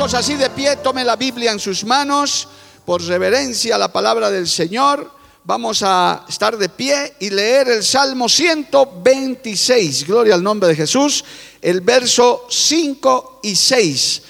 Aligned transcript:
Así 0.00 0.34
de 0.34 0.48
pie, 0.48 0.76
tome 0.76 1.04
la 1.04 1.14
Biblia 1.14 1.52
en 1.52 1.60
sus 1.60 1.84
manos, 1.84 2.48
por 2.86 3.02
reverencia 3.02 3.74
a 3.74 3.78
la 3.78 3.92
palabra 3.92 4.30
del 4.30 4.48
Señor. 4.48 5.10
Vamos 5.44 5.82
a 5.84 6.24
estar 6.26 6.56
de 6.56 6.70
pie 6.70 7.16
y 7.20 7.28
leer 7.28 7.68
el 7.68 7.84
Salmo 7.84 8.26
126, 8.26 10.06
gloria 10.06 10.34
al 10.34 10.42
nombre 10.42 10.70
de 10.70 10.74
Jesús, 10.74 11.22
el 11.60 11.82
verso 11.82 12.46
5 12.48 13.40
y 13.42 13.54
6. 13.54 14.22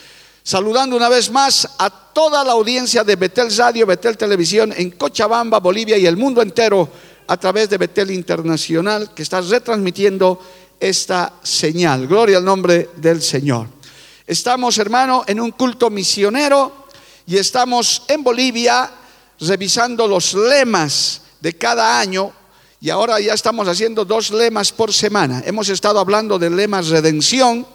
Saludando 0.43 0.97
una 0.97 1.09
vez 1.09 1.31
más 1.31 1.69
a 1.79 1.89
toda 1.89 2.43
la 2.43 2.53
audiencia 2.53 3.05
de 3.05 3.15
Betel 3.15 3.57
Radio, 3.57 3.87
Betel 3.87 4.19
Televisión 4.19 4.75
en 4.77 4.91
Cochabamba, 4.91 5.61
Bolivia 5.61 5.97
y 5.97 6.05
el 6.05 6.17
mundo 6.17 6.43
entero 6.43 6.89
a 7.29 7.37
través 7.37 7.71
de 7.71 7.79
Betel 7.79 8.11
Internacional 8.11 9.15
que 9.15 9.23
está 9.23 9.41
retransmitiendo 9.41 10.41
esta 10.81 11.33
señal. 11.45 12.09
Gloria 12.09 12.39
al 12.39 12.45
nombre 12.45 12.91
del 12.97 13.23
Señor. 13.23 13.80
Estamos, 14.31 14.79
hermano, 14.79 15.25
en 15.27 15.41
un 15.41 15.51
culto 15.51 15.91
misionero 15.91 16.87
y 17.27 17.37
estamos 17.37 18.05
en 18.07 18.23
Bolivia 18.23 18.89
revisando 19.41 20.07
los 20.07 20.35
lemas 20.35 21.23
de 21.41 21.59
cada 21.59 21.99
año 21.99 22.33
y 22.81 22.91
ahora 22.91 23.19
ya 23.19 23.35
estamos 23.35 23.67
haciendo 23.67 24.05
dos 24.05 24.31
lemas 24.31 24.71
por 24.71 24.93
semana. 24.93 25.43
Hemos 25.45 25.69
estado 25.69 25.99
hablando 25.99 26.39
del 26.39 26.55
lema 26.55 26.81
redención 26.81 27.67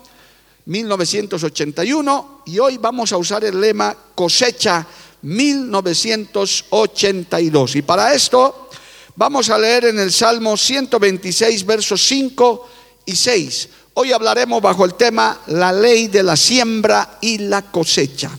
1981 0.67 2.43
y 2.45 2.57
hoy 2.59 2.77
vamos 2.77 3.11
a 3.11 3.17
usar 3.17 3.43
el 3.43 3.59
lema 3.59 3.93
cosecha 4.15 4.87
1982. 5.23 7.75
Y 7.75 7.81
para 7.81 8.13
esto 8.13 8.69
vamos 9.13 9.49
a 9.49 9.57
leer 9.57 9.87
en 9.87 9.99
el 9.99 10.13
Salmo 10.13 10.55
126 10.55 11.65
versos 11.65 12.01
5 12.07 12.69
y 13.07 13.13
6. 13.13 13.69
Hoy 13.97 14.11
hablaremos 14.11 14.61
bajo 14.61 14.83
el 14.83 14.95
tema 14.95 15.39
la 15.47 15.71
ley 15.71 16.09
de 16.09 16.21
la 16.21 16.35
siembra 16.35 17.17
y 17.21 17.37
la 17.37 17.61
cosecha. 17.61 18.29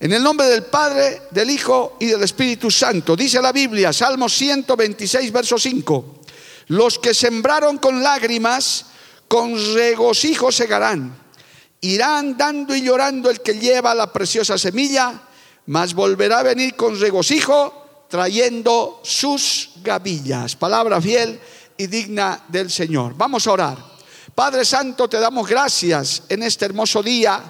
En 0.00 0.12
el 0.12 0.20
nombre 0.20 0.48
del 0.48 0.64
Padre, 0.64 1.22
del 1.30 1.48
Hijo 1.48 1.96
y 2.00 2.06
del 2.06 2.24
Espíritu 2.24 2.68
Santo, 2.68 3.14
dice 3.14 3.40
la 3.40 3.52
Biblia, 3.52 3.92
Salmo 3.92 4.28
126, 4.28 5.30
verso 5.30 5.58
5, 5.58 6.22
los 6.68 6.98
que 6.98 7.14
sembraron 7.14 7.78
con 7.78 8.02
lágrimas, 8.02 8.86
con 9.28 9.54
regocijo 9.74 10.50
segarán. 10.50 11.16
Irán 11.82 12.36
dando 12.36 12.74
y 12.74 12.82
llorando 12.82 13.30
el 13.30 13.40
que 13.42 13.60
lleva 13.60 13.94
la 13.94 14.12
preciosa 14.12 14.58
semilla, 14.58 15.22
mas 15.66 15.94
volverá 15.94 16.40
a 16.40 16.42
venir 16.42 16.74
con 16.74 16.98
regocijo 16.98 18.06
trayendo 18.08 19.00
sus 19.04 19.70
gavillas. 19.84 20.56
Palabra 20.56 21.00
fiel 21.00 21.38
y 21.76 21.86
digna 21.86 22.44
del 22.48 22.72
Señor. 22.72 23.14
Vamos 23.16 23.46
a 23.46 23.52
orar. 23.52 23.87
Padre 24.38 24.64
Santo, 24.64 25.08
te 25.08 25.18
damos 25.18 25.48
gracias 25.48 26.22
en 26.28 26.44
este 26.44 26.66
hermoso 26.66 27.02
día, 27.02 27.42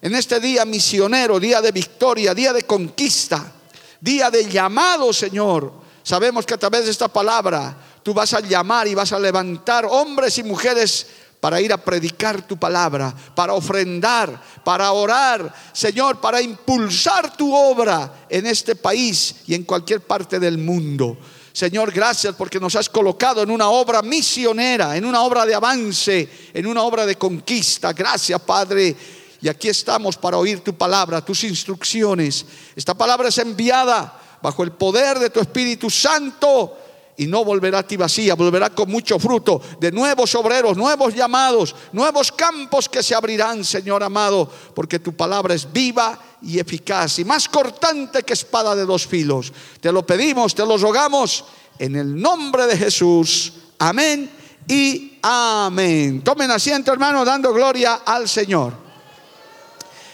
en 0.00 0.14
este 0.14 0.38
día 0.38 0.64
misionero, 0.64 1.40
día 1.40 1.60
de 1.60 1.72
victoria, 1.72 2.32
día 2.32 2.52
de 2.52 2.62
conquista, 2.62 3.54
día 4.00 4.30
de 4.30 4.48
llamado, 4.48 5.12
Señor. 5.12 5.72
Sabemos 6.00 6.46
que 6.46 6.54
a 6.54 6.58
través 6.58 6.84
de 6.84 6.92
esta 6.92 7.08
palabra 7.08 7.76
tú 8.04 8.14
vas 8.14 8.34
a 8.34 8.40
llamar 8.40 8.86
y 8.86 8.94
vas 8.94 9.12
a 9.12 9.18
levantar 9.18 9.84
hombres 9.90 10.38
y 10.38 10.44
mujeres 10.44 11.08
para 11.40 11.60
ir 11.60 11.72
a 11.72 11.76
predicar 11.76 12.46
tu 12.46 12.56
palabra, 12.56 13.12
para 13.34 13.54
ofrendar, 13.54 14.40
para 14.62 14.92
orar, 14.92 15.52
Señor, 15.72 16.20
para 16.20 16.40
impulsar 16.40 17.36
tu 17.36 17.52
obra 17.52 18.26
en 18.28 18.46
este 18.46 18.76
país 18.76 19.34
y 19.48 19.56
en 19.56 19.64
cualquier 19.64 20.02
parte 20.02 20.38
del 20.38 20.56
mundo. 20.56 21.18
Señor, 21.58 21.90
gracias 21.90 22.36
porque 22.36 22.60
nos 22.60 22.76
has 22.76 22.88
colocado 22.88 23.42
en 23.42 23.50
una 23.50 23.68
obra 23.68 24.00
misionera, 24.00 24.96
en 24.96 25.04
una 25.04 25.22
obra 25.22 25.44
de 25.44 25.56
avance, 25.56 26.28
en 26.54 26.64
una 26.68 26.84
obra 26.84 27.04
de 27.04 27.18
conquista. 27.18 27.92
Gracias, 27.92 28.40
Padre. 28.42 28.94
Y 29.40 29.48
aquí 29.48 29.68
estamos 29.68 30.16
para 30.16 30.38
oír 30.38 30.60
tu 30.60 30.72
palabra, 30.74 31.20
tus 31.20 31.42
instrucciones. 31.42 32.46
Esta 32.76 32.94
palabra 32.94 33.26
es 33.28 33.38
enviada 33.38 34.20
bajo 34.40 34.62
el 34.62 34.70
poder 34.70 35.18
de 35.18 35.30
tu 35.30 35.40
Espíritu 35.40 35.90
Santo 35.90 36.78
y 37.18 37.26
no 37.26 37.44
volverá 37.44 37.80
a 37.80 37.82
ti 37.82 37.96
vacía, 37.96 38.34
volverá 38.34 38.70
con 38.70 38.88
mucho 38.88 39.18
fruto 39.18 39.60
de 39.80 39.90
nuevos 39.90 40.36
obreros, 40.36 40.76
nuevos 40.76 41.12
llamados, 41.14 41.74
nuevos 41.92 42.30
campos 42.30 42.88
que 42.88 43.02
se 43.02 43.12
abrirán, 43.12 43.64
Señor 43.64 44.04
amado, 44.04 44.48
porque 44.72 45.00
tu 45.00 45.12
palabra 45.12 45.52
es 45.52 45.70
viva 45.70 46.16
y 46.42 46.60
eficaz 46.60 47.18
y 47.18 47.24
más 47.24 47.48
cortante 47.48 48.22
que 48.22 48.34
espada 48.34 48.76
de 48.76 48.86
dos 48.86 49.04
filos. 49.04 49.52
Te 49.80 49.90
lo 49.90 50.06
pedimos, 50.06 50.54
te 50.54 50.64
lo 50.64 50.78
rogamos 50.78 51.44
en 51.80 51.96
el 51.96 52.20
nombre 52.20 52.68
de 52.68 52.76
Jesús. 52.76 53.52
Amén 53.80 54.30
y 54.68 55.18
amén. 55.20 56.22
Tomen 56.22 56.52
asiento, 56.52 56.92
hermano, 56.92 57.24
dando 57.24 57.52
gloria 57.52 57.94
al 58.06 58.28
Señor. 58.28 58.74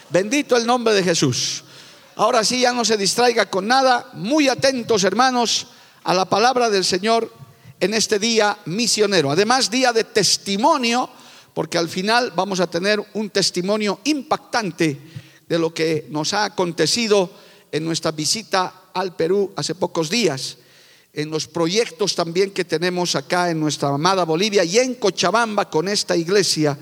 Bendito 0.09 0.57
el 0.57 0.67
nombre 0.67 0.95
de 0.95 1.03
Jesús. 1.03 1.65
Ahora 2.17 2.43
sí, 2.45 2.61
ya 2.61 2.73
no 2.73 2.83
se 2.83 2.97
distraiga 2.97 3.51
con 3.51 3.67
nada. 3.67 4.09
Muy 4.15 4.49
atentos, 4.49 5.05
hermanos 5.05 5.67
a 6.05 6.15
la 6.15 6.27
palabra 6.27 6.71
del 6.71 6.85
Señor 6.85 7.33
en 7.81 7.95
este 7.95 8.19
día 8.19 8.59
misionero. 8.67 9.31
Además, 9.31 9.71
día 9.71 9.93
de 9.93 10.05
testimonio, 10.05 11.09
porque 11.55 11.79
al 11.79 11.89
final 11.89 12.33
vamos 12.37 12.61
a 12.61 12.69
tener 12.69 13.03
un 13.15 13.31
testimonio 13.31 14.01
impactante 14.05 14.99
de 15.49 15.59
lo 15.59 15.73
que 15.73 16.07
nos 16.11 16.35
ha 16.35 16.45
acontecido 16.45 17.31
en 17.73 17.85
nuestra 17.85 18.13
visita 18.13 18.83
al 18.93 19.17
Perú 19.17 19.53
hace 19.57 19.75
pocos 19.75 20.11
días, 20.11 20.59
en 21.13 21.31
los 21.31 21.47
proyectos 21.47 22.15
también 22.15 22.51
que 22.51 22.65
tenemos 22.65 23.15
acá 23.15 23.51
en 23.51 23.61
nuestra 23.61 23.89
amada 23.89 24.25
Bolivia 24.25 24.65
y 24.65 24.79
en 24.79 24.95
Cochabamba 24.95 25.71
con 25.71 25.89
esta 25.89 26.17
iglesia, 26.17 26.79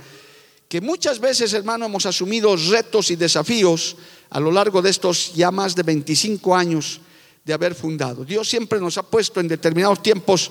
que 0.68 0.80
muchas 0.80 1.18
veces, 1.18 1.52
hermano, 1.52 1.86
hemos 1.86 2.06
asumido 2.06 2.56
retos 2.56 3.10
y 3.10 3.16
desafíos 3.16 3.96
a 4.30 4.40
lo 4.40 4.50
largo 4.50 4.80
de 4.80 4.90
estos 4.90 5.34
ya 5.34 5.50
más 5.50 5.74
de 5.74 5.82
25 5.82 6.56
años 6.56 7.00
de 7.44 7.52
haber 7.52 7.74
fundado. 7.74 8.24
Dios 8.24 8.48
siempre 8.48 8.80
nos 8.80 8.98
ha 8.98 9.02
puesto 9.02 9.40
en 9.40 9.48
determinados 9.48 10.02
tiempos 10.02 10.50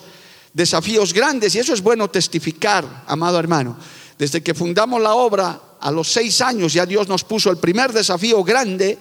desafíos 0.53 1.13
grandes 1.13 1.55
y 1.55 1.59
eso 1.59 1.73
es 1.73 1.81
bueno 1.81 2.09
testificar, 2.09 3.03
amado 3.07 3.39
hermano. 3.39 3.77
Desde 4.17 4.41
que 4.41 4.53
fundamos 4.53 5.01
la 5.01 5.15
obra, 5.15 5.59
a 5.79 5.91
los 5.91 6.11
seis 6.11 6.41
años 6.41 6.73
ya 6.73 6.85
Dios 6.85 7.07
nos 7.07 7.23
puso 7.23 7.49
el 7.49 7.57
primer 7.57 7.91
desafío 7.91 8.43
grande 8.43 8.97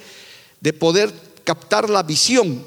de 0.60 0.72
poder 0.72 1.12
captar 1.44 1.90
la 1.90 2.02
visión 2.02 2.64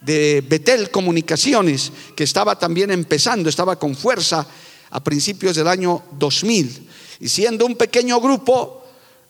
de 0.00 0.42
Betel 0.46 0.90
Comunicaciones, 0.90 1.92
que 2.16 2.24
estaba 2.24 2.58
también 2.58 2.90
empezando, 2.90 3.48
estaba 3.48 3.78
con 3.78 3.94
fuerza 3.94 4.46
a 4.90 5.04
principios 5.04 5.56
del 5.56 5.68
año 5.68 6.04
2000. 6.12 6.88
Y 7.20 7.28
siendo 7.28 7.66
un 7.66 7.76
pequeño 7.76 8.18
grupo, 8.20 8.84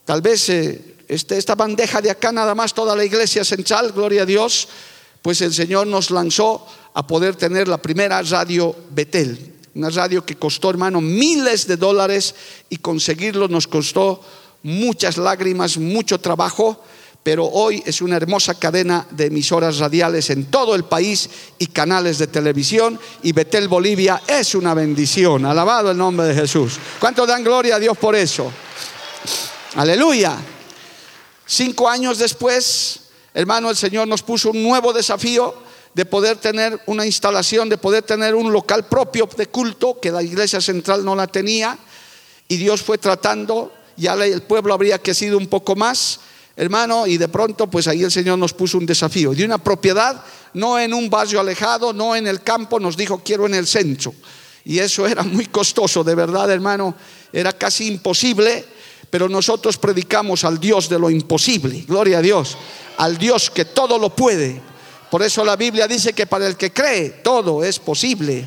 tal 0.05 0.23
vez 0.23 0.49
eh, 0.49 0.97
este, 1.09 1.39
esta 1.39 1.57
bandeja 1.57 2.01
de 2.01 2.11
acá 2.11 2.31
nada 2.31 2.55
más, 2.55 2.73
toda 2.73 2.95
la 2.95 3.05
iglesia 3.05 3.45
central, 3.45 3.91
gloria 3.93 4.23
a 4.23 4.27
Dios, 4.27 4.69
pues 5.23 5.41
el 5.43 5.53
Señor 5.53 5.87
nos 5.87 6.11
lanzó 6.11 6.67
a 6.95 7.07
poder 7.07 7.37
tener 7.37 7.69
la 7.69 7.79
primera 7.79 8.21
radio 8.23 8.75
Betel, 8.91 9.55
una 9.75 9.91
radio 9.91 10.25
que 10.25 10.37
costó, 10.37 10.71
hermano, 10.71 11.01
miles 11.01 11.67
de 11.67 11.77
dólares 11.77 12.35
y 12.69 12.79
conseguirlo 12.79 13.49
nos 13.49 13.67
costó 13.67 14.21
muchas 14.63 15.17
lágrimas, 15.17 15.79
mucho 15.79 16.19
trabajo, 16.19 16.83
pero 17.23 17.45
hoy 17.45 17.83
es 17.85 18.01
una 18.01 18.17
hermosa 18.17 18.55
cadena 18.55 19.07
de 19.11 19.27
emisoras 19.27 19.79
radiales 19.79 20.31
en 20.31 20.47
todo 20.47 20.75
el 20.75 20.85
país 20.85 21.29
y 21.59 21.67
canales 21.67 22.19
de 22.19 22.27
televisión 22.27 22.99
y 23.23 23.33
Betel 23.33 23.69
Bolivia 23.69 24.23
es 24.27 24.55
una 24.55 24.73
bendición. 24.73 25.45
Alabado 25.45 25.91
el 25.91 25.99
nombre 25.99 26.27
de 26.27 26.35
Jesús. 26.35 26.79
¿Cuánto 26.99 27.27
dan 27.27 27.45
gloria 27.45 27.77
a 27.77 27.79
Dios 27.79 27.97
por 27.99 28.17
eso? 28.17 28.51
Aleluya. 29.77 30.37
Cinco 31.47 31.89
años 31.89 32.19
después 32.19 33.00
Hermano, 33.33 33.71
el 33.71 33.77
Señor 33.77 34.09
nos 34.09 34.23
puso 34.23 34.51
un 34.51 34.63
nuevo 34.63 34.93
desafío 34.93 35.55
de 35.95 36.05
poder 36.05 36.37
tener 36.37 36.81
una 36.87 37.07
instalación, 37.07 37.69
de 37.69 37.79
poder 37.79 38.03
tener 38.03 38.35
un 38.35 38.53
local 38.53 38.87
propio 38.87 39.29
de 39.37 39.47
culto, 39.47 39.99
que 40.01 40.11
la 40.11 40.23
iglesia 40.23 40.61
central 40.61 41.05
no 41.05 41.15
la 41.15 41.27
tenía, 41.27 41.79
y 42.49 42.57
Dios 42.57 42.83
fue 42.83 42.99
tratando, 42.99 43.73
ya 43.97 44.15
el 44.15 44.43
pueblo 44.43 44.75
habría 44.75 44.99
crecido 44.99 45.39
un 45.39 45.47
poco 45.47 45.77
más, 45.77 46.21
hermano, 46.57 47.07
y 47.07 47.17
de 47.17 47.29
pronto 47.29 47.69
pues 47.69 47.87
ahí 47.87 48.03
el 48.03 48.11
Señor 48.11 48.39
nos 48.39 48.53
puso 48.53 48.79
un 48.79 48.87
desafío. 48.87 49.33
De 49.33 49.45
una 49.45 49.59
propiedad, 49.59 50.23
no 50.55 50.79
en 50.79 50.93
un 50.93 51.09
barrio 51.09 51.41
alejado, 51.41 51.93
no 51.93 52.17
en 52.17 52.27
el 52.27 52.43
campo, 52.43 52.81
nos 52.81 52.97
dijo 52.97 53.23
quiero 53.25 53.47
en 53.47 53.55
el 53.55 53.67
centro. 53.67 54.13
Y 54.65 54.79
eso 54.79 55.07
era 55.07 55.23
muy 55.23 55.47
costoso, 55.47 56.05
de 56.05 56.15
verdad 56.15 56.51
hermano, 56.51 56.95
era 57.33 57.53
casi 57.53 57.87
imposible, 57.87 58.65
pero 59.11 59.29
nosotros 59.29 59.77
predicamos 59.77 60.45
al 60.45 60.59
Dios 60.59 60.89
de 60.89 60.99
lo 60.99 61.11
imposible, 61.11 61.85
gloria 61.87 62.19
a 62.19 62.23
Dios, 62.23 62.57
al 62.97 63.19
Dios 63.19 63.51
que 63.51 63.67
todo 63.67 63.99
lo 63.99 64.11
puede. 64.11 64.63
Por 65.11 65.23
eso 65.23 65.45
la 65.45 65.57
Biblia 65.57 65.89
dice 65.89 66.13
que 66.13 66.27
para 66.27 66.47
el 66.47 66.57
que 66.57 66.73
cree 66.73 67.11
todo 67.11 67.65
es 67.65 67.79
posible. 67.81 68.47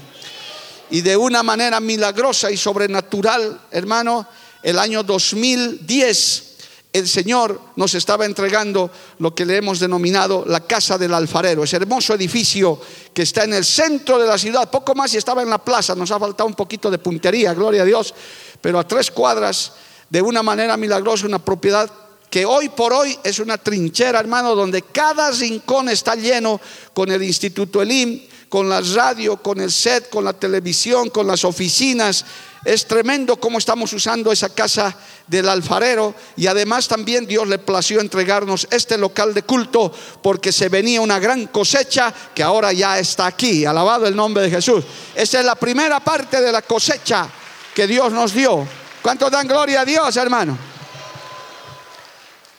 Y 0.89 1.01
de 1.01 1.17
una 1.17 1.43
manera 1.43 1.79
milagrosa 1.79 2.49
y 2.49 2.57
sobrenatural, 2.57 3.59
hermano, 3.71 4.25
el 4.61 4.79
año 4.79 5.03
2010 5.03 6.53
el 6.93 7.09
Señor 7.09 7.59
nos 7.75 7.95
estaba 7.95 8.23
entregando 8.23 8.91
lo 9.17 9.33
que 9.33 9.47
le 9.47 9.57
hemos 9.57 9.79
denominado 9.79 10.45
la 10.45 10.59
casa 10.61 10.95
del 10.95 11.15
alfarero, 11.15 11.63
ese 11.63 11.77
hermoso 11.77 12.13
edificio 12.13 12.79
que 13.11 13.23
está 13.23 13.45
en 13.45 13.55
el 13.55 13.65
centro 13.65 14.19
de 14.19 14.27
la 14.27 14.37
ciudad, 14.37 14.69
poco 14.69 14.93
más 14.93 15.11
y 15.13 15.17
estaba 15.17 15.41
en 15.41 15.49
la 15.49 15.57
plaza, 15.57 15.95
nos 15.95 16.11
ha 16.11 16.19
faltado 16.19 16.47
un 16.47 16.53
poquito 16.53 16.91
de 16.91 16.99
puntería, 16.99 17.55
gloria 17.55 17.81
a 17.81 17.85
Dios, 17.85 18.13
pero 18.61 18.77
a 18.77 18.87
tres 18.87 19.09
cuadras, 19.09 19.73
de 20.13 20.21
una 20.21 20.43
manera 20.43 20.77
milagrosa, 20.77 21.25
una 21.25 21.43
propiedad 21.43 21.89
que 22.29 22.45
hoy 22.45 22.69
por 22.69 22.93
hoy 22.93 23.17
es 23.23 23.39
una 23.39 23.57
trinchera, 23.57 24.19
hermano, 24.19 24.53
donde 24.53 24.83
cada 24.83 25.31
rincón 25.31 25.89
está 25.89 26.13
lleno 26.13 26.61
con 26.93 27.11
el 27.11 27.23
Instituto 27.23 27.81
Elim, 27.81 28.21
con 28.47 28.69
la 28.69 28.79
radio, 28.81 29.37
con 29.37 29.59
el 29.59 29.71
set, 29.71 30.11
con 30.11 30.23
la 30.23 30.33
televisión, 30.33 31.09
con 31.09 31.25
las 31.25 31.43
oficinas. 31.43 32.25
Es 32.63 32.85
tremendo 32.85 33.37
cómo 33.37 33.57
estamos 33.57 33.91
usando 33.91 34.31
esa 34.31 34.49
casa 34.49 34.95
del 35.25 35.49
alfarero 35.49 36.13
y 36.37 36.45
además 36.45 36.87
también 36.87 37.25
Dios 37.25 37.47
le 37.47 37.57
plació 37.57 37.99
entregarnos 37.99 38.67
este 38.69 38.99
local 38.99 39.33
de 39.33 39.41
culto 39.41 39.91
porque 40.21 40.51
se 40.51 40.69
venía 40.69 41.01
una 41.01 41.17
gran 41.17 41.47
cosecha 41.47 42.13
que 42.35 42.43
ahora 42.43 42.71
ya 42.71 42.99
está 42.99 43.25
aquí. 43.25 43.65
Alabado 43.65 44.05
el 44.05 44.15
nombre 44.15 44.43
de 44.43 44.51
Jesús. 44.51 44.83
Esa 45.15 45.39
es 45.39 45.45
la 45.45 45.55
primera 45.55 45.99
parte 46.01 46.39
de 46.39 46.51
la 46.51 46.61
cosecha 46.61 47.27
que 47.73 47.87
Dios 47.87 48.13
nos 48.13 48.31
dio. 48.31 48.82
¿Cuántos 49.03 49.29
dan 49.29 49.45
gloria 49.45 49.81
a 49.81 49.85
Dios, 49.85 50.15
hermano? 50.15 50.57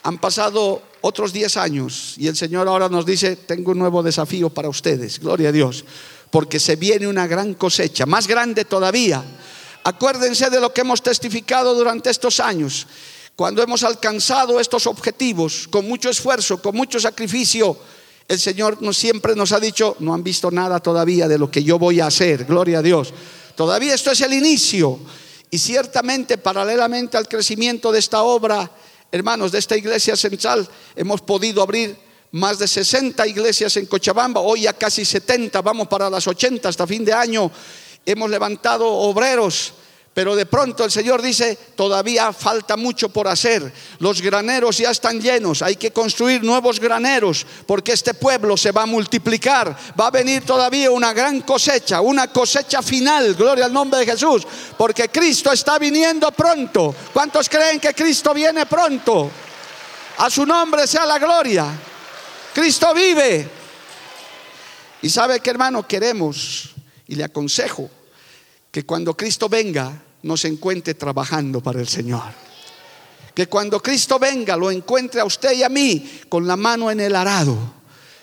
Han 0.02 0.18
pasado 0.18 0.82
otros 1.00 1.32
10 1.32 1.56
años 1.56 2.16
y 2.18 2.26
el 2.26 2.36
Señor 2.36 2.68
ahora 2.68 2.90
nos 2.90 3.06
dice, 3.06 3.36
tengo 3.36 3.72
un 3.72 3.78
nuevo 3.78 4.02
desafío 4.02 4.50
para 4.50 4.68
ustedes, 4.68 5.18
gloria 5.20 5.48
a 5.48 5.52
Dios, 5.52 5.86
porque 6.30 6.60
se 6.60 6.76
viene 6.76 7.06
una 7.06 7.26
gran 7.26 7.54
cosecha, 7.54 8.04
más 8.04 8.26
grande 8.26 8.66
todavía. 8.66 9.24
Acuérdense 9.84 10.50
de 10.50 10.60
lo 10.60 10.70
que 10.70 10.82
hemos 10.82 11.02
testificado 11.02 11.74
durante 11.74 12.10
estos 12.10 12.38
años, 12.40 12.86
cuando 13.34 13.62
hemos 13.62 13.82
alcanzado 13.82 14.60
estos 14.60 14.86
objetivos 14.86 15.66
con 15.68 15.88
mucho 15.88 16.10
esfuerzo, 16.10 16.60
con 16.60 16.76
mucho 16.76 17.00
sacrificio. 17.00 17.74
El 18.28 18.38
Señor 18.38 18.82
nos, 18.82 18.98
siempre 18.98 19.34
nos 19.34 19.52
ha 19.52 19.60
dicho, 19.60 19.96
no 20.00 20.12
han 20.12 20.22
visto 20.22 20.50
nada 20.50 20.78
todavía 20.78 21.26
de 21.26 21.38
lo 21.38 21.50
que 21.50 21.64
yo 21.64 21.78
voy 21.78 22.00
a 22.00 22.08
hacer, 22.08 22.44
gloria 22.44 22.80
a 22.80 22.82
Dios. 22.82 23.14
Todavía 23.56 23.94
esto 23.94 24.10
es 24.10 24.20
el 24.20 24.34
inicio. 24.34 25.00
Y 25.54 25.58
ciertamente, 25.60 26.36
paralelamente 26.36 27.16
al 27.16 27.28
crecimiento 27.28 27.92
de 27.92 28.00
esta 28.00 28.24
obra, 28.24 28.68
hermanos, 29.12 29.52
de 29.52 29.60
esta 29.60 29.76
iglesia 29.76 30.16
central, 30.16 30.68
hemos 30.96 31.20
podido 31.20 31.62
abrir 31.62 31.96
más 32.32 32.58
de 32.58 32.66
60 32.66 33.24
iglesias 33.28 33.76
en 33.76 33.86
Cochabamba, 33.86 34.40
hoy 34.40 34.62
ya 34.62 34.72
casi 34.72 35.04
70, 35.04 35.62
vamos 35.62 35.86
para 35.86 36.10
las 36.10 36.26
80 36.26 36.68
hasta 36.68 36.88
fin 36.88 37.04
de 37.04 37.12
año. 37.12 37.52
Hemos 38.04 38.28
levantado 38.30 38.84
obreros, 38.88 39.74
pero 40.14 40.36
de 40.36 40.46
pronto 40.46 40.84
el 40.84 40.92
Señor 40.92 41.20
dice, 41.20 41.58
todavía 41.74 42.32
falta 42.32 42.76
mucho 42.76 43.08
por 43.08 43.26
hacer. 43.26 43.72
Los 43.98 44.22
graneros 44.22 44.78
ya 44.78 44.92
están 44.92 45.20
llenos, 45.20 45.60
hay 45.60 45.74
que 45.74 45.90
construir 45.90 46.44
nuevos 46.44 46.78
graneros, 46.78 47.44
porque 47.66 47.92
este 47.92 48.14
pueblo 48.14 48.56
se 48.56 48.70
va 48.70 48.82
a 48.82 48.86
multiplicar. 48.86 49.76
Va 50.00 50.06
a 50.06 50.12
venir 50.12 50.44
todavía 50.44 50.92
una 50.92 51.12
gran 51.12 51.40
cosecha, 51.40 52.00
una 52.00 52.28
cosecha 52.28 52.80
final, 52.80 53.34
gloria 53.34 53.64
al 53.64 53.72
nombre 53.72 53.98
de 53.98 54.06
Jesús, 54.06 54.46
porque 54.78 55.08
Cristo 55.08 55.50
está 55.50 55.80
viniendo 55.80 56.30
pronto. 56.30 56.94
¿Cuántos 57.12 57.48
creen 57.48 57.80
que 57.80 57.92
Cristo 57.92 58.32
viene 58.32 58.66
pronto? 58.66 59.28
A 60.18 60.30
su 60.30 60.46
nombre 60.46 60.86
sea 60.86 61.06
la 61.06 61.18
gloria. 61.18 61.66
Cristo 62.54 62.94
vive. 62.94 63.48
Y 65.02 65.10
sabe 65.10 65.40
que 65.40 65.50
hermano, 65.50 65.84
queremos, 65.88 66.70
y 67.08 67.16
le 67.16 67.24
aconsejo, 67.24 67.90
que 68.74 68.84
cuando 68.84 69.16
Cristo 69.16 69.48
venga 69.48 70.02
nos 70.24 70.44
encuentre 70.46 70.94
trabajando 70.94 71.60
para 71.60 71.78
el 71.80 71.86
Señor. 71.86 72.24
Que 73.32 73.46
cuando 73.46 73.80
Cristo 73.80 74.18
venga 74.18 74.56
lo 74.56 74.68
encuentre 74.68 75.20
a 75.20 75.24
usted 75.24 75.52
y 75.52 75.62
a 75.62 75.68
mí 75.68 76.22
con 76.28 76.44
la 76.44 76.56
mano 76.56 76.90
en 76.90 76.98
el 76.98 77.14
arado. 77.14 77.56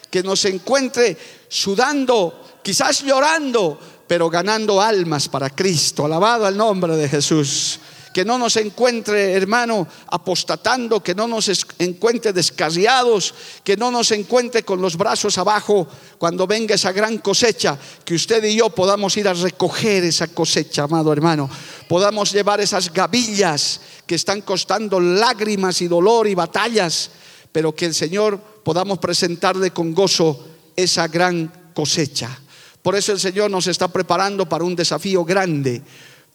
Que 0.10 0.22
nos 0.22 0.44
encuentre 0.44 1.18
sudando, 1.48 2.60
quizás 2.62 3.02
llorando, 3.02 3.80
pero 4.06 4.30
ganando 4.30 4.82
almas 4.82 5.30
para 5.30 5.52
Cristo. 5.52 6.04
Alabado 6.04 6.46
el 6.46 6.58
nombre 6.58 6.98
de 6.98 7.08
Jesús 7.08 7.80
que 8.14 8.26
no 8.26 8.38
nos 8.38 8.58
encuentre, 8.58 9.34
hermano, 9.34 9.88
apostatando, 10.08 11.02
que 11.02 11.16
no 11.16 11.28
nos 11.28 11.50
encuentre 11.80 12.34
descarriados, 12.34 13.34
que 13.64 13.78
no 13.78 13.92
nos 13.92 14.12
encuentre 14.12 14.64
con 14.64 14.82
los 14.82 14.98
brazos 14.98 15.38
abajo 15.38 15.88
cuando 16.18 16.46
venga 16.46 16.76
esa 16.76 16.92
gran 16.92 17.20
cosecha, 17.20 17.78
que 18.04 18.16
usted 18.16 18.44
y 18.44 18.58
yo 18.58 18.70
podamos 18.70 19.16
ir 19.18 19.28
a 19.28 19.34
recoger 19.34 20.04
esa 20.04 20.28
cosecha, 20.28 20.84
amado 20.84 21.14
hermano, 21.14 21.50
podamos 21.88 22.32
llevar 22.32 22.60
esas 22.60 22.92
gavillas 22.92 23.82
que 24.06 24.16
están 24.16 24.42
costando 24.42 25.00
lágrimas 25.00 25.82
y 25.82 25.88
dolor 25.88 26.28
y 26.28 26.36
batallas, 26.36 27.12
pero 27.52 27.74
que 27.74 27.86
el 27.86 27.94
Señor 27.94 28.40
podamos 28.64 29.00
presentarle 29.00 29.72
con 29.72 29.94
gozo 29.94 30.48
esa 30.76 31.08
gran 31.08 31.72
cosecha. 31.74 32.40
Por 32.82 32.96
eso 32.96 33.12
el 33.12 33.20
Señor 33.20 33.52
nos 33.52 33.68
está 33.68 33.88
preparando 33.88 34.50
para 34.50 34.64
un 34.64 34.76
desafío 34.76 35.24
grande, 35.24 35.82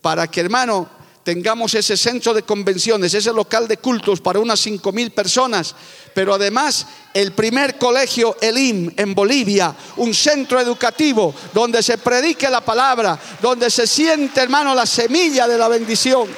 para 0.00 0.28
que, 0.28 0.40
hermano, 0.40 0.88
tengamos 1.26 1.74
ese 1.74 1.96
centro 1.96 2.32
de 2.32 2.44
convenciones, 2.44 3.12
ese 3.12 3.32
local 3.32 3.66
de 3.66 3.78
cultos 3.78 4.20
para 4.20 4.38
unas 4.38 4.60
cinco 4.60 4.92
mil 4.92 5.10
personas, 5.10 5.74
pero 6.14 6.32
además 6.32 6.86
el 7.12 7.32
primer 7.32 7.78
colegio 7.78 8.36
Elim 8.40 8.92
en 8.96 9.12
Bolivia, 9.12 9.74
un 9.96 10.14
centro 10.14 10.60
educativo 10.60 11.34
donde 11.52 11.82
se 11.82 11.98
predique 11.98 12.48
la 12.48 12.60
palabra, 12.60 13.18
donde 13.42 13.70
se 13.70 13.88
siente, 13.88 14.40
hermano, 14.40 14.72
la 14.72 14.86
semilla 14.86 15.48
de 15.48 15.58
la 15.58 15.66
bendición. 15.66 16.28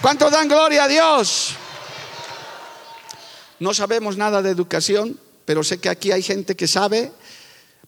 ¿Cuántos 0.00 0.32
dan 0.32 0.48
gloria 0.48 0.84
a 0.84 0.88
Dios? 0.88 1.50
No 3.58 3.74
sabemos 3.74 4.16
nada 4.16 4.40
de 4.40 4.48
educación, 4.52 5.20
pero 5.44 5.62
sé 5.62 5.76
que 5.76 5.90
aquí 5.90 6.12
hay 6.12 6.22
gente 6.22 6.56
que 6.56 6.66
sabe 6.66 7.12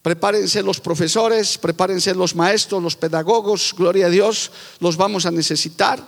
Prepárense 0.09 0.63
los 0.63 0.81
profesores, 0.81 1.59
prepárense 1.59 2.15
los 2.15 2.35
maestros, 2.35 2.83
los 2.83 2.97
pedagogos, 2.97 3.75
gloria 3.77 4.07
a 4.07 4.09
Dios, 4.09 4.51
los 4.81 4.97
vamos 4.97 5.27
a 5.27 5.31
necesitar. 5.31 6.03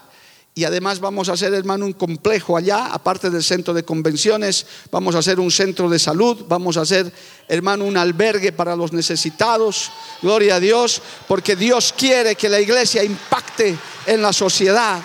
Y 0.55 0.65
además 0.65 1.01
vamos 1.01 1.29
a 1.29 1.35
hacer, 1.35 1.53
hermano, 1.53 1.85
un 1.85 1.93
complejo 1.93 2.57
allá, 2.57 2.87
aparte 2.87 3.29
del 3.29 3.45
centro 3.45 3.75
de 3.75 3.83
convenciones, 3.83 4.65
vamos 4.91 5.15
a 5.15 5.19
hacer 5.19 5.39
un 5.39 5.51
centro 5.51 5.91
de 5.91 5.99
salud, 5.99 6.47
vamos 6.49 6.79
a 6.79 6.81
hacer, 6.81 7.13
hermano, 7.47 7.85
un 7.85 7.99
albergue 7.99 8.53
para 8.53 8.75
los 8.75 8.95
necesitados, 8.95 9.91
gloria 10.23 10.55
a 10.55 10.61
Dios, 10.61 11.03
porque 11.29 11.55
Dios 11.55 11.93
quiere 11.95 12.37
que 12.37 12.49
la 12.49 12.59
iglesia 12.59 13.05
impacte 13.05 13.77
en 14.07 14.23
la 14.23 14.33
sociedad. 14.33 14.99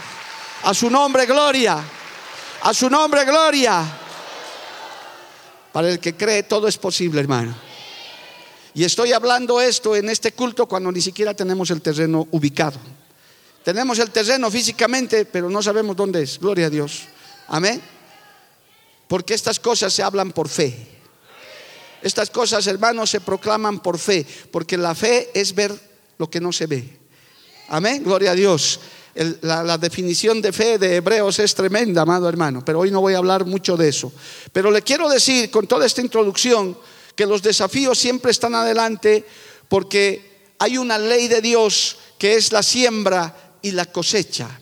A 0.64 0.74
su 0.74 0.90
nombre, 0.90 1.26
gloria. 1.26 1.84
A 2.62 2.74
su 2.74 2.90
nombre, 2.90 3.26
gloria. 3.26 3.84
Para 5.74 5.90
el 5.90 6.00
que 6.00 6.16
cree, 6.16 6.44
todo 6.44 6.70
es 6.70 6.78
posible, 6.78 7.20
hermano. 7.20 7.65
Y 8.76 8.84
estoy 8.84 9.14
hablando 9.14 9.62
esto 9.62 9.96
en 9.96 10.10
este 10.10 10.34
culto 10.34 10.68
cuando 10.68 10.92
ni 10.92 11.00
siquiera 11.00 11.34
tenemos 11.34 11.72
el 11.72 11.82
terreno 11.82 12.28
ubicado. 12.32 12.78
Tenemos 13.64 13.98
el 14.00 14.12
terreno 14.12 14.52
físicamente, 14.52 15.24
pero 15.24 15.50
no 15.50 15.64
sabemos 15.64 15.96
dónde 15.96 16.24
es. 16.24 16.38
Gloria 16.38 16.68
a 16.68 16.70
Dios. 16.70 17.04
Amén. 17.48 17.82
Porque 19.08 19.34
estas 19.34 19.62
cosas 19.62 19.94
se 19.94 20.04
hablan 20.04 20.34
por 20.34 20.50
fe. 20.50 20.76
Estas 22.02 22.30
cosas, 22.30 22.68
hermanos, 22.68 23.10
se 23.10 23.22
proclaman 23.22 23.80
por 23.80 23.98
fe. 23.98 24.28
Porque 24.52 24.78
la 24.78 24.94
fe 24.94 25.30
es 25.34 25.56
ver 25.56 25.74
lo 26.18 26.30
que 26.30 26.42
no 26.42 26.52
se 26.52 26.68
ve. 26.68 27.00
Amén. 27.70 28.04
Gloria 28.04 28.32
a 28.32 28.36
Dios. 28.36 28.82
la, 29.40 29.64
la, 29.64 29.78
definición 29.78 30.42
de 30.42 30.52
fe 30.52 30.78
de 30.78 30.98
Hebreos 30.98 31.40
es 31.40 31.56
tremenda, 31.56 32.02
amado 32.02 32.28
hermano. 32.28 32.62
Pero 32.66 32.82
hoy 32.82 32.92
no 32.92 33.00
voy 33.00 33.14
a 33.14 33.20
hablar 33.20 33.46
mucho 33.46 33.78
de 33.78 33.88
eso. 33.88 34.12
Pero 34.52 34.70
le 34.70 34.82
quiero 34.82 35.08
decir 35.08 35.50
con 35.50 35.66
toda 35.66 35.86
esta 35.86 36.02
introducción 36.02 36.78
que 37.16 37.26
los 37.26 37.42
desafíos 37.42 37.98
siempre 37.98 38.32
están 38.32 38.56
adelante 38.56 39.26
porque 39.68 40.54
hay 40.60 40.78
una 40.78 40.98
ley 40.98 41.28
de 41.28 41.42
Dios 41.42 41.98
que 42.18 42.36
es 42.36 42.52
la 42.52 42.64
siembra 42.64 43.58
y 43.62 43.72
la 43.72 43.86
cosecha. 43.86 44.60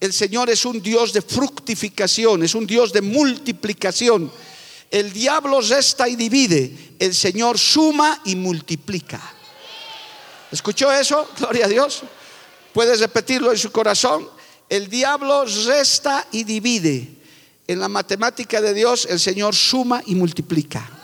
El 0.00 0.12
Señor 0.12 0.48
es 0.48 0.64
un 0.64 0.80
Dios 0.80 1.12
de 1.12 1.22
fructificación, 1.22 2.42
es 2.42 2.54
un 2.54 2.66
Dios 2.66 2.92
de 2.92 3.02
multiplicación. 3.02 4.30
El 4.90 5.12
diablo 5.12 5.60
resta 5.60 6.08
y 6.08 6.16
divide, 6.16 6.94
el 6.98 7.14
Señor 7.14 7.58
suma 7.58 8.22
y 8.24 8.36
multiplica. 8.36 9.20
¿Escuchó 10.50 10.92
eso? 10.92 11.28
Gloria 11.38 11.66
a 11.66 11.68
Dios. 11.68 12.02
¿Puedes 12.72 13.00
repetirlo 13.00 13.50
en 13.50 13.58
su 13.58 13.72
corazón? 13.72 14.28
El 14.68 14.88
diablo 14.88 15.44
resta 15.44 16.26
y 16.30 16.44
divide, 16.44 17.16
En 17.66 17.80
la 17.80 17.88
matemática 17.88 18.60
de 18.62 18.72
Dios 18.72 19.06
el 19.10 19.20
Señor 19.20 19.54
suma 19.54 20.02
y 20.06 20.14
multiplica. 20.14 20.97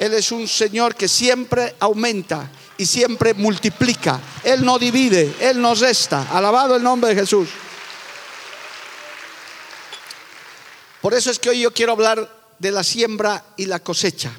Él 0.00 0.14
es 0.14 0.32
un 0.32 0.48
Señor 0.48 0.96
que 0.96 1.06
siempre 1.08 1.76
aumenta 1.78 2.50
y 2.78 2.86
siempre 2.86 3.34
multiplica. 3.34 4.18
Él 4.42 4.64
no 4.64 4.78
divide, 4.78 5.34
Él 5.40 5.60
no 5.60 5.74
resta. 5.74 6.26
Alabado 6.30 6.74
el 6.74 6.82
nombre 6.82 7.10
de 7.10 7.20
Jesús. 7.20 7.50
Por 11.02 11.12
eso 11.12 11.30
es 11.30 11.38
que 11.38 11.50
hoy 11.50 11.60
yo 11.60 11.74
quiero 11.74 11.92
hablar 11.92 12.34
de 12.58 12.72
la 12.72 12.82
siembra 12.82 13.44
y 13.58 13.66
la 13.66 13.80
cosecha. 13.80 14.32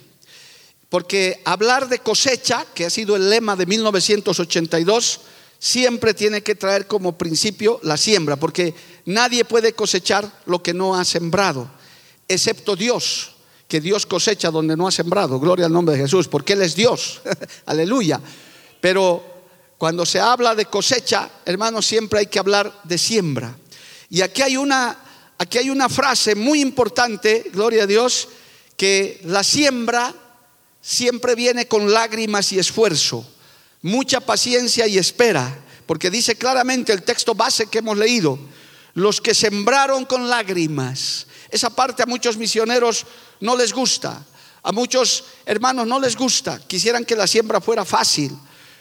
Porque 0.89 1.43
hablar 1.45 1.89
de 1.89 1.99
cosecha, 1.99 2.65
que 2.73 2.85
ha 2.85 2.89
sido 2.89 3.15
el 3.15 3.29
lema 3.29 3.55
de 3.55 3.67
1982, 3.67 5.19
siempre 5.59 6.15
tiene 6.15 6.41
que 6.41 6.55
traer 6.55 6.87
como 6.87 7.19
principio 7.19 7.79
la 7.83 7.97
siembra, 7.97 8.35
porque 8.35 8.73
nadie 9.05 9.45
puede 9.45 9.73
cosechar 9.73 10.41
lo 10.47 10.63
que 10.63 10.73
no 10.73 10.95
ha 10.95 11.05
sembrado, 11.05 11.69
excepto 12.27 12.75
Dios, 12.75 13.30
que 13.71 13.79
Dios 13.79 14.05
cosecha 14.05 14.51
donde 14.51 14.75
no 14.75 14.85
ha 14.85 14.91
sembrado. 14.91 15.39
Gloria 15.39 15.65
al 15.65 15.71
nombre 15.71 15.95
de 15.95 16.01
Jesús, 16.01 16.27
porque 16.27 16.51
Él 16.51 16.61
es 16.61 16.75
Dios. 16.75 17.21
Aleluya. 17.65 18.19
Pero 18.81 19.23
cuando 19.77 20.05
se 20.05 20.19
habla 20.19 20.55
de 20.55 20.65
cosecha, 20.65 21.29
hermanos, 21.45 21.85
siempre 21.85 22.19
hay 22.19 22.25
que 22.25 22.37
hablar 22.37 22.81
de 22.83 22.97
siembra. 22.97 23.55
Y 24.09 24.19
aquí 24.19 24.41
hay 24.41 24.57
una, 24.57 24.97
aquí 25.37 25.57
hay 25.57 25.69
una 25.69 25.87
frase 25.87 26.35
muy 26.35 26.59
importante, 26.59 27.49
gloria 27.53 27.83
a 27.83 27.87
Dios, 27.87 28.27
que 28.75 29.21
la 29.23 29.41
siembra 29.41 30.13
siempre 30.81 31.33
viene 31.33 31.69
con 31.69 31.93
lágrimas 31.93 32.51
y 32.51 32.59
esfuerzo, 32.59 33.25
mucha 33.83 34.19
paciencia 34.19 34.85
y 34.85 34.97
espera, 34.97 35.49
porque 35.85 36.09
dice 36.09 36.35
claramente 36.35 36.91
el 36.91 37.03
texto 37.03 37.35
base 37.35 37.67
que 37.67 37.77
hemos 37.77 37.97
leído, 37.97 38.37
los 38.95 39.21
que 39.21 39.33
sembraron 39.33 40.03
con 40.03 40.27
lágrimas. 40.27 41.27
Esa 41.51 41.69
parte 41.69 42.01
a 42.01 42.05
muchos 42.05 42.37
misioneros 42.37 43.05
no 43.41 43.55
les 43.55 43.73
gusta, 43.73 44.25
a 44.63 44.71
muchos 44.71 45.25
hermanos 45.45 45.85
no 45.85 45.99
les 45.99 46.15
gusta, 46.15 46.59
quisieran 46.65 47.03
que 47.03 47.15
la 47.15 47.27
siembra 47.27 47.59
fuera 47.59 47.83
fácil, 47.83 48.31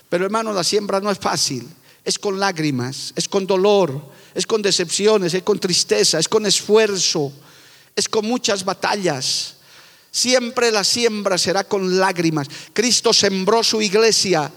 pero 0.09 0.25
hermanos, 0.25 0.55
la 0.55 0.65
siembra 0.65 1.01
no 1.01 1.11
es 1.11 1.19
fácil, 1.19 1.69
es 2.05 2.19
con 2.19 2.39
lágrimas, 2.39 3.13
es 3.17 3.29
con 3.29 3.47
dolor, 3.47 4.01
es 4.35 4.47
con 4.47 4.63
decepciones, 4.63 5.35
es 5.35 5.43
con 5.43 5.59
tristeza, 5.59 6.19
es 6.19 6.29
con 6.29 6.47
esfuerzo, 6.47 7.33
es 7.95 8.09
con 8.09 8.27
muchas 8.27 8.65
batallas. 8.65 9.57
Siempre 10.11 10.73
la 10.73 10.83
siembra 10.83 11.39
será 11.39 11.65
con 11.65 11.99
lágrimas. 11.99 12.49
Cristo 12.73 13.13
sembró 13.13 13.63
su 13.63 13.81
iglesia 13.81 14.51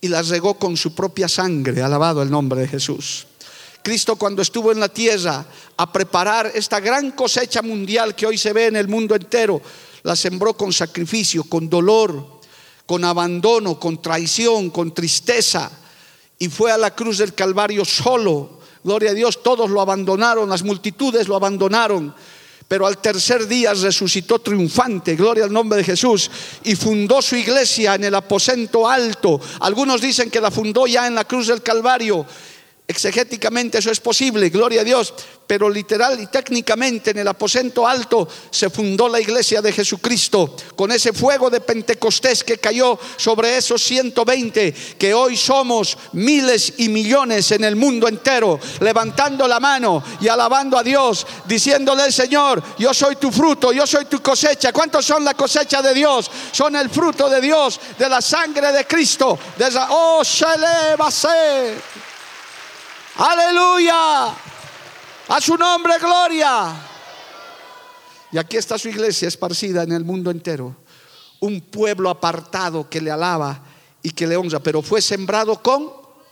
y 0.00 0.08
la 0.08 0.22
regó 0.22 0.54
con 0.54 0.76
su 0.76 0.94
propia 0.94 1.28
sangre. 1.28 1.82
Alabado 1.82 2.22
el 2.22 2.30
nombre 2.30 2.60
de 2.60 2.68
Jesús. 2.68 3.26
Cristo 3.90 4.14
cuando 4.14 4.40
estuvo 4.40 4.70
en 4.70 4.78
la 4.78 4.88
tierra 4.88 5.44
a 5.76 5.92
preparar 5.92 6.52
esta 6.54 6.78
gran 6.78 7.10
cosecha 7.10 7.60
mundial 7.60 8.14
que 8.14 8.24
hoy 8.24 8.38
se 8.38 8.52
ve 8.52 8.66
en 8.66 8.76
el 8.76 8.86
mundo 8.86 9.16
entero, 9.16 9.60
la 10.04 10.14
sembró 10.14 10.54
con 10.54 10.72
sacrificio, 10.72 11.42
con 11.42 11.68
dolor, 11.68 12.38
con 12.86 13.04
abandono, 13.04 13.80
con 13.80 14.00
traición, 14.00 14.70
con 14.70 14.94
tristeza. 14.94 15.72
Y 16.38 16.48
fue 16.48 16.70
a 16.70 16.78
la 16.78 16.94
cruz 16.94 17.18
del 17.18 17.34
Calvario 17.34 17.84
solo. 17.84 18.60
Gloria 18.84 19.10
a 19.10 19.14
Dios, 19.14 19.42
todos 19.42 19.68
lo 19.68 19.80
abandonaron, 19.80 20.48
las 20.48 20.62
multitudes 20.62 21.26
lo 21.26 21.34
abandonaron 21.34 22.14
pero 22.70 22.86
al 22.86 22.98
tercer 22.98 23.48
día 23.48 23.74
resucitó 23.74 24.38
triunfante, 24.38 25.16
gloria 25.16 25.42
al 25.42 25.52
nombre 25.52 25.78
de 25.78 25.82
Jesús, 25.82 26.30
y 26.62 26.76
fundó 26.76 27.20
su 27.20 27.34
iglesia 27.34 27.96
en 27.96 28.04
el 28.04 28.14
aposento 28.14 28.88
alto. 28.88 29.40
Algunos 29.58 30.00
dicen 30.00 30.30
que 30.30 30.40
la 30.40 30.52
fundó 30.52 30.86
ya 30.86 31.08
en 31.08 31.16
la 31.16 31.24
cruz 31.24 31.48
del 31.48 31.62
Calvario, 31.64 32.24
Exegéticamente 32.90 33.78
eso 33.78 33.92
es 33.92 34.00
posible, 34.00 34.48
gloria 34.50 34.80
a 34.80 34.84
Dios, 34.84 35.14
pero 35.46 35.70
literal 35.70 36.20
y 36.20 36.26
técnicamente 36.26 37.12
en 37.12 37.18
el 37.18 37.28
aposento 37.28 37.86
alto 37.86 38.26
se 38.50 38.68
fundó 38.68 39.08
la 39.08 39.20
iglesia 39.20 39.62
de 39.62 39.70
Jesucristo 39.70 40.56
con 40.74 40.90
ese 40.90 41.12
fuego 41.12 41.50
de 41.50 41.60
Pentecostés 41.60 42.42
que 42.42 42.58
cayó 42.58 42.98
sobre 43.16 43.56
esos 43.56 43.80
120 43.80 44.72
que 44.98 45.14
hoy 45.14 45.36
somos 45.36 45.96
miles 46.14 46.74
y 46.78 46.88
millones 46.88 47.52
en 47.52 47.62
el 47.62 47.76
mundo 47.76 48.08
entero, 48.08 48.58
levantando 48.80 49.46
la 49.46 49.60
mano 49.60 50.02
y 50.20 50.26
alabando 50.26 50.76
a 50.76 50.82
Dios, 50.82 51.24
diciéndole 51.46 52.10
Señor, 52.10 52.60
yo 52.76 52.92
soy 52.92 53.14
tu 53.14 53.30
fruto, 53.30 53.72
yo 53.72 53.86
soy 53.86 54.06
tu 54.06 54.20
cosecha. 54.20 54.72
¿Cuántos 54.72 55.06
son 55.06 55.24
la 55.24 55.34
cosecha 55.34 55.80
de 55.80 55.94
Dios? 55.94 56.28
Son 56.50 56.74
el 56.74 56.90
fruto 56.90 57.28
de 57.28 57.40
Dios, 57.40 57.78
de 57.96 58.08
la 58.08 58.20
sangre 58.20 58.72
de 58.72 58.84
Cristo. 58.84 59.38
De 59.56 59.68
esa, 59.68 59.86
oh, 59.90 60.24
Aleluya. 63.16 64.28
A 65.28 65.40
su 65.40 65.56
nombre, 65.56 65.98
gloria. 65.98 66.74
Y 68.32 68.38
aquí 68.38 68.56
está 68.56 68.78
su 68.78 68.88
iglesia 68.88 69.28
esparcida 69.28 69.82
en 69.82 69.92
el 69.92 70.04
mundo 70.04 70.30
entero. 70.30 70.76
Un 71.40 71.60
pueblo 71.60 72.10
apartado 72.10 72.88
que 72.88 73.00
le 73.00 73.10
alaba 73.10 73.62
y 74.02 74.10
que 74.10 74.26
le 74.26 74.36
honra, 74.36 74.60
pero 74.60 74.82
fue 74.82 75.02
sembrado 75.02 75.60
con 75.62 75.90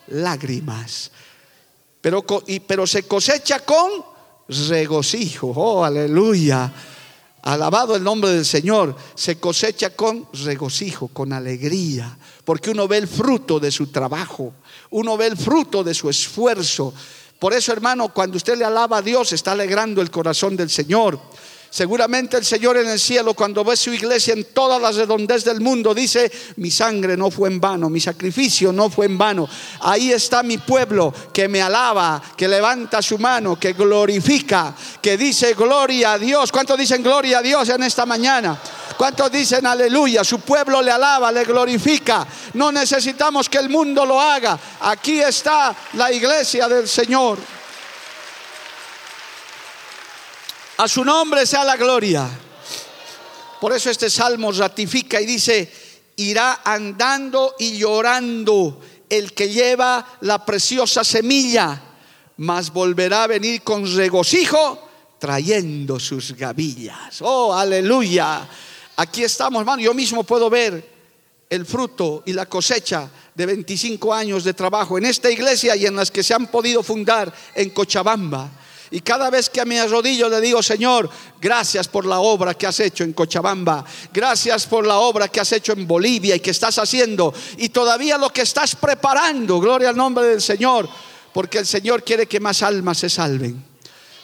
lágrimas. 0.09 1.11
Pero, 2.01 2.25
pero 2.67 2.87
se 2.87 3.03
cosecha 3.05 3.61
con 3.61 3.91
regocijo. 4.49 5.53
Oh, 5.55 5.85
aleluya. 5.85 6.73
Alabado 7.43 7.97
el 7.97 8.05
nombre 8.05 8.31
del 8.31 8.45
Señor. 8.45 8.95
Se 9.15 9.39
cosecha 9.39 9.91
con 9.91 10.29
regocijo, 10.33 11.09
con 11.09 11.33
alegría, 11.33 12.17
porque 12.45 12.71
uno 12.71 12.87
ve 12.87 12.99
el 12.99 13.09
fruto 13.09 13.59
de 13.59 13.71
su 13.71 13.89
trabajo 13.89 14.55
uno 14.91 15.17
ve 15.17 15.27
el 15.27 15.37
fruto 15.37 15.85
de 15.85 15.95
su 15.95 16.09
esfuerzo. 16.09 16.93
Por 17.39 17.53
eso, 17.53 17.73
hermano, 17.73 18.13
cuando 18.13 18.37
usted 18.37 18.57
le 18.57 18.65
alaba 18.65 18.99
a 18.99 19.03
Dios, 19.03 19.33
está 19.33 19.53
alegrando 19.53 20.01
el 20.01 20.11
corazón 20.11 20.57
del 20.57 20.71
Señor. 20.71 21.21
Seguramente 21.71 22.39
el 22.39 22.45
Señor 22.45 22.79
en 22.79 22.89
el 22.89 22.99
cielo, 22.99 23.35
cuando 23.35 23.63
ve 23.63 23.77
su 23.77 23.93
iglesia 23.93 24.33
en 24.33 24.45
todas 24.45 24.81
las 24.81 24.97
redondez 24.97 25.45
del 25.45 25.61
mundo, 25.61 25.95
dice, 25.95 26.31
mi 26.57 26.71
sangre 26.71 27.17
no 27.17 27.31
fue 27.31 27.49
en 27.49 27.61
vano, 27.61 27.91
mi 27.91 28.01
sacrificio 28.01 28.73
no 28.73 28.89
fue 28.89 29.07
en 29.07 29.19
vano. 29.19 29.49
Ahí 29.81 30.11
está 30.11 30.43
mi 30.43 30.57
pueblo 30.59 31.13
que 31.33 31.47
me 31.47 31.61
alaba, 31.61 32.23
que 32.37 32.49
levanta 32.49 33.03
su 33.03 33.19
mano, 33.19 33.59
que 33.61 33.75
glorifica, 33.75 34.75
que 35.03 35.19
dice 35.19 35.53
gloria 35.53 36.15
a 36.15 36.19
Dios. 36.19 36.51
¿Cuántos 36.51 36.79
dicen 36.79 37.03
gloria 37.03 37.39
a 37.39 37.43
Dios 37.43 37.69
en 37.69 37.83
esta 37.83 38.07
mañana? 38.07 38.59
¿Cuántos 38.97 39.31
dicen 39.31 39.67
aleluya? 39.67 40.25
Su 40.25 40.41
pueblo 40.41 40.81
le 40.81 40.91
alaba, 40.91 41.31
le 41.31 41.45
glorifica. 41.45 42.27
No 42.55 42.73
necesitamos 42.73 43.49
que 43.49 43.59
el 43.59 43.69
mundo 43.69 44.07
lo 44.07 44.21
haga. 44.21 44.59
Aquí 44.81 45.21
está 45.21 45.77
la 45.93 46.11
iglesia 46.11 46.67
del 46.67 46.89
Señor. 46.89 47.39
A 50.79 50.87
su 50.87 51.05
nombre 51.05 51.45
sea 51.45 51.65
la 51.65 51.77
gloria. 51.77 52.29
Por 53.61 53.73
eso 53.73 53.91
este 53.91 54.09
salmo 54.09 54.53
ratifica 54.53 55.21
y 55.21 55.27
dice, 55.27 55.71
irá 56.17 56.61
andando 56.65 57.55
y 57.59 57.79
llorando 57.79 58.81
el 59.09 59.33
que 59.33 59.49
lleva 59.49 60.19
la 60.21 60.45
preciosa 60.45 61.03
semilla, 61.03 61.83
mas 62.37 62.73
volverá 62.73 63.25
a 63.25 63.27
venir 63.27 63.63
con 63.63 63.93
regocijo 63.97 64.89
trayendo 65.19 65.99
sus 65.99 66.33
gavillas. 66.37 67.23
Oh, 67.23 67.53
aleluya. 67.53 68.49
Aquí 68.97 69.25
estamos, 69.25 69.59
hermano. 69.61 69.83
Yo 69.83 69.95
mismo 69.95 70.23
puedo 70.23 70.49
ver 70.49 70.99
el 71.51 71.67
fruto 71.67 72.23
y 72.25 72.33
la 72.33 72.47
cosecha 72.47 73.11
de 73.35 73.47
25 73.47 74.15
años 74.15 74.45
de 74.45 74.55
trabajo 74.55 74.97
en 74.97 75.07
esta 75.07 75.29
iglesia 75.29 75.75
y 75.75 75.87
en 75.87 75.97
las 75.97 76.13
que 76.13 76.23
se 76.23 76.35
han 76.35 76.47
podido 76.47 76.85
fundar 76.85 77.35
en 77.57 77.71
Cochabamba. 77.71 78.49
Y 78.91 79.01
cada 79.01 79.29
vez 79.31 79.51
que 79.51 79.61
a 79.61 79.65
mi 79.65 79.79
arrodillo 79.79 80.29
le 80.29 80.41
digo, 80.41 80.63
Señor, 80.63 81.11
gracias 81.41 81.89
por 81.89 82.07
la 82.07 82.21
obra 82.21 82.55
que 82.55 82.67
has 82.67 82.81
hecho 82.81 83.05
en 83.05 83.13
Cochabamba, 83.13 83.85
gracias 84.13 84.67
por 84.67 84.87
la 84.87 84.99
obra 84.99 85.29
que 85.29 85.41
has 85.41 85.53
hecho 85.53 85.73
en 85.73 85.87
Bolivia 85.87 86.37
y 86.37 86.41
que 86.41 86.51
estás 86.51 86.79
haciendo, 86.79 87.35
y 87.59 87.69
todavía 87.69 88.17
lo 88.17 88.31
que 88.31 88.43
estás 88.43 88.75
preparando, 88.77 89.61
gloria 89.61 89.91
al 89.91 89.97
nombre 89.97 90.27
del 90.27 90.41
Señor, 90.41 90.89
porque 91.33 91.59
el 91.59 91.67
Señor 91.67 92.03
quiere 92.03 92.27
que 92.27 92.41
más 92.41 92.63
almas 92.63 92.99
se 92.99 93.11
salven. 93.11 93.69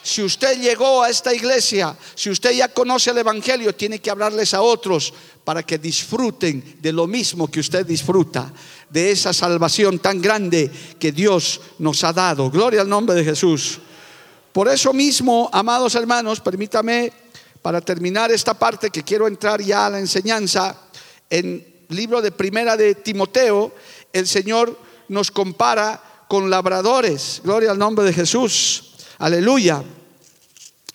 Si 0.05 0.21
usted 0.21 0.61
llegó 0.61 1.01
a 1.01 1.09
esta 1.09 1.33
iglesia, 1.33 1.97
si 2.13 2.29
usted 2.29 2.51
ya 2.51 2.67
conoce 2.67 3.09
el 3.09 3.17
Evangelio, 3.17 3.73
tiene 3.73 3.97
que 3.97 4.11
hablarles 4.11 4.53
a 4.53 4.61
otros 4.61 5.11
para 5.43 5.63
que 5.63 5.79
disfruten 5.79 6.77
de 6.79 6.93
lo 6.93 7.07
mismo 7.07 7.49
que 7.49 7.59
usted 7.59 7.83
disfruta, 7.83 8.53
de 8.87 9.09
esa 9.09 9.33
salvación 9.33 9.97
tan 9.97 10.21
grande 10.21 10.69
que 10.99 11.11
Dios 11.11 11.59
nos 11.79 12.03
ha 12.03 12.13
dado. 12.13 12.51
Gloria 12.51 12.81
al 12.81 12.89
nombre 12.89 13.15
de 13.15 13.23
Jesús. 13.23 13.79
Por 14.55 14.69
eso 14.69 14.93
mismo, 14.93 15.49
amados 15.51 15.95
hermanos, 15.95 16.39
permítame, 16.39 17.11
para 17.61 17.81
terminar 17.81 18.31
esta 18.31 18.53
parte 18.53 18.89
que 18.89 19.03
quiero 19.03 19.27
entrar 19.27 19.61
ya 19.61 19.85
a 19.85 19.89
la 19.89 19.99
enseñanza, 19.99 20.77
en 21.29 21.83
libro 21.89 22.21
de 22.21 22.31
primera 22.31 22.77
de 22.77 22.95
Timoteo, 22.95 23.75
el 24.13 24.25
Señor 24.25 24.79
nos 25.09 25.29
compara 25.29 26.25
con 26.29 26.49
labradores. 26.49 27.41
Gloria 27.43 27.71
al 27.71 27.77
nombre 27.77 28.05
de 28.05 28.13
Jesús. 28.13 28.93
Aleluya. 29.17 29.83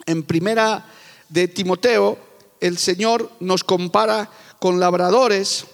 En 0.06 0.22
primera 0.22 0.86
de 1.28 1.46
Timoteo, 1.46 2.16
el 2.60 2.78
Señor 2.78 3.30
nos 3.40 3.62
compara 3.62 4.30
con 4.58 4.80
labradores. 4.80 5.66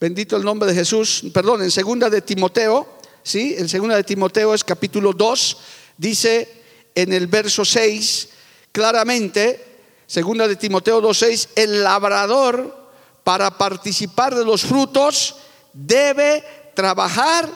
Bendito 0.00 0.36
el 0.36 0.42
nombre 0.42 0.68
de 0.68 0.74
Jesús. 0.74 1.22
Perdón, 1.32 1.62
en 1.62 1.70
segunda 1.70 2.10
de 2.10 2.22
Timoteo, 2.22 2.98
¿sí? 3.22 3.54
En 3.56 3.68
segunda 3.68 3.94
de 3.94 4.02
Timoteo 4.02 4.52
es 4.52 4.64
capítulo 4.64 5.12
2, 5.12 5.58
dice 5.98 6.65
en 6.96 7.12
el 7.12 7.26
verso 7.28 7.64
6, 7.64 8.28
claramente, 8.72 9.64
segunda 10.06 10.48
de 10.48 10.56
Timoteo 10.56 11.00
2.6, 11.00 11.48
el 11.54 11.84
labrador 11.84 12.90
para 13.22 13.56
participar 13.56 14.34
de 14.34 14.44
los 14.44 14.62
frutos 14.62 15.36
debe 15.72 16.42
trabajar 16.74 17.48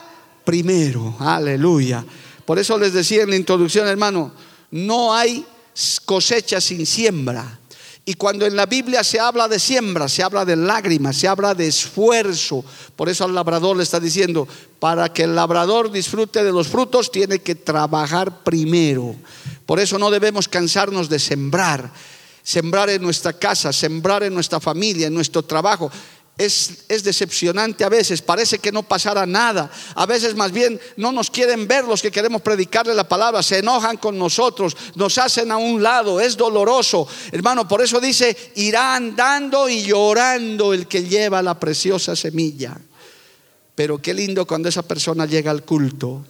primero. 0.45 1.17
Aleluya. 1.19 2.05
Por 2.45 2.59
eso 2.59 2.79
les 2.79 2.93
decía 2.93 3.23
en 3.23 3.31
la 3.31 3.37
introducción, 3.37 3.89
hermano, 3.89 4.33
no 4.71 5.15
hay 5.15 5.47
cosecha 6.05 6.61
sin 6.61 6.85
siembra. 6.85 7.60
Y 8.05 8.15
cuando 8.15 8.47
en 8.47 8.57
la 8.57 8.67
Biblia 8.67 9.05
se 9.05 9.21
habla 9.21 9.47
de 9.47 9.59
siembra, 9.59 10.09
se 10.09 10.23
habla 10.23 10.45
de 10.45 10.57
lágrimas, 10.57 11.17
se 11.17 11.29
habla 11.29 11.55
de 11.55 11.67
esfuerzo. 11.67 12.65
Por 12.97 13.09
eso 13.09 13.25
al 13.25 13.35
labrador 13.35 13.77
le 13.77 13.83
está 13.83 14.01
diciendo, 14.01 14.49
para 14.79 15.13
que 15.13 15.25
el 15.25 15.35
labrador 15.35 15.93
disfrute 15.93 16.43
de 16.43 16.53
los 16.53 16.69
frutos, 16.69 17.13
tiene 17.13 17.41
que 17.41 17.55
trabajar 17.55 18.43
primero. 18.43 19.15
Por 19.67 19.79
eso 19.79 19.99
no 19.99 20.11
debemos 20.11 20.49
cansarnos 20.49 21.09
de 21.09 21.19
sembrar. 21.19 21.93
Sembrar 22.43 22.89
en 22.89 23.03
nuestra 23.03 23.35
casa, 23.35 23.73
sembrar 23.73 24.23
en 24.23 24.33
nuestra 24.33 24.59
familia, 24.61 25.07
en 25.07 25.15
nuestro 25.15 25.43
trabajo 25.43 25.91
es, 26.41 27.05
decepcionante 27.05 27.85
a 27.85 27.91
veces, 27.91 28.23
parece 28.23 28.59
que 28.59 28.73
no 28.73 28.83
pasará 28.83 29.27
nada. 29.27 29.71
A 29.95 30.07
veces 30.07 30.35
más 30.35 30.53
bien 30.53 30.81
no 30.97 31.13
nos 31.13 31.31
quieren 31.31 31.69
ver 31.69 31.85
los 31.85 32.01
que 32.01 32.11
queremos 32.11 32.41
predicarle 32.41 32.95
la 32.95 33.07
palabra, 33.07 33.43
se 33.43 33.59
enojan 33.59 33.99
con 33.99 34.19
nosotros, 34.19 34.75
nos 34.95 35.19
hacen 35.19 35.53
a 35.53 35.59
un 35.59 35.83
lado, 35.83 36.19
es 36.19 36.39
doloroso. 36.39 37.07
Hermano, 37.31 37.69
por 37.69 37.83
eso 37.83 38.01
dice, 38.01 38.35
irá 38.55 38.95
andando 38.95 39.69
y 39.69 39.83
llorando 39.83 40.73
el 40.73 40.87
que 40.87 41.05
lleva 41.05 41.43
la 41.43 41.61
preciosa 41.61 42.17
semilla. 42.17 42.81
Pero 43.75 44.01
qué 44.01 44.15
lindo 44.15 44.47
cuando 44.47 44.71
esa 44.71 44.83
persona 44.83 45.27
llega 45.27 45.51
al 45.51 45.65
culto. 45.65 46.25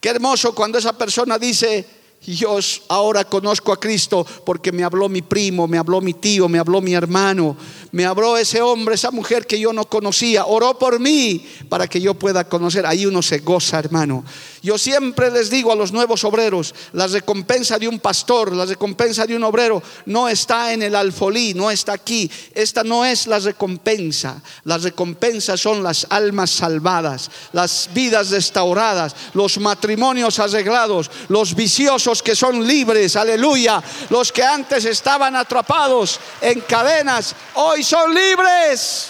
Qué 0.00 0.10
hermoso 0.10 0.54
cuando 0.54 0.78
esa 0.78 0.96
persona 0.96 1.36
dice, 1.36 1.84
yo 2.26 2.58
ahora 2.88 3.24
conozco 3.24 3.72
a 3.72 3.80
Cristo 3.80 4.26
porque 4.44 4.72
me 4.72 4.84
habló 4.84 5.08
mi 5.08 5.22
primo, 5.22 5.66
me 5.66 5.78
habló 5.78 6.00
mi 6.00 6.14
tío, 6.14 6.48
me 6.48 6.58
habló 6.58 6.80
mi 6.80 6.94
hermano, 6.94 7.56
me 7.92 8.04
habló 8.04 8.36
ese 8.36 8.60
hombre, 8.60 8.96
esa 8.96 9.10
mujer 9.10 9.46
que 9.46 9.58
yo 9.58 9.72
no 9.72 9.84
conocía, 9.84 10.44
oró 10.44 10.78
por 10.78 11.00
mí 11.00 11.46
para 11.68 11.86
que 11.86 12.00
yo 12.00 12.14
pueda 12.14 12.48
conocer. 12.48 12.84
Ahí 12.86 13.06
uno 13.06 13.22
se 13.22 13.38
goza, 13.38 13.78
hermano. 13.78 14.24
Yo 14.62 14.76
siempre 14.76 15.30
les 15.30 15.50
digo 15.50 15.72
a 15.72 15.76
los 15.76 15.92
nuevos 15.92 16.24
obreros, 16.24 16.74
la 16.92 17.06
recompensa 17.06 17.78
de 17.78 17.86
un 17.86 18.00
pastor, 18.00 18.54
la 18.54 18.64
recompensa 18.64 19.26
de 19.26 19.36
un 19.36 19.44
obrero 19.44 19.82
no 20.06 20.28
está 20.28 20.72
en 20.72 20.82
el 20.82 20.94
alfolí, 20.94 21.54
no 21.54 21.70
está 21.70 21.92
aquí. 21.92 22.30
Esta 22.54 22.82
no 22.82 23.04
es 23.04 23.26
la 23.26 23.38
recompensa. 23.38 24.40
Las 24.64 24.82
recompensas 24.82 25.60
son 25.60 25.82
las 25.82 26.06
almas 26.10 26.50
salvadas, 26.50 27.30
las 27.52 27.88
vidas 27.92 28.30
restauradas, 28.30 29.14
los 29.34 29.58
matrimonios 29.58 30.38
arreglados, 30.38 31.10
los 31.28 31.54
viciosos 31.54 32.22
que 32.22 32.34
son 32.34 32.66
libres, 32.66 33.16
aleluya. 33.16 33.82
Los 34.10 34.32
que 34.32 34.42
antes 34.42 34.84
estaban 34.84 35.36
atrapados 35.36 36.18
en 36.40 36.60
cadenas, 36.62 37.34
hoy 37.54 37.84
son 37.84 38.14
libres. 38.14 39.08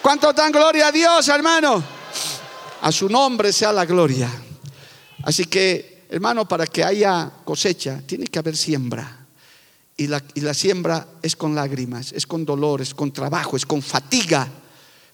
¿Cuánto 0.00 0.32
dan 0.32 0.52
gloria 0.52 0.88
a 0.88 0.92
Dios, 0.92 1.28
hermano? 1.28 1.95
A 2.86 2.92
su 2.92 3.08
nombre 3.08 3.52
sea 3.52 3.72
la 3.72 3.84
gloria. 3.84 4.30
Así 5.24 5.46
que, 5.46 6.06
hermano, 6.08 6.46
para 6.46 6.68
que 6.68 6.84
haya 6.84 7.32
cosecha, 7.44 8.00
tiene 8.06 8.28
que 8.28 8.38
haber 8.38 8.56
siembra. 8.56 9.26
Y 9.96 10.06
la, 10.06 10.22
y 10.34 10.40
la 10.40 10.54
siembra 10.54 11.04
es 11.20 11.34
con 11.34 11.52
lágrimas, 11.56 12.12
es 12.12 12.28
con 12.28 12.44
dolores, 12.44 12.94
con 12.94 13.12
trabajo, 13.12 13.56
es 13.56 13.66
con 13.66 13.82
fatiga. 13.82 14.48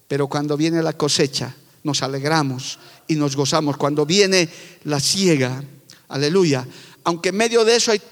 Pero 0.07 0.27
cuando 0.29 0.55
viene 0.55 0.83
la 0.83 0.93
cosecha, 0.93 1.55
nos 1.83 2.03
alegramos 2.03 2.79
y 3.09 3.15
nos 3.15 3.37
gozamos. 3.37 3.79
Cuando 3.79 4.05
viene 4.05 4.51
la 4.85 5.01
siega, 5.01 5.65
aleluya. 6.09 6.67
Aunque 7.05 7.31
en 7.31 7.37
medio 7.39 7.65
de 7.65 7.77
eso 7.77 7.91
hay 7.91 8.03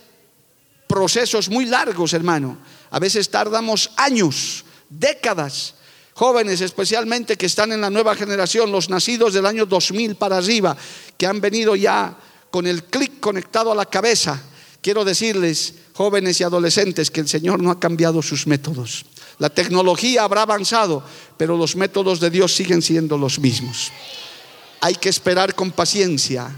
procesos 0.86 1.50
muy 1.50 1.66
largos, 1.66 2.14
hermano. 2.14 2.56
A 2.90 2.98
veces 2.98 3.28
tardamos 3.28 3.90
años, 3.98 4.64
décadas 4.88 5.74
jóvenes 6.14 6.60
especialmente 6.60 7.36
que 7.36 7.46
están 7.46 7.72
en 7.72 7.80
la 7.80 7.90
nueva 7.90 8.14
generación, 8.14 8.72
los 8.72 8.90
nacidos 8.90 9.34
del 9.34 9.46
año 9.46 9.66
2000 9.66 10.16
para 10.16 10.38
arriba, 10.38 10.76
que 11.16 11.26
han 11.26 11.40
venido 11.40 11.76
ya 11.76 12.16
con 12.50 12.66
el 12.66 12.84
clic 12.84 13.20
conectado 13.20 13.72
a 13.72 13.74
la 13.74 13.86
cabeza. 13.86 14.42
Quiero 14.80 15.04
decirles, 15.04 15.74
jóvenes 15.94 16.40
y 16.40 16.44
adolescentes, 16.44 17.10
que 17.10 17.20
el 17.20 17.28
Señor 17.28 17.62
no 17.62 17.70
ha 17.70 17.78
cambiado 17.78 18.22
sus 18.22 18.46
métodos. 18.46 19.04
La 19.38 19.50
tecnología 19.50 20.24
habrá 20.24 20.42
avanzado, 20.42 21.02
pero 21.36 21.56
los 21.56 21.76
métodos 21.76 22.20
de 22.20 22.30
Dios 22.30 22.54
siguen 22.54 22.82
siendo 22.82 23.16
los 23.16 23.38
mismos. 23.38 23.90
Hay 24.80 24.94
que 24.94 25.08
esperar 25.08 25.54
con 25.54 25.70
paciencia 25.72 26.50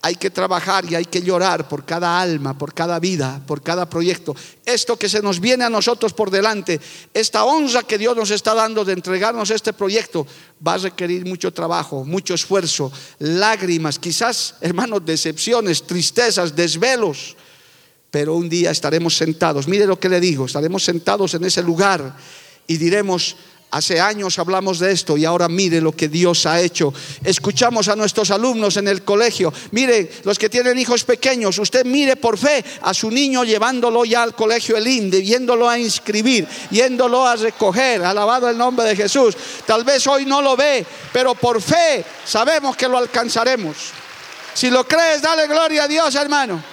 hay 0.00 0.14
que 0.14 0.30
trabajar 0.30 0.84
y 0.90 0.94
hay 0.94 1.04
que 1.04 1.22
llorar 1.22 1.68
por 1.68 1.84
cada 1.84 2.20
alma, 2.20 2.56
por 2.56 2.72
cada 2.72 2.98
vida, 3.00 3.42
por 3.46 3.62
cada 3.62 3.88
proyecto. 3.88 4.34
Esto 4.64 4.96
que 4.96 5.08
se 5.08 5.20
nos 5.22 5.40
viene 5.40 5.64
a 5.64 5.70
nosotros 5.70 6.12
por 6.12 6.30
delante, 6.30 6.80
esta 7.12 7.44
honra 7.44 7.82
que 7.82 7.98
Dios 7.98 8.16
nos 8.16 8.30
está 8.30 8.54
dando 8.54 8.84
de 8.84 8.92
entregarnos 8.92 9.50
este 9.50 9.72
proyecto, 9.72 10.26
va 10.64 10.74
a 10.74 10.78
requerir 10.78 11.26
mucho 11.26 11.52
trabajo, 11.52 12.04
mucho 12.04 12.34
esfuerzo, 12.34 12.92
lágrimas, 13.18 13.98
quizás, 13.98 14.54
hermanos, 14.60 15.04
decepciones, 15.04 15.84
tristezas, 15.84 16.54
desvelos. 16.54 17.36
Pero 18.10 18.36
un 18.36 18.48
día 18.48 18.70
estaremos 18.70 19.16
sentados, 19.16 19.68
mire 19.68 19.86
lo 19.86 19.98
que 19.98 20.08
le 20.08 20.20
digo, 20.20 20.46
estaremos 20.46 20.84
sentados 20.84 21.34
en 21.34 21.44
ese 21.44 21.62
lugar 21.62 22.16
y 22.66 22.76
diremos, 22.76 23.36
Hace 23.70 24.00
años 24.00 24.38
hablamos 24.38 24.78
de 24.78 24.92
esto 24.92 25.18
y 25.18 25.26
ahora 25.26 25.46
mire 25.46 25.82
lo 25.82 25.92
que 25.92 26.08
Dios 26.08 26.46
ha 26.46 26.58
hecho. 26.58 26.94
Escuchamos 27.22 27.88
a 27.88 27.96
nuestros 27.96 28.30
alumnos 28.30 28.78
en 28.78 28.88
el 28.88 29.02
colegio. 29.02 29.52
Mire, 29.72 30.10
los 30.24 30.38
que 30.38 30.48
tienen 30.48 30.78
hijos 30.78 31.04
pequeños, 31.04 31.58
usted 31.58 31.84
mire 31.84 32.16
por 32.16 32.38
fe 32.38 32.64
a 32.80 32.94
su 32.94 33.10
niño 33.10 33.44
llevándolo 33.44 34.06
ya 34.06 34.22
al 34.22 34.34
colegio 34.34 34.78
El 34.78 34.88
Inde, 34.88 35.22
yéndolo 35.22 35.68
a 35.68 35.78
inscribir, 35.78 36.48
yéndolo 36.70 37.26
a 37.26 37.36
recoger. 37.36 38.02
Alabado 38.02 38.48
el 38.48 38.56
nombre 38.56 38.86
de 38.86 38.96
Jesús. 38.96 39.36
Tal 39.66 39.84
vez 39.84 40.06
hoy 40.06 40.24
no 40.24 40.40
lo 40.40 40.56
ve, 40.56 40.86
pero 41.12 41.34
por 41.34 41.60
fe 41.60 42.02
sabemos 42.24 42.74
que 42.74 42.88
lo 42.88 42.96
alcanzaremos. 42.96 43.76
Si 44.54 44.70
lo 44.70 44.88
crees, 44.88 45.20
dale 45.20 45.46
gloria 45.46 45.84
a 45.84 45.88
Dios, 45.88 46.14
hermano. 46.14 46.64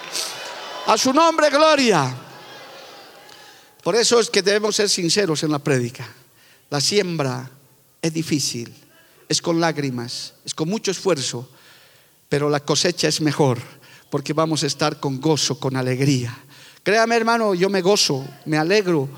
A 0.86 0.96
su 0.96 1.12
nombre, 1.12 1.50
gloria. 1.50 2.10
Por 3.82 3.94
eso 3.96 4.18
es 4.18 4.30
que 4.30 4.40
debemos 4.40 4.76
ser 4.76 4.88
sinceros 4.88 5.42
en 5.42 5.52
la 5.52 5.58
prédica. 5.58 6.08
La 6.70 6.80
siembra 6.80 7.50
es 8.02 8.12
difícil, 8.12 8.74
es 9.28 9.40
con 9.40 9.60
lágrimas, 9.60 10.34
es 10.44 10.54
con 10.54 10.68
mucho 10.68 10.90
esfuerzo, 10.90 11.48
pero 12.28 12.50
la 12.50 12.60
cosecha 12.60 13.08
es 13.08 13.20
mejor 13.20 13.58
porque 14.10 14.32
vamos 14.32 14.62
a 14.62 14.66
estar 14.66 14.98
con 15.00 15.20
gozo, 15.20 15.58
con 15.58 15.76
alegría. 15.76 16.36
Créame 16.82 17.16
hermano, 17.16 17.54
yo 17.54 17.68
me 17.68 17.82
gozo, 17.82 18.24
me 18.46 18.56
alegro 18.56 19.08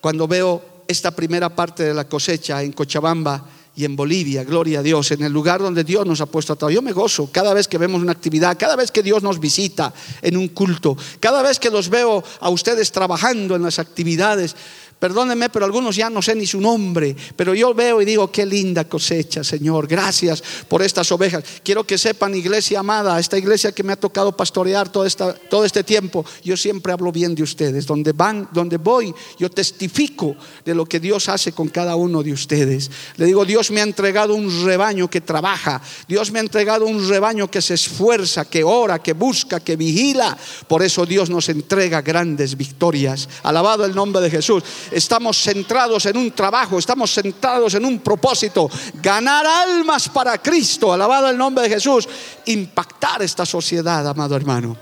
cuando 0.00 0.28
veo 0.28 0.84
esta 0.88 1.10
primera 1.10 1.54
parte 1.54 1.84
de 1.84 1.94
la 1.94 2.08
cosecha 2.08 2.62
en 2.62 2.72
Cochabamba 2.72 3.44
y 3.74 3.84
en 3.84 3.96
Bolivia, 3.96 4.44
gloria 4.44 4.80
a 4.80 4.82
Dios, 4.82 5.10
en 5.12 5.22
el 5.22 5.32
lugar 5.32 5.60
donde 5.60 5.82
Dios 5.82 6.06
nos 6.06 6.20
ha 6.20 6.26
puesto 6.26 6.52
a 6.52 6.56
trabajar. 6.56 6.74
Yo 6.74 6.82
me 6.82 6.92
gozo 6.92 7.30
cada 7.32 7.54
vez 7.54 7.66
que 7.66 7.78
vemos 7.78 8.02
una 8.02 8.12
actividad, 8.12 8.58
cada 8.58 8.76
vez 8.76 8.90
que 8.90 9.02
Dios 9.02 9.22
nos 9.22 9.40
visita 9.40 9.92
en 10.20 10.36
un 10.36 10.48
culto, 10.48 10.96
cada 11.20 11.42
vez 11.42 11.58
que 11.58 11.70
los 11.70 11.88
veo 11.88 12.22
a 12.40 12.50
ustedes 12.50 12.92
trabajando 12.92 13.56
en 13.56 13.62
las 13.62 13.78
actividades. 13.78 14.54
Perdónenme, 15.02 15.48
pero 15.48 15.64
algunos 15.64 15.96
ya 15.96 16.08
no 16.08 16.22
sé 16.22 16.36
ni 16.36 16.46
su 16.46 16.60
nombre, 16.60 17.16
pero 17.34 17.56
yo 17.56 17.74
veo 17.74 18.00
y 18.00 18.04
digo, 18.04 18.30
qué 18.30 18.46
linda 18.46 18.84
cosecha, 18.84 19.42
Señor. 19.42 19.88
Gracias 19.88 20.40
por 20.68 20.80
estas 20.80 21.10
ovejas. 21.10 21.42
Quiero 21.64 21.82
que 21.82 21.98
sepan, 21.98 22.36
iglesia 22.36 22.78
amada, 22.78 23.18
esta 23.18 23.36
iglesia 23.36 23.72
que 23.72 23.82
me 23.82 23.94
ha 23.94 23.96
tocado 23.96 24.36
pastorear 24.36 24.92
todo, 24.92 25.04
esta, 25.04 25.34
todo 25.34 25.64
este 25.64 25.82
tiempo, 25.82 26.24
yo 26.44 26.56
siempre 26.56 26.92
hablo 26.92 27.10
bien 27.10 27.34
de 27.34 27.42
ustedes. 27.42 27.84
Donde 27.84 28.12
van, 28.12 28.48
donde 28.52 28.76
voy, 28.76 29.12
yo 29.40 29.50
testifico 29.50 30.36
de 30.64 30.72
lo 30.72 30.86
que 30.86 31.00
Dios 31.00 31.28
hace 31.28 31.50
con 31.50 31.68
cada 31.68 31.96
uno 31.96 32.22
de 32.22 32.32
ustedes. 32.32 32.88
Le 33.16 33.26
digo, 33.26 33.44
Dios 33.44 33.72
me 33.72 33.80
ha 33.80 33.84
entregado 33.84 34.36
un 34.36 34.64
rebaño 34.64 35.10
que 35.10 35.20
trabaja. 35.20 35.82
Dios 36.06 36.30
me 36.30 36.38
ha 36.38 36.42
entregado 36.42 36.86
un 36.86 37.08
rebaño 37.08 37.50
que 37.50 37.60
se 37.60 37.74
esfuerza, 37.74 38.44
que 38.44 38.62
ora, 38.62 39.00
que 39.00 39.14
busca, 39.14 39.58
que 39.58 39.74
vigila. 39.74 40.38
Por 40.68 40.80
eso 40.80 41.04
Dios 41.04 41.28
nos 41.28 41.48
entrega 41.48 42.02
grandes 42.02 42.56
victorias. 42.56 43.28
Alabado 43.42 43.84
el 43.84 43.96
nombre 43.96 44.22
de 44.22 44.30
Jesús 44.30 44.62
estamos 44.92 45.40
centrados 45.42 46.06
en 46.06 46.16
un 46.16 46.30
trabajo, 46.32 46.78
estamos 46.78 47.12
centrados 47.12 47.74
en 47.74 47.84
un 47.84 48.00
propósito, 48.00 48.70
ganar 48.94 49.46
almas 49.46 50.08
para 50.08 50.38
Cristo, 50.38 50.92
alabado 50.92 51.28
el 51.28 51.36
nombre 51.36 51.64
de 51.64 51.74
Jesús, 51.74 52.08
impactar 52.46 53.22
esta 53.22 53.44
sociedad, 53.46 54.06
amado 54.06 54.36
hermano, 54.36 54.76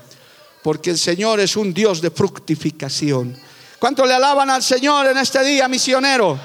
porque 0.63 0.91
el 0.91 0.97
Señor 0.97 1.39
es 1.39 1.55
un 1.55 1.73
Dios 1.73 2.01
de 2.01 2.11
fructificación. 2.11 3.35
¿Cuánto 3.79 4.05
le 4.05 4.13
alaban 4.13 4.49
al 4.49 4.61
Señor 4.61 5.07
en 5.07 5.17
este 5.17 5.43
día, 5.43 5.67
misionero? 5.67 6.37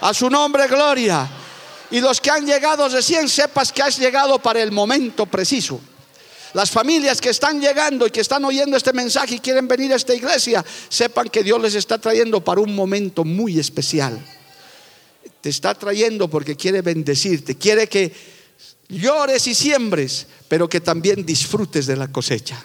A 0.00 0.12
su 0.12 0.28
nombre, 0.28 0.66
gloria. 0.66 1.28
Y 1.92 2.00
los 2.00 2.20
que 2.20 2.30
han 2.30 2.44
llegado 2.44 2.88
recién, 2.88 3.28
sepas 3.28 3.70
que 3.70 3.82
has 3.82 3.98
llegado 3.98 4.38
para 4.40 4.60
el 4.60 4.72
momento 4.72 5.26
preciso. 5.26 5.80
Las 6.54 6.70
familias 6.70 7.20
que 7.20 7.30
están 7.30 7.60
llegando 7.60 8.06
y 8.06 8.10
que 8.10 8.20
están 8.20 8.44
oyendo 8.44 8.76
este 8.76 8.92
mensaje 8.92 9.36
y 9.36 9.38
quieren 9.40 9.66
venir 9.66 9.92
a 9.92 9.96
esta 9.96 10.14
iglesia, 10.14 10.64
sepan 10.88 11.28
que 11.28 11.42
Dios 11.42 11.60
les 11.60 11.74
está 11.74 11.98
trayendo 11.98 12.44
para 12.44 12.60
un 12.60 12.74
momento 12.74 13.24
muy 13.24 13.58
especial. 13.58 14.18
Te 15.40 15.48
está 15.48 15.74
trayendo 15.74 16.28
porque 16.28 16.54
quiere 16.54 16.82
bendecirte, 16.82 17.56
quiere 17.56 17.88
que 17.88 18.12
llores 18.88 19.46
y 19.46 19.54
siembres, 19.54 20.26
pero 20.46 20.68
que 20.68 20.80
también 20.80 21.24
disfrutes 21.24 21.86
de 21.86 21.96
la 21.96 22.08
cosecha. 22.08 22.62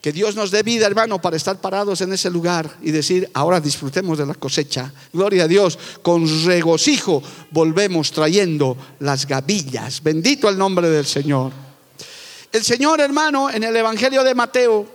Que 0.00 0.12
Dios 0.12 0.34
nos 0.34 0.50
dé 0.50 0.62
vida, 0.62 0.86
hermano, 0.86 1.20
para 1.20 1.36
estar 1.36 1.60
parados 1.60 2.00
en 2.02 2.12
ese 2.12 2.28
lugar 2.28 2.76
y 2.82 2.90
decir, 2.90 3.30
ahora 3.32 3.60
disfrutemos 3.60 4.18
de 4.18 4.26
la 4.26 4.34
cosecha. 4.34 4.92
Gloria 5.12 5.44
a 5.44 5.48
Dios, 5.48 5.78
con 6.02 6.26
regocijo 6.44 7.22
volvemos 7.50 8.12
trayendo 8.12 8.76
las 9.00 9.26
gavillas. 9.26 10.02
Bendito 10.02 10.48
el 10.48 10.58
nombre 10.58 10.90
del 10.90 11.06
Señor. 11.06 11.52
El 12.54 12.62
Señor, 12.62 13.00
hermano, 13.00 13.50
en 13.50 13.64
el 13.64 13.74
Evangelio 13.74 14.22
de 14.22 14.32
Mateo, 14.32 14.86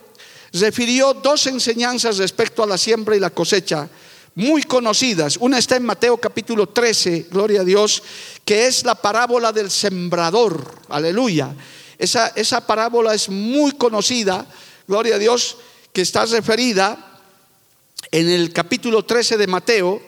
refirió 0.54 1.14
dos 1.14 1.46
enseñanzas 1.46 2.18
respecto 2.18 2.64
a 2.64 2.66
la 2.66 2.78
siembra 2.78 3.18
y 3.18 3.20
la 3.20 3.32
cosecha 3.32 3.90
muy 4.36 4.64
conocidas. 4.64 5.36
Una 5.42 5.58
está 5.58 5.76
en 5.76 5.84
Mateo 5.84 6.16
capítulo 6.16 6.70
13, 6.70 7.28
gloria 7.30 7.60
a 7.60 7.66
Dios, 7.66 8.02
que 8.46 8.68
es 8.68 8.86
la 8.86 8.96
parábola 8.96 9.52
del 9.52 9.70
sembrador. 9.70 10.74
Aleluya. 10.88 11.54
Esa, 11.98 12.28
esa 12.28 12.66
parábola 12.66 13.14
es 13.14 13.28
muy 13.28 13.74
conocida 13.74 14.48
gloria 14.88 15.16
a 15.16 15.20
Dios, 15.20 15.58
que 15.92 16.04
está 16.04 16.26
referida 16.28 17.20
en 18.10 18.30
el 18.30 18.54
capítulo 18.54 19.04
13 19.04 19.36
de 19.36 19.48
Mateo, 19.48 20.02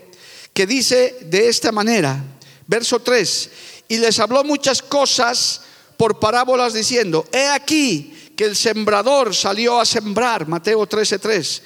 que 0.53 0.65
dice 0.65 1.17
de 1.23 1.49
esta 1.49 1.73
manera, 1.73 2.23
verso 2.65 3.01
3, 3.01 3.49
y 3.89 3.97
les 3.97 4.19
habló 4.19 4.45
muchas 4.45 4.81
cosas 4.81 5.63
por 6.01 6.17
parábolas 6.17 6.73
diciendo, 6.73 7.27
he 7.31 7.47
aquí 7.49 8.31
que 8.35 8.45
el 8.45 8.55
sembrador 8.55 9.35
salió 9.35 9.79
a 9.79 9.85
sembrar, 9.85 10.47
Mateo 10.47 10.87
13, 10.87 11.19
3, 11.19 11.63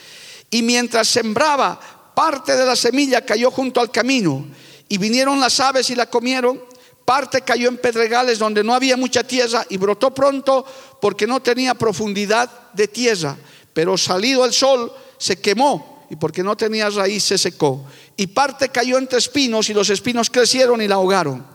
y 0.52 0.62
mientras 0.62 1.08
sembraba, 1.08 1.80
parte 2.14 2.54
de 2.54 2.66
la 2.66 2.76
semilla 2.76 3.26
cayó 3.26 3.50
junto 3.50 3.80
al 3.80 3.92
camino, 3.92 4.46
y 4.90 4.98
vinieron 4.98 5.40
las 5.40 5.62
aves 5.62 5.90
y 5.90 5.96
la 5.96 6.08
comieron, 6.08 6.60
Parte 7.06 7.44
cayó 7.44 7.70
en 7.70 7.78
pedregales 7.78 8.40
donde 8.40 8.64
no 8.64 8.74
había 8.74 8.98
mucha 8.98 9.24
tierra 9.24 9.64
y 9.70 9.78
brotó 9.78 10.12
pronto 10.14 10.66
porque 11.00 11.28
no 11.28 11.40
tenía 11.40 11.76
profundidad 11.76 12.72
de 12.74 12.88
tierra. 12.88 13.38
Pero 13.74 13.96
salido 13.96 14.44
el 14.44 14.52
sol 14.52 14.92
se 15.20 15.40
quemó 15.40 16.08
y 16.10 16.16
porque 16.16 16.42
no 16.42 16.58
tenía 16.58 16.90
raíz 16.90 17.26
se 17.26 17.38
secó. 17.38 17.86
Y 18.18 18.26
parte 18.26 18.70
cayó 18.70 18.98
entre 18.98 19.20
espinos 19.20 19.70
y 19.70 19.76
los 19.76 19.92
espinos 19.92 20.32
crecieron 20.32 20.82
y 20.82 20.88
la 20.88 20.96
ahogaron. 20.96 21.46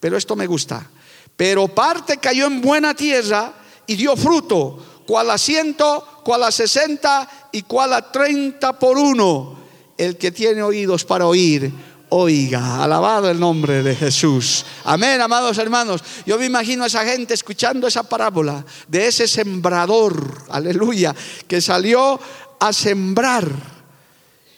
Pero 0.00 0.16
esto 0.16 0.34
me 0.34 0.48
gusta. 0.48 0.90
Pero 1.38 1.68
parte 1.68 2.16
cayó 2.16 2.48
en 2.48 2.60
buena 2.60 2.94
tierra 2.94 3.52
y 3.86 3.94
dio 3.94 4.16
fruto, 4.16 5.04
cual 5.06 5.30
a 5.30 5.38
ciento, 5.38 6.20
cual 6.24 6.42
a 6.42 6.50
sesenta 6.50 7.48
y 7.52 7.62
cual 7.62 7.92
a 7.92 8.10
treinta 8.10 8.76
por 8.76 8.98
uno. 8.98 9.56
El 9.96 10.16
que 10.16 10.32
tiene 10.32 10.64
oídos 10.64 11.04
para 11.04 11.26
oír 11.26 11.72
oiga. 12.08 12.82
Alabado 12.82 13.30
el 13.30 13.38
nombre 13.38 13.84
de 13.84 13.94
Jesús. 13.94 14.64
Amén, 14.82 15.20
amados 15.20 15.58
hermanos. 15.58 16.02
Yo 16.26 16.38
me 16.38 16.46
imagino 16.46 16.82
a 16.82 16.88
esa 16.88 17.04
gente 17.04 17.34
escuchando 17.34 17.86
esa 17.86 18.02
parábola 18.02 18.64
de 18.88 19.06
ese 19.06 19.28
sembrador, 19.28 20.44
aleluya, 20.50 21.14
que 21.46 21.60
salió 21.60 22.18
a 22.58 22.72
sembrar. 22.72 23.48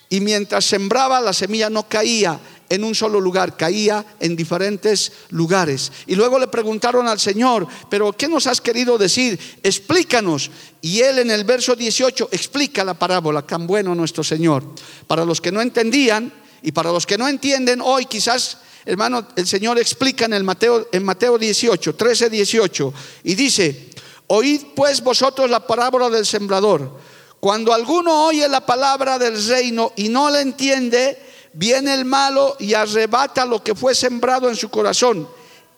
Y 0.09 0.21
mientras 0.21 0.65
sembraba, 0.65 1.21
la 1.21 1.35
semilla 1.35 1.69
no 1.69 1.87
caía 1.89 2.41
en 2.71 2.85
un 2.85 2.95
solo 2.95 3.21
lugar, 3.21 3.57
caía 3.57 4.07
en 4.21 4.37
diferentes 4.37 5.13
lugares. 5.31 5.91
Y 6.07 6.15
luego 6.15 6.39
le 6.39 6.47
preguntaron 6.47 7.09
al 7.09 7.19
Señor, 7.19 7.67
pero 7.91 8.13
¿qué 8.13 8.29
nos 8.29 8.47
has 8.47 8.61
querido 8.61 8.97
decir? 8.97 9.39
Explícanos. 9.63 10.51
Y 10.81 11.01
él 11.01 11.19
en 11.19 11.33
el 11.33 11.45
verso 11.45 11.75
18 11.75 12.29
explica 12.31 12.85
la 12.85 12.95
parábola, 12.95 13.43
tan 13.43 13.67
bueno 13.67 13.95
nuestro 13.95 14.23
Señor. 14.23 14.65
Para 15.09 15.25
los 15.25 15.41
que 15.41 15.51
no 15.51 15.61
entendían, 15.61 16.33
y 16.63 16.73
para 16.73 16.93
los 16.93 17.07
que 17.07 17.19
no 17.19 17.27
entienden 17.27 17.81
hoy, 17.81 18.07
quizás, 18.07 18.59
hermano, 18.85 19.27
el 19.35 19.47
Señor 19.49 19.79
explica 19.79 20.27
en, 20.27 20.35
el 20.35 20.45
Mateo, 20.45 20.89
en 20.93 21.05
Mateo 21.05 21.39
18, 21.39 21.97
13, 21.97 22.31
18, 22.31 22.95
y 23.25 23.35
dice, 23.35 23.91
oíd 24.29 24.63
pues 24.77 25.03
vosotros 25.03 25.51
la 25.51 25.67
parábola 25.67 26.09
del 26.09 26.25
sembrador. 26.25 26.99
Cuando 27.41 27.73
alguno 27.73 28.27
oye 28.27 28.47
la 28.49 28.65
palabra 28.65 29.19
del 29.19 29.45
reino 29.45 29.93
y 29.97 30.09
no 30.09 30.31
la 30.31 30.43
entiende, 30.43 31.30
viene 31.53 31.95
el 31.95 32.05
malo 32.05 32.57
y 32.59 32.75
arrebata 32.75 33.45
lo 33.45 33.63
que 33.63 33.75
fue 33.75 33.95
sembrado 33.95 34.49
en 34.49 34.57
su 34.57 34.69
corazón. 34.69 35.29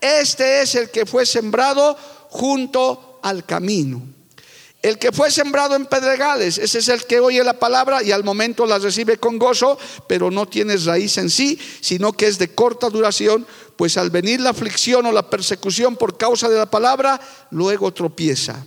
Este 0.01 0.63
es 0.63 0.75
el 0.75 0.91
que 0.91 1.07
fue 1.07 1.25
sembrado 1.27 1.97
junto 2.31 3.21
al 3.23 3.45
camino. 3.45 4.03
El 4.83 4.99
que 4.99 5.13
fue 5.13 5.31
sembrado 5.31 5.77
en 5.77 5.87
pedregales, 5.87 6.59
ese 6.59 6.81
es 6.81 6.89
el 6.89 7.05
que 7.05 7.21
oye 7.21 7.45
la 7.45 7.61
palabra 7.61 8.03
y 8.03 8.11
al 8.11 8.25
momento 8.25 8.67
la 8.67 8.81
recibe 8.81 9.17
con 9.17 9.39
gozo, 9.39 9.79
pero 10.09 10.29
no 10.33 10.47
tiene 10.47 10.77
raíz 10.77 11.19
en 11.19 11.31
sí, 11.31 11.57
sino 11.81 12.13
que 12.13 12.27
es 12.27 12.37
de 12.37 12.53
corta 12.53 12.91
duración, 12.91 13.47
pues 13.77 13.97
al 13.97 14.11
venir 14.11 14.41
la 14.41 14.51
aflicción 14.51 15.07
o 15.07 15.13
la 15.13 15.31
persecución 15.31 15.95
por 15.95 16.19
causa 16.19 16.49
de 16.49 16.59
la 16.59 16.69
palabra, 16.69 17.21
luego 17.53 17.93
tropieza. 17.93 18.65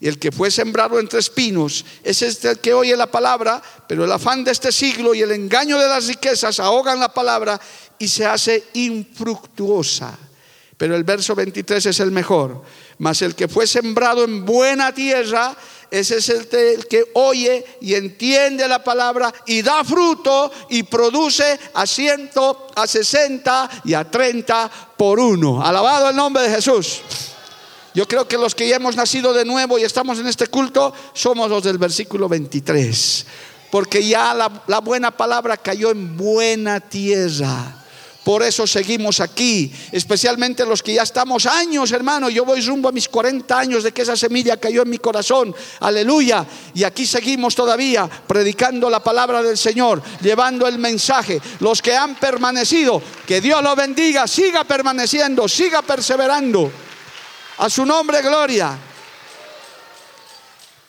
Y 0.00 0.08
el 0.08 0.18
que 0.18 0.32
fue 0.32 0.50
sembrado 0.50 0.98
entre 1.00 1.20
espinos, 1.20 1.84
es 2.02 2.22
el 2.44 2.58
que 2.58 2.74
oye 2.74 2.96
la 2.96 3.10
palabra, 3.10 3.62
pero 3.88 4.04
el 4.04 4.12
afán 4.12 4.44
de 4.44 4.52
este 4.52 4.70
siglo 4.70 5.14
y 5.14 5.22
el 5.22 5.32
engaño 5.32 5.78
de 5.78 5.88
las 5.88 6.06
riquezas 6.06 6.60
ahogan 6.60 7.00
la 7.00 7.12
palabra 7.12 7.60
y 7.98 8.08
se 8.08 8.26
hace 8.26 8.64
infructuosa. 8.74 10.18
Pero 10.76 10.94
el 10.94 11.04
verso 11.04 11.34
23 11.34 11.86
es 11.86 12.00
el 12.00 12.10
mejor. 12.10 12.62
Mas 12.98 13.22
el 13.22 13.34
que 13.34 13.48
fue 13.48 13.66
sembrado 13.66 14.24
en 14.24 14.44
buena 14.44 14.92
tierra, 14.92 15.56
ese 15.90 16.16
es 16.16 16.28
el, 16.28 16.86
que 16.86 17.04
oye 17.14 17.64
y 17.80 17.94
entiende 17.94 18.68
la 18.68 18.84
palabra 18.84 19.32
y 19.46 19.62
da 19.62 19.84
fruto 19.84 20.52
y 20.68 20.82
produce 20.82 21.58
a 21.74 21.86
ciento, 21.86 22.66
a 22.74 22.86
sesenta 22.86 23.70
y 23.84 23.94
a 23.94 24.10
treinta 24.10 24.70
por 24.96 25.18
uno. 25.18 25.64
Alabado 25.64 26.10
el 26.10 26.16
nombre 26.16 26.42
de 26.42 26.56
Jesús. 26.56 27.00
Yo 27.96 28.06
creo 28.06 28.28
que 28.28 28.36
los 28.36 28.54
que 28.54 28.68
ya 28.68 28.76
hemos 28.76 28.94
nacido 28.94 29.32
de 29.32 29.46
nuevo 29.46 29.78
y 29.78 29.82
estamos 29.82 30.18
en 30.18 30.26
este 30.26 30.48
culto 30.48 30.92
somos 31.14 31.48
los 31.48 31.62
del 31.62 31.78
versículo 31.78 32.28
23. 32.28 33.26
Porque 33.70 34.06
ya 34.06 34.34
la, 34.34 34.80
buena 34.80 35.10
palabra 35.10 35.56
cayó 35.56 35.90
en 35.92 36.14
buena 36.14 36.78
tierra 36.78 37.84
por 38.22 38.42
eso 38.42 38.66
seguimos 38.66 39.20
aquí, 39.20 39.72
especialmente 39.92 40.66
los 40.66 40.82
que 40.82 40.94
ya 40.94 41.04
estamos 41.04 41.46
años, 41.46 41.92
hermano. 41.92 42.28
Yo 42.28 42.44
voy 42.44 42.60
rumbo 42.60 42.88
a 42.88 42.92
mis 42.92 43.08
40 43.08 43.56
años 43.56 43.84
de 43.84 43.92
que 43.92 44.02
esa 44.02 44.16
semilla 44.16 44.56
cayó 44.56 44.82
en 44.82 44.90
mi 44.90 44.98
corazón. 44.98 45.54
Aleluya. 45.78 46.44
Y 46.74 46.82
aquí 46.82 47.06
seguimos 47.06 47.54
todavía 47.54 48.10
predicando 48.26 48.90
la 48.90 48.98
palabra 48.98 49.44
del 49.44 49.56
Señor, 49.56 50.02
llevando 50.20 50.66
el 50.66 50.78
mensaje. 50.78 51.40
Los 51.60 51.80
que 51.80 51.94
han 51.94 52.16
permanecido, 52.16 53.00
que 53.28 53.40
Dios 53.40 53.62
lo 53.62 53.76
bendiga, 53.76 54.26
siga 54.26 54.64
permaneciendo, 54.64 55.46
siga 55.46 55.82
perseverando. 55.82 56.72
A 57.58 57.70
su 57.70 57.86
nombre, 57.86 58.20
gloria. 58.20 58.78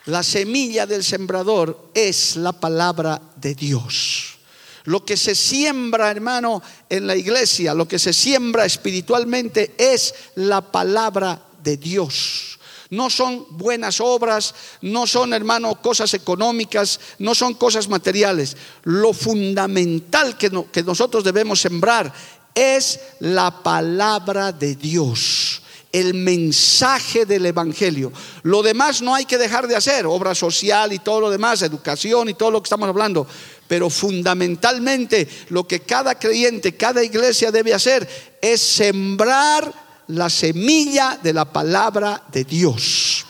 La 0.05 0.21
semilla 0.21 0.85
del 0.85 1.03
sembrador 1.03 1.91
es 1.93 2.35
la 2.35 2.51
palabra 2.51 3.21
de 3.37 3.55
Dios. 3.55 4.37
Lo 4.83 5.05
que 5.05 5.15
se 5.15 5.33
siembra, 5.33 6.11
hermano, 6.11 6.61
en 6.89 7.07
la 7.07 7.15
iglesia, 7.15 7.73
lo 7.73 7.87
que 7.87 7.99
se 7.99 8.11
siembra 8.11 8.65
espiritualmente 8.65 9.75
es 9.77 10.13
la 10.35 10.59
palabra 10.61 11.41
de 11.63 11.77
Dios. 11.77 12.59
No 12.89 13.09
son 13.09 13.45
buenas 13.51 13.99
obras, 14.01 14.53
no 14.81 15.07
son, 15.07 15.33
hermano, 15.33 15.81
cosas 15.81 16.13
económicas, 16.13 16.99
no 17.19 17.35
son 17.35 17.53
cosas 17.53 17.87
materiales. 17.87 18.55
Lo 18.83 19.13
fundamental 19.13 20.37
que, 20.37 20.49
que 20.71 20.83
nosotros 20.83 21.23
debemos 21.23 21.61
sembrar 21.61 22.13
es 22.55 22.99
la 23.19 23.63
palabra 23.63 24.51
de 24.51 24.75
Dios 24.75 25.61
el 25.99 26.13
mensaje 26.13 27.25
del 27.25 27.45
Evangelio. 27.45 28.11
Lo 28.43 28.61
demás 28.61 29.01
no 29.01 29.15
hay 29.15 29.25
que 29.25 29.37
dejar 29.37 29.67
de 29.67 29.75
hacer, 29.75 30.05
obra 30.05 30.35
social 30.35 30.93
y 30.93 30.99
todo 30.99 31.21
lo 31.21 31.29
demás, 31.29 31.61
educación 31.61 32.29
y 32.29 32.35
todo 32.35 32.51
lo 32.51 32.61
que 32.61 32.67
estamos 32.67 32.87
hablando. 32.87 33.27
Pero 33.67 33.89
fundamentalmente 33.89 35.27
lo 35.49 35.67
que 35.67 35.81
cada 35.81 36.19
creyente, 36.19 36.75
cada 36.75 37.03
iglesia 37.03 37.51
debe 37.51 37.73
hacer 37.73 38.07
es 38.41 38.61
sembrar 38.61 39.73
la 40.07 40.29
semilla 40.29 41.19
de 41.21 41.33
la 41.33 41.45
palabra 41.45 42.23
de 42.31 42.43
Dios. 42.43 43.25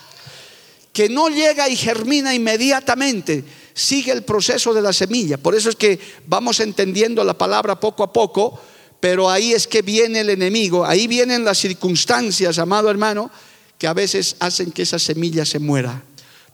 Que 0.92 1.10
no 1.10 1.30
llega 1.30 1.70
y 1.70 1.76
germina 1.76 2.34
inmediatamente, 2.34 3.44
sigue 3.74 4.12
el 4.12 4.24
proceso 4.24 4.74
de 4.74 4.82
la 4.82 4.92
semilla. 4.92 5.38
Por 5.38 5.56
eso 5.56 5.70
es 5.70 5.76
que 5.76 6.00
vamos 6.26 6.60
entendiendo 6.60 7.24
la 7.24 7.38
palabra 7.38 7.80
poco 7.80 8.04
a 8.04 8.12
poco, 8.12 8.60
pero 9.00 9.30
ahí 9.30 9.54
es 9.54 9.68
que 9.68 9.82
viene 9.82 10.22
el 10.22 10.30
enemigo, 10.30 10.86
ahí 10.86 11.08
vienen 11.08 11.46
las 11.46 11.60
circunstancias, 11.60 12.58
amado 12.60 12.90
hermano, 12.90 13.30
que 13.78 13.88
a 13.88 13.94
veces 13.94 14.36
hacen 14.40 14.72
que 14.72 14.82
esa 14.82 15.00
semilla 15.00 15.46
se 15.46 15.60
muera. 15.60 16.04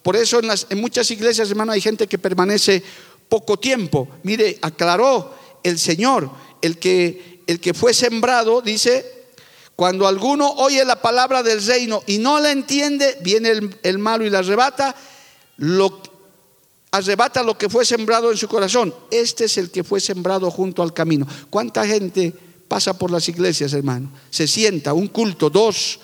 Por 0.01 0.15
eso 0.15 0.39
en, 0.39 0.49
en 0.69 0.81
muchas 0.81 1.09
iglesias, 1.11 1.49
hermano, 1.49 1.71
hay 1.71 1.81
gente 1.81 2.07
que 2.07 2.17
permanece 2.17 2.83
poco 3.29 3.57
tiempo. 3.57 4.07
Mire, 4.23 4.59
aclaró 4.61 5.33
el 5.63 5.79
Señor, 5.79 6.29
el 6.61 6.77
que, 6.77 7.41
el 7.47 7.59
que 7.59 7.73
fue 7.73 7.93
sembrado, 7.93 8.61
dice, 8.61 9.23
cuando 9.75 10.07
alguno 10.07 10.51
oye 10.51 10.85
la 10.85 11.01
palabra 11.01 11.41
del 11.41 11.65
reino 11.65 12.03
y 12.05 12.19
no 12.19 12.39
la 12.39 12.51
entiende, 12.51 13.17
viene 13.21 13.53
el, 13.81 13.97
malo 13.97 14.25
y 14.25 14.29
la 14.29 14.39
arrebata, 14.39 14.95
lo, 15.57 16.01
arrebata 16.93 17.41
lo 17.41 17.57
que 17.57 17.69
fue 17.69 17.83
sembrado 17.85 18.31
en 18.31 18.37
su 18.37 18.47
corazón. 18.47 18.93
Este 19.09 19.45
es 19.45 19.57
el 19.57 19.71
que 19.71 19.83
fue 19.83 19.99
sembrado 19.99 20.51
junto 20.51 20.83
al 20.83 20.93
camino. 20.93 21.27
¿Cuánta 21.49 21.85
gente 21.87 22.31
pasa 22.67 22.95
por 22.95 23.09
las 23.09 23.27
iglesias, 23.27 23.73
hermano? 23.73 24.11
Se 24.29 24.47
sienta, 24.47 24.93
un 24.93 25.07
culto, 25.07 25.49
dos, 25.49 25.99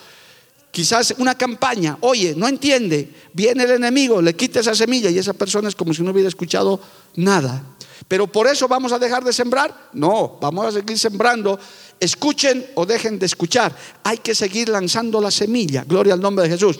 quizás 0.71 1.13
una 1.19 1.37
campaña, 1.37 1.99
oye, 2.01 2.33
no 2.35 2.47
entiende, 2.47 3.13
viene 3.33 3.65
el 3.65 3.71
enemigo, 3.71 4.19
le 4.19 4.35
quita 4.35 4.61
esa 4.61 4.73
semilla 4.73 5.11
y 5.11 5.19
esa 5.19 5.33
persona 5.33 5.69
es 5.69 5.75
como 5.75 5.93
si 5.93 6.01
no 6.01 6.09
hubiera 6.09 6.27
escuchado 6.27 6.81
nada. 7.15 7.63
Pero 8.07 8.25
por 8.25 8.47
eso 8.47 8.67
vamos 8.67 8.91
a 8.91 8.97
dejar 8.97 9.23
de 9.23 9.31
sembrar. 9.31 9.91
No, 9.93 10.39
vamos 10.41 10.65
a 10.65 10.71
seguir 10.71 10.97
sembrando. 10.97 11.59
Escuchen 11.99 12.65
o 12.73 12.87
dejen 12.87 13.19
de 13.19 13.27
escuchar. 13.27 13.75
Hay 14.03 14.17
que 14.17 14.33
seguir 14.33 14.69
lanzando 14.69 15.21
la 15.21 15.29
semilla. 15.29 15.83
Gloria 15.87 16.15
al 16.15 16.21
nombre 16.21 16.45
de 16.45 16.49
Jesús. 16.49 16.79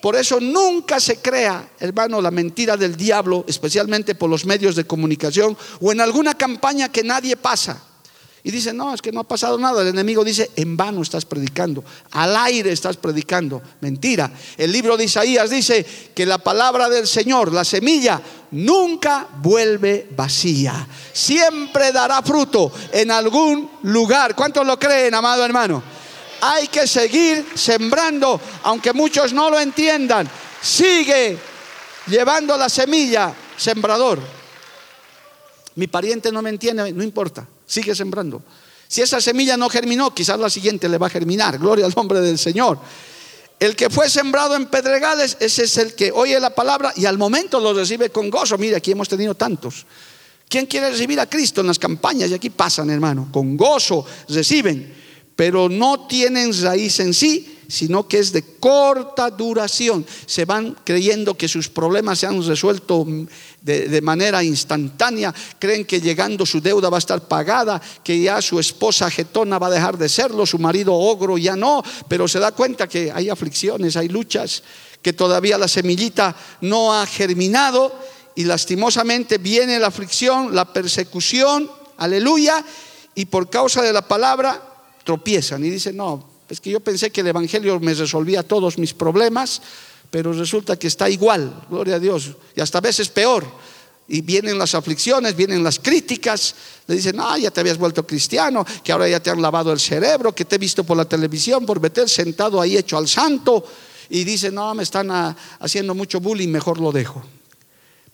Por 0.00 0.14
eso 0.14 0.38
nunca 0.40 1.00
se 1.00 1.16
crea, 1.16 1.70
hermano, 1.80 2.20
la 2.20 2.30
mentira 2.30 2.76
del 2.76 2.96
diablo, 2.96 3.44
especialmente 3.48 4.14
por 4.14 4.30
los 4.30 4.46
medios 4.46 4.76
de 4.76 4.84
comunicación 4.84 5.56
o 5.80 5.90
en 5.90 6.00
alguna 6.00 6.34
campaña 6.34 6.88
que 6.88 7.02
nadie 7.02 7.36
pasa. 7.36 7.82
Y 8.44 8.52
dice, 8.52 8.72
no, 8.72 8.94
es 8.94 9.02
que 9.02 9.10
no 9.10 9.20
ha 9.20 9.24
pasado 9.24 9.58
nada. 9.58 9.82
El 9.82 9.88
enemigo 9.88 10.24
dice, 10.24 10.50
en 10.54 10.76
vano 10.76 11.02
estás 11.02 11.24
predicando, 11.24 11.84
al 12.12 12.36
aire 12.36 12.70
estás 12.70 12.96
predicando. 12.96 13.60
Mentira. 13.80 14.30
El 14.56 14.70
libro 14.70 14.96
de 14.96 15.04
Isaías 15.04 15.50
dice 15.50 15.84
que 16.14 16.24
la 16.24 16.38
palabra 16.38 16.88
del 16.88 17.06
Señor, 17.06 17.52
la 17.52 17.64
semilla, 17.64 18.22
nunca 18.52 19.26
vuelve 19.42 20.08
vacía. 20.16 20.86
Siempre 21.12 21.90
dará 21.90 22.22
fruto 22.22 22.72
en 22.92 23.10
algún 23.10 23.68
lugar. 23.82 24.36
¿Cuántos 24.36 24.64
lo 24.64 24.78
creen, 24.78 25.14
amado 25.14 25.44
hermano? 25.44 25.97
Hay 26.40 26.68
que 26.68 26.86
seguir 26.86 27.46
sembrando, 27.54 28.40
aunque 28.62 28.92
muchos 28.92 29.32
no 29.32 29.50
lo 29.50 29.58
entiendan. 29.58 30.28
Sigue 30.60 31.38
llevando 32.06 32.56
la 32.56 32.68
semilla, 32.68 33.34
sembrador. 33.56 34.20
Mi 35.76 35.86
pariente 35.86 36.32
no 36.32 36.42
me 36.42 36.50
entiende, 36.50 36.92
no 36.92 37.02
importa 37.02 37.46
sigue 37.68 37.94
sembrando. 37.94 38.42
Si 38.88 39.02
esa 39.02 39.20
semilla 39.20 39.56
no 39.56 39.68
germinó, 39.68 40.12
quizás 40.12 40.40
la 40.40 40.50
siguiente 40.50 40.88
le 40.88 40.98
va 40.98 41.06
a 41.06 41.10
germinar. 41.10 41.58
Gloria 41.58 41.84
al 41.84 41.92
nombre 41.94 42.20
del 42.20 42.38
Señor. 42.38 42.80
El 43.60 43.76
que 43.76 43.90
fue 43.90 44.08
sembrado 44.08 44.56
en 44.56 44.66
pedregales, 44.66 45.36
ese 45.40 45.64
es 45.64 45.76
el 45.76 45.94
que 45.94 46.10
oye 46.10 46.40
la 46.40 46.54
palabra 46.54 46.92
y 46.96 47.04
al 47.04 47.18
momento 47.18 47.60
lo 47.60 47.74
recibe 47.74 48.10
con 48.10 48.30
gozo. 48.30 48.56
Mire, 48.56 48.76
aquí 48.76 48.92
hemos 48.92 49.08
tenido 49.08 49.34
tantos. 49.34 49.84
¿Quién 50.48 50.64
quiere 50.64 50.90
recibir 50.90 51.20
a 51.20 51.28
Cristo 51.28 51.60
en 51.60 51.66
las 51.66 51.78
campañas? 51.78 52.30
Y 52.30 52.34
aquí 52.34 52.48
pasan, 52.48 52.88
hermano, 52.88 53.28
con 53.30 53.56
gozo 53.56 54.06
reciben, 54.28 54.97
pero 55.38 55.68
no 55.68 56.08
tienen 56.08 56.50
raíz 56.64 56.98
en 56.98 57.14
sí, 57.14 57.60
sino 57.68 58.08
que 58.08 58.18
es 58.18 58.32
de 58.32 58.42
corta 58.58 59.30
duración. 59.30 60.04
Se 60.26 60.44
van 60.44 60.76
creyendo 60.82 61.36
que 61.36 61.46
sus 61.46 61.68
problemas 61.68 62.18
se 62.18 62.26
han 62.26 62.44
resuelto 62.44 63.06
de, 63.62 64.02
manera 64.02 64.42
instantánea, 64.42 65.32
creen 65.60 65.84
que 65.84 66.00
llegando 66.00 66.44
su 66.44 66.60
deuda 66.60 66.90
va 66.90 66.96
a 66.96 66.98
estar 66.98 67.28
pagada, 67.28 67.80
que 68.02 68.20
ya 68.20 68.42
su 68.42 68.58
esposa 68.58 69.08
getona 69.12 69.60
va 69.60 69.68
a 69.68 69.70
dejar 69.70 69.96
de 69.96 70.08
serlo, 70.08 70.44
su 70.44 70.58
marido 70.58 70.92
ogro 70.92 71.38
ya 71.38 71.54
no, 71.54 71.84
pero 72.08 72.26
se 72.26 72.40
da 72.40 72.50
cuenta 72.50 72.88
que 72.88 73.12
hay 73.12 73.28
aflicciones, 73.28 73.96
hay 73.96 74.08
luchas, 74.08 74.64
que 75.00 75.12
todavía 75.12 75.56
la 75.56 75.68
semillita 75.68 76.34
no 76.62 76.92
ha 76.92 77.06
germinado 77.06 77.96
y 78.34 78.42
lastimosamente 78.42 79.38
viene 79.38 79.78
la 79.78 79.86
aflicción, 79.86 80.52
la 80.52 80.72
persecución, 80.72 81.70
aleluya, 81.96 82.64
y 83.14 83.26
por 83.26 83.48
causa 83.48 83.82
de 83.82 83.92
la 83.92 84.02
palabra 84.02 84.67
tropiezan 85.08 85.64
y 85.64 85.70
dicen, 85.70 85.96
no, 85.96 86.22
es 86.50 86.60
que 86.60 86.68
yo 86.68 86.80
pensé 86.80 87.10
que 87.10 87.22
el 87.22 87.28
Evangelio 87.28 87.80
me 87.80 87.94
resolvía 87.94 88.42
todos 88.42 88.76
mis 88.76 88.92
problemas, 88.92 89.62
pero 90.10 90.34
resulta 90.34 90.78
que 90.78 90.86
está 90.86 91.08
igual, 91.08 91.64
gloria 91.70 91.94
a 91.94 91.98
Dios, 91.98 92.32
y 92.54 92.60
hasta 92.60 92.76
a 92.76 92.82
veces 92.82 93.08
peor. 93.08 93.46
Y 94.06 94.20
vienen 94.20 94.58
las 94.58 94.74
aflicciones, 94.74 95.34
vienen 95.34 95.64
las 95.64 95.78
críticas, 95.78 96.54
le 96.86 96.96
dicen, 96.96 97.16
ah, 97.20 97.38
ya 97.38 97.50
te 97.50 97.60
habías 97.60 97.78
vuelto 97.78 98.06
cristiano, 98.06 98.66
que 98.84 98.92
ahora 98.92 99.08
ya 99.08 99.18
te 99.18 99.30
han 99.30 99.40
lavado 99.40 99.72
el 99.72 99.80
cerebro, 99.80 100.34
que 100.34 100.44
te 100.44 100.56
he 100.56 100.58
visto 100.58 100.84
por 100.84 100.98
la 100.98 101.06
televisión, 101.06 101.64
por 101.64 101.80
meter 101.80 102.06
sentado 102.06 102.60
ahí 102.60 102.76
hecho 102.76 102.98
al 102.98 103.08
santo, 103.08 103.64
y 104.10 104.24
dicen, 104.24 104.54
no, 104.56 104.74
me 104.74 104.82
están 104.82 105.10
ah, 105.10 105.34
haciendo 105.60 105.94
mucho 105.94 106.20
bullying, 106.20 106.48
mejor 106.50 106.80
lo 106.80 106.92
dejo. 106.92 107.24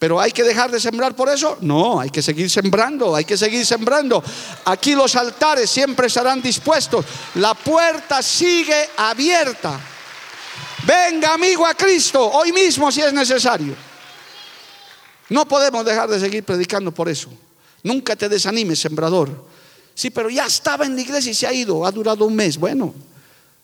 Pero 0.05 0.21
hay 0.21 0.33
que 0.33 0.43
dejar 0.43 0.71
de 0.71 0.79
sembrar 0.79 1.17
por 1.17 1.31
eso? 1.31 1.57
No, 1.63 1.99
hay 1.99 2.11
que 2.11 2.21
seguir 2.21 2.51
sembrando, 2.51 3.17
hay 3.17 3.25
que 3.25 3.39
seguir 3.39 3.65
sembrando. 3.65 4.23
Aquí 4.67 4.95
los 4.95 5.17
altares 5.17 5.71
siempre 5.71 6.09
estarán 6.09 6.43
dispuestos. 6.43 7.07
La 7.37 7.55
puerta 7.55 8.23
sigue 8.23 8.91
abierta. 8.99 9.81
Venga 10.87 11.33
amigo 11.33 11.65
a 11.65 11.73
Cristo, 11.73 12.23
hoy 12.23 12.53
mismo 12.53 12.93
si 12.93 13.01
es 13.01 13.15
necesario. 13.15 13.75
No 15.31 15.49
podemos 15.49 15.83
dejar 15.87 16.11
de 16.11 16.21
seguir 16.21 16.45
predicando 16.45 16.93
por 16.93 17.09
eso. 17.09 17.31
Nunca 17.83 18.15
te 18.15 18.29
desanimes, 18.29 18.81
sembrador. 18.81 19.31
Sí, 19.95 20.11
pero 20.11 20.29
ya 20.29 20.45
estaba 20.45 20.85
en 20.85 20.97
la 20.97 21.01
iglesia 21.01 21.33
y 21.33 21.35
se 21.35 21.47
ha 21.47 21.53
ido, 21.55 21.87
ha 21.87 21.91
durado 21.91 22.27
un 22.27 22.37
mes. 22.37 22.59
Bueno, 22.59 22.95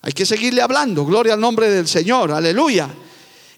hay 0.01 0.13
que 0.13 0.25
seguirle 0.25 0.63
hablando. 0.63 1.05
Gloria 1.05 1.35
al 1.35 1.41
nombre 1.41 1.71
del 1.71 1.87
Señor, 1.87 2.33
aleluya. 2.33 2.89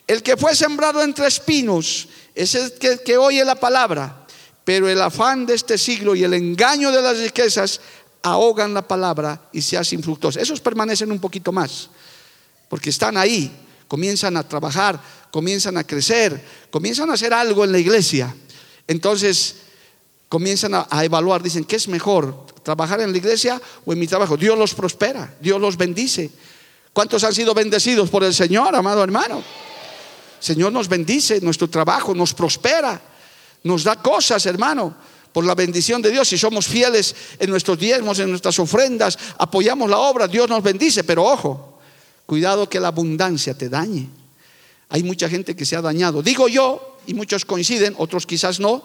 El 0.04 0.20
que 0.20 0.36
fue 0.36 0.56
sembrado 0.56 1.00
entre 1.00 1.28
espinos 1.28 2.08
es 2.34 2.54
el 2.54 2.72
que, 3.04 3.16
oye 3.16 3.44
la 3.44 3.54
palabra, 3.54 4.26
pero 4.64 4.88
el 4.88 5.00
afán 5.00 5.46
de 5.46 5.54
este 5.54 5.76
siglo 5.76 6.14
y 6.14 6.24
el 6.24 6.34
engaño 6.34 6.90
de 6.90 7.02
las 7.02 7.18
riquezas 7.18 7.80
ahogan 8.22 8.72
la 8.72 8.86
palabra 8.86 9.48
y 9.52 9.60
se 9.62 9.76
hacen 9.76 9.98
infructuosa. 9.98 10.40
Esos 10.40 10.60
permanecen 10.60 11.10
un 11.10 11.18
poquito 11.18 11.52
más, 11.52 11.90
porque 12.68 12.90
están 12.90 13.16
ahí, 13.16 13.50
comienzan 13.88 14.36
a 14.36 14.48
trabajar, 14.48 15.00
comienzan 15.30 15.76
a 15.76 15.84
crecer, 15.84 16.42
comienzan 16.70 17.10
a 17.10 17.14
hacer 17.14 17.34
algo 17.34 17.64
en 17.64 17.72
la 17.72 17.78
iglesia. 17.78 18.34
Entonces 18.86 19.56
comienzan 20.28 20.74
a, 20.74 20.86
a 20.88 21.04
evaluar, 21.04 21.42
dicen, 21.42 21.64
¿qué 21.64 21.76
es 21.76 21.88
mejor? 21.88 22.46
¿Trabajar 22.62 23.00
en 23.00 23.12
la 23.12 23.18
iglesia 23.18 23.60
o 23.84 23.92
en 23.92 23.98
mi 23.98 24.06
trabajo? 24.06 24.36
Dios 24.36 24.56
los 24.56 24.74
prospera, 24.74 25.34
Dios 25.40 25.60
los 25.60 25.76
bendice. 25.76 26.30
¿Cuántos 26.92 27.24
han 27.24 27.34
sido 27.34 27.54
bendecidos 27.54 28.10
por 28.10 28.22
el 28.22 28.32
Señor, 28.32 28.74
amado 28.74 29.02
hermano? 29.02 29.42
Señor 30.42 30.72
nos 30.72 30.88
bendice, 30.88 31.40
nuestro 31.40 31.70
trabajo 31.70 32.16
nos 32.16 32.34
prospera, 32.34 33.00
nos 33.62 33.84
da 33.84 33.94
cosas, 33.94 34.44
hermano, 34.46 34.92
por 35.32 35.46
la 35.46 35.54
bendición 35.54 36.02
de 36.02 36.10
Dios. 36.10 36.26
Si 36.26 36.36
somos 36.36 36.66
fieles 36.66 37.14
en 37.38 37.48
nuestros 37.48 37.78
diezmos, 37.78 38.18
en 38.18 38.28
nuestras 38.28 38.58
ofrendas, 38.58 39.16
apoyamos 39.38 39.88
la 39.88 39.98
obra, 39.98 40.26
Dios 40.26 40.48
nos 40.48 40.60
bendice. 40.60 41.04
Pero 41.04 41.22
ojo, 41.22 41.78
cuidado 42.26 42.68
que 42.68 42.80
la 42.80 42.88
abundancia 42.88 43.54
te 43.54 43.68
dañe. 43.68 44.08
Hay 44.88 45.04
mucha 45.04 45.28
gente 45.28 45.54
que 45.54 45.64
se 45.64 45.76
ha 45.76 45.80
dañado. 45.80 46.24
Digo 46.24 46.48
yo, 46.48 46.98
y 47.06 47.14
muchos 47.14 47.44
coinciden, 47.44 47.94
otros 47.96 48.26
quizás 48.26 48.58
no, 48.58 48.82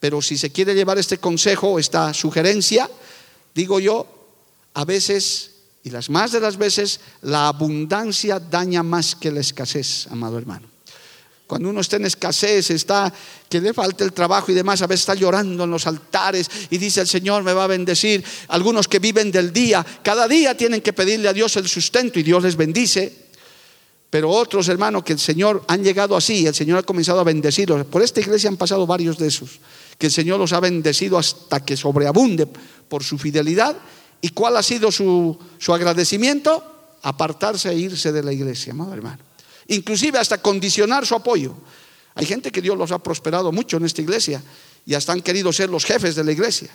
pero 0.00 0.20
si 0.20 0.36
se 0.36 0.50
quiere 0.50 0.74
llevar 0.74 0.98
este 0.98 1.18
consejo, 1.18 1.78
esta 1.78 2.12
sugerencia, 2.14 2.90
digo 3.54 3.78
yo, 3.78 4.08
a 4.74 4.84
veces, 4.84 5.52
y 5.84 5.90
las 5.90 6.10
más 6.10 6.32
de 6.32 6.40
las 6.40 6.56
veces, 6.56 6.98
la 7.22 7.46
abundancia 7.46 8.40
daña 8.40 8.82
más 8.82 9.14
que 9.14 9.30
la 9.30 9.38
escasez, 9.38 10.08
amado 10.10 10.36
hermano. 10.36 10.75
Cuando 11.46 11.70
uno 11.70 11.80
está 11.80 11.96
en 11.96 12.06
escasez, 12.06 12.70
está 12.70 13.12
que 13.48 13.60
le 13.60 13.72
falta 13.72 14.02
el 14.02 14.12
trabajo 14.12 14.50
y 14.50 14.54
demás, 14.54 14.82
a 14.82 14.88
veces 14.88 15.02
está 15.02 15.14
llorando 15.14 15.62
en 15.62 15.70
los 15.70 15.86
altares 15.86 16.50
y 16.70 16.78
dice 16.78 17.00
el 17.00 17.06
Señor 17.06 17.44
me 17.44 17.52
va 17.52 17.64
a 17.64 17.68
bendecir. 17.68 18.24
Algunos 18.48 18.88
que 18.88 18.98
viven 18.98 19.30
del 19.30 19.52
día, 19.52 19.86
cada 20.02 20.26
día 20.26 20.56
tienen 20.56 20.80
que 20.80 20.92
pedirle 20.92 21.28
a 21.28 21.32
Dios 21.32 21.56
el 21.56 21.68
sustento 21.68 22.18
y 22.18 22.24
Dios 22.24 22.42
les 22.42 22.56
bendice. 22.56 23.26
Pero 24.10 24.30
otros 24.30 24.68
hermanos 24.68 25.04
que 25.04 25.12
el 25.12 25.20
Señor 25.20 25.62
han 25.68 25.84
llegado 25.84 26.16
así, 26.16 26.46
el 26.46 26.54
Señor 26.54 26.78
ha 26.78 26.82
comenzado 26.82 27.20
a 27.20 27.24
bendecirlos. 27.24 27.86
Por 27.86 28.02
esta 28.02 28.20
iglesia 28.20 28.48
han 28.48 28.56
pasado 28.56 28.84
varios 28.84 29.16
de 29.16 29.28
esos, 29.28 29.60
que 29.98 30.06
el 30.06 30.12
Señor 30.12 30.40
los 30.40 30.52
ha 30.52 30.58
bendecido 30.58 31.16
hasta 31.16 31.64
que 31.64 31.76
sobreabunde 31.76 32.48
por 32.88 33.04
su 33.04 33.18
fidelidad. 33.18 33.76
¿Y 34.20 34.30
cuál 34.30 34.56
ha 34.56 34.62
sido 34.64 34.90
su, 34.90 35.38
su 35.58 35.72
agradecimiento? 35.72 36.96
Apartarse 37.02 37.70
e 37.70 37.78
irse 37.78 38.10
de 38.10 38.22
la 38.24 38.32
iglesia, 38.32 38.72
amado 38.72 38.94
hermano 38.94 39.35
inclusive 39.68 40.18
hasta 40.18 40.40
condicionar 40.40 41.06
su 41.06 41.14
apoyo. 41.14 41.54
Hay 42.14 42.26
gente 42.26 42.50
que 42.50 42.62
Dios 42.62 42.78
los 42.78 42.92
ha 42.92 42.98
prosperado 42.98 43.52
mucho 43.52 43.76
en 43.76 43.84
esta 43.84 44.00
iglesia 44.00 44.42
y 44.86 44.94
hasta 44.94 45.12
han 45.12 45.20
querido 45.20 45.52
ser 45.52 45.68
los 45.68 45.84
jefes 45.84 46.14
de 46.14 46.24
la 46.24 46.32
iglesia. 46.32 46.70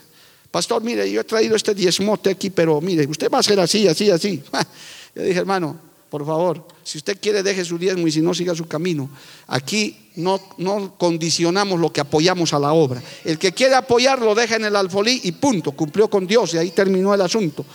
Pastor, 0.51 0.83
mire, 0.83 1.09
yo 1.09 1.21
he 1.21 1.23
traído 1.23 1.55
este 1.55 1.73
diezmote 1.73 2.29
aquí, 2.29 2.49
pero 2.49 2.81
mire, 2.81 3.07
usted 3.07 3.29
va 3.31 3.39
a 3.39 3.43
ser 3.43 3.59
así, 3.59 3.87
así, 3.87 4.11
así. 4.11 4.43
Yo 5.15 5.23
dije, 5.23 5.39
hermano, 5.39 5.77
por 6.09 6.25
favor, 6.25 6.67
si 6.83 6.97
usted 6.97 7.17
quiere, 7.21 7.41
deje 7.41 7.63
su 7.63 7.77
diezmo 7.77 8.05
y 8.05 8.11
si 8.11 8.21
no, 8.21 8.33
siga 8.33 8.53
su 8.53 8.67
camino. 8.67 9.09
Aquí 9.47 10.09
no, 10.15 10.41
no 10.57 10.95
condicionamos 10.97 11.79
lo 11.79 11.91
que 11.93 12.01
apoyamos 12.01 12.53
a 12.53 12.59
la 12.59 12.73
obra. 12.73 13.01
El 13.23 13.39
que 13.39 13.53
quiere 13.53 13.75
apoyar 13.75 14.19
lo 14.19 14.35
deja 14.35 14.57
en 14.57 14.65
el 14.65 14.75
alfolí 14.75 15.21
y 15.23 15.31
punto, 15.31 15.71
cumplió 15.71 16.09
con 16.09 16.27
Dios 16.27 16.53
y 16.53 16.57
ahí 16.57 16.71
terminó 16.71 17.13
el 17.13 17.21
asunto. 17.21 17.65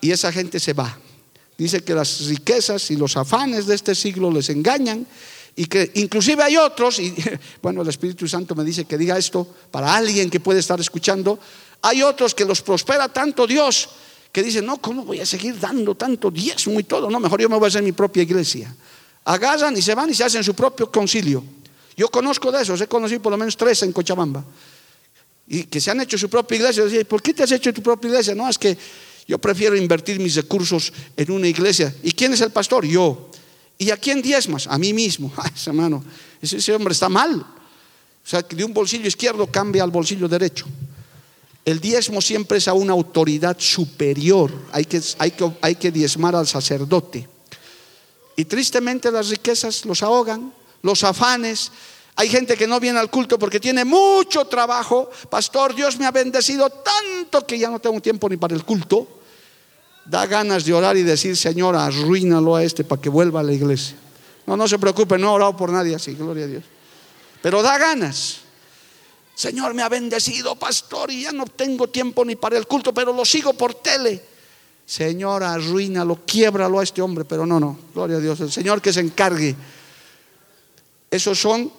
Y 0.00 0.10
esa 0.10 0.32
gente 0.32 0.58
se 0.58 0.72
va. 0.72 0.98
Dice 1.58 1.82
que 1.82 1.94
las 1.94 2.26
riquezas 2.26 2.90
y 2.90 2.96
los 2.96 3.16
afanes 3.16 3.66
de 3.66 3.74
este 3.74 3.94
siglo 3.94 4.30
les 4.30 4.50
engañan 4.50 5.06
y 5.56 5.64
que 5.66 5.90
inclusive 5.94 6.42
hay 6.42 6.58
otros, 6.58 6.98
y 6.98 7.14
bueno, 7.62 7.80
el 7.82 7.88
Espíritu 7.88 8.28
Santo 8.28 8.54
me 8.54 8.62
dice 8.62 8.84
que 8.84 8.98
diga 8.98 9.16
esto 9.16 9.46
para 9.70 9.96
alguien 9.96 10.28
que 10.28 10.38
puede 10.38 10.60
estar 10.60 10.78
escuchando, 10.78 11.38
hay 11.80 12.02
otros 12.02 12.34
que 12.34 12.44
los 12.44 12.60
prospera 12.60 13.08
tanto 13.08 13.46
Dios 13.46 13.88
que 14.30 14.42
dicen, 14.42 14.66
no, 14.66 14.76
¿cómo 14.76 15.04
voy 15.04 15.20
a 15.20 15.24
seguir 15.24 15.58
dando 15.58 15.94
tanto 15.94 16.30
diezmo 16.30 16.78
y 16.78 16.84
todo? 16.84 17.08
No, 17.10 17.18
mejor 17.18 17.40
yo 17.40 17.48
me 17.48 17.56
voy 17.56 17.64
a 17.64 17.68
hacer 17.68 17.82
mi 17.82 17.92
propia 17.92 18.22
iglesia. 18.22 18.74
Agarran 19.24 19.74
y 19.74 19.80
se 19.80 19.94
van 19.94 20.10
y 20.10 20.14
se 20.14 20.24
hacen 20.24 20.44
su 20.44 20.52
propio 20.52 20.92
concilio. 20.92 21.42
Yo 21.96 22.08
conozco 22.10 22.52
de 22.52 22.60
esos, 22.60 22.78
he 22.82 22.86
conocido 22.86 23.22
por 23.22 23.32
lo 23.32 23.38
menos 23.38 23.56
tres 23.56 23.82
en 23.82 23.92
Cochabamba. 23.92 24.44
Y 25.48 25.64
que 25.64 25.80
se 25.80 25.90
han 25.90 26.02
hecho 26.02 26.18
su 26.18 26.28
propia 26.28 26.56
iglesia. 26.56 26.82
Yo 26.82 26.90
decía, 26.90 27.04
¿por 27.06 27.22
qué 27.22 27.32
te 27.32 27.44
has 27.44 27.52
hecho 27.52 27.72
tu 27.72 27.82
propia 27.82 28.08
iglesia? 28.08 28.34
No, 28.34 28.46
es 28.46 28.58
que 28.58 28.76
Yo 29.26 29.38
prefiero 29.38 29.76
invertir 29.76 30.20
mis 30.20 30.36
recursos 30.36 30.92
en 31.16 31.30
una 31.30 31.48
iglesia. 31.48 31.94
¿Y 32.02 32.12
quién 32.12 32.32
es 32.32 32.40
el 32.40 32.52
pastor? 32.52 32.86
Yo. 32.86 33.30
¿Y 33.78 33.90
a 33.90 33.96
quién 33.96 34.22
diezmas? 34.22 34.66
A 34.66 34.78
mí 34.78 34.92
mismo. 34.92 35.32
Ay, 35.36 35.50
hermano, 35.66 36.04
ese, 36.40 36.72
hombre 36.74 36.92
está 36.92 37.08
mal. 37.08 37.40
O 37.40 38.28
sea, 38.28 38.42
que 38.42 38.56
de 38.56 38.64
un 38.64 38.72
bolsillo 38.72 39.06
izquierdo 39.06 39.46
cambia 39.46 39.82
al 39.82 39.90
bolsillo 39.90 40.28
derecho. 40.28 40.66
El 41.64 41.80
diezmo 41.80 42.20
siempre 42.20 42.58
es 42.58 42.68
a 42.68 42.74
una 42.74 42.92
autoridad 42.92 43.56
superior. 43.58 44.52
Hay 44.70 44.84
que, 44.84 45.00
hay 45.18 45.32
que, 45.32 45.52
hay 45.60 45.74
que 45.74 45.90
diezmar 45.90 46.36
al 46.36 46.46
sacerdote. 46.46 47.28
Y 48.36 48.44
tristemente 48.44 49.10
las 49.10 49.28
riquezas 49.28 49.84
los 49.84 50.02
ahogan, 50.02 50.52
los 50.82 51.02
afanes. 51.02 51.72
Hay 52.14 52.28
gente 52.28 52.56
que 52.56 52.66
no 52.66 52.78
viene 52.78 53.00
al 53.00 53.10
culto 53.10 53.38
porque 53.38 53.58
tiene 53.58 53.84
mucho 53.84 54.44
trabajo. 54.44 55.10
Pastor, 55.28 55.74
Dios 55.74 55.98
me 55.98 56.06
ha 56.06 56.12
bendecido 56.12 56.70
tanto 56.70 57.44
que 57.44 57.58
ya 57.58 57.68
no 57.68 57.80
tengo 57.80 58.00
tiempo 58.00 58.28
ni 58.28 58.36
para 58.36 58.54
el 58.54 58.64
culto. 58.64 59.15
Da 60.08 60.26
ganas 60.26 60.64
de 60.64 60.72
orar 60.72 60.96
y 60.96 61.02
decir, 61.02 61.36
Señor, 61.36 61.74
arruínalo 61.74 62.54
a 62.54 62.62
este 62.62 62.84
para 62.84 63.00
que 63.02 63.08
vuelva 63.08 63.40
a 63.40 63.42
la 63.42 63.52
iglesia. 63.52 63.96
No, 64.46 64.56
no 64.56 64.68
se 64.68 64.78
preocupe, 64.78 65.18
no 65.18 65.28
he 65.28 65.30
orado 65.30 65.56
por 65.56 65.70
nadie 65.70 65.94
así, 65.94 66.14
gloria 66.14 66.44
a 66.44 66.48
Dios. 66.48 66.64
Pero 67.42 67.62
da 67.62 67.76
ganas. 67.78 68.38
Señor, 69.34 69.74
me 69.74 69.82
ha 69.82 69.88
bendecido, 69.88 70.56
pastor, 70.56 71.10
y 71.10 71.22
ya 71.22 71.32
no 71.32 71.44
tengo 71.44 71.88
tiempo 71.88 72.24
ni 72.24 72.36
para 72.36 72.56
el 72.56 72.66
culto, 72.66 72.94
pero 72.94 73.12
lo 73.12 73.24
sigo 73.24 73.52
por 73.52 73.74
tele. 73.74 74.22
Señor, 74.86 75.42
arruínalo, 75.42 76.20
quiebralo 76.24 76.78
a 76.78 76.84
este 76.84 77.02
hombre, 77.02 77.24
pero 77.24 77.44
no, 77.44 77.58
no, 77.58 77.76
gloria 77.92 78.16
a 78.16 78.20
Dios, 78.20 78.40
el 78.40 78.52
Señor 78.52 78.80
que 78.80 78.92
se 78.92 79.00
encargue. 79.00 79.54
Esos 81.10 81.38
son, 81.38 81.70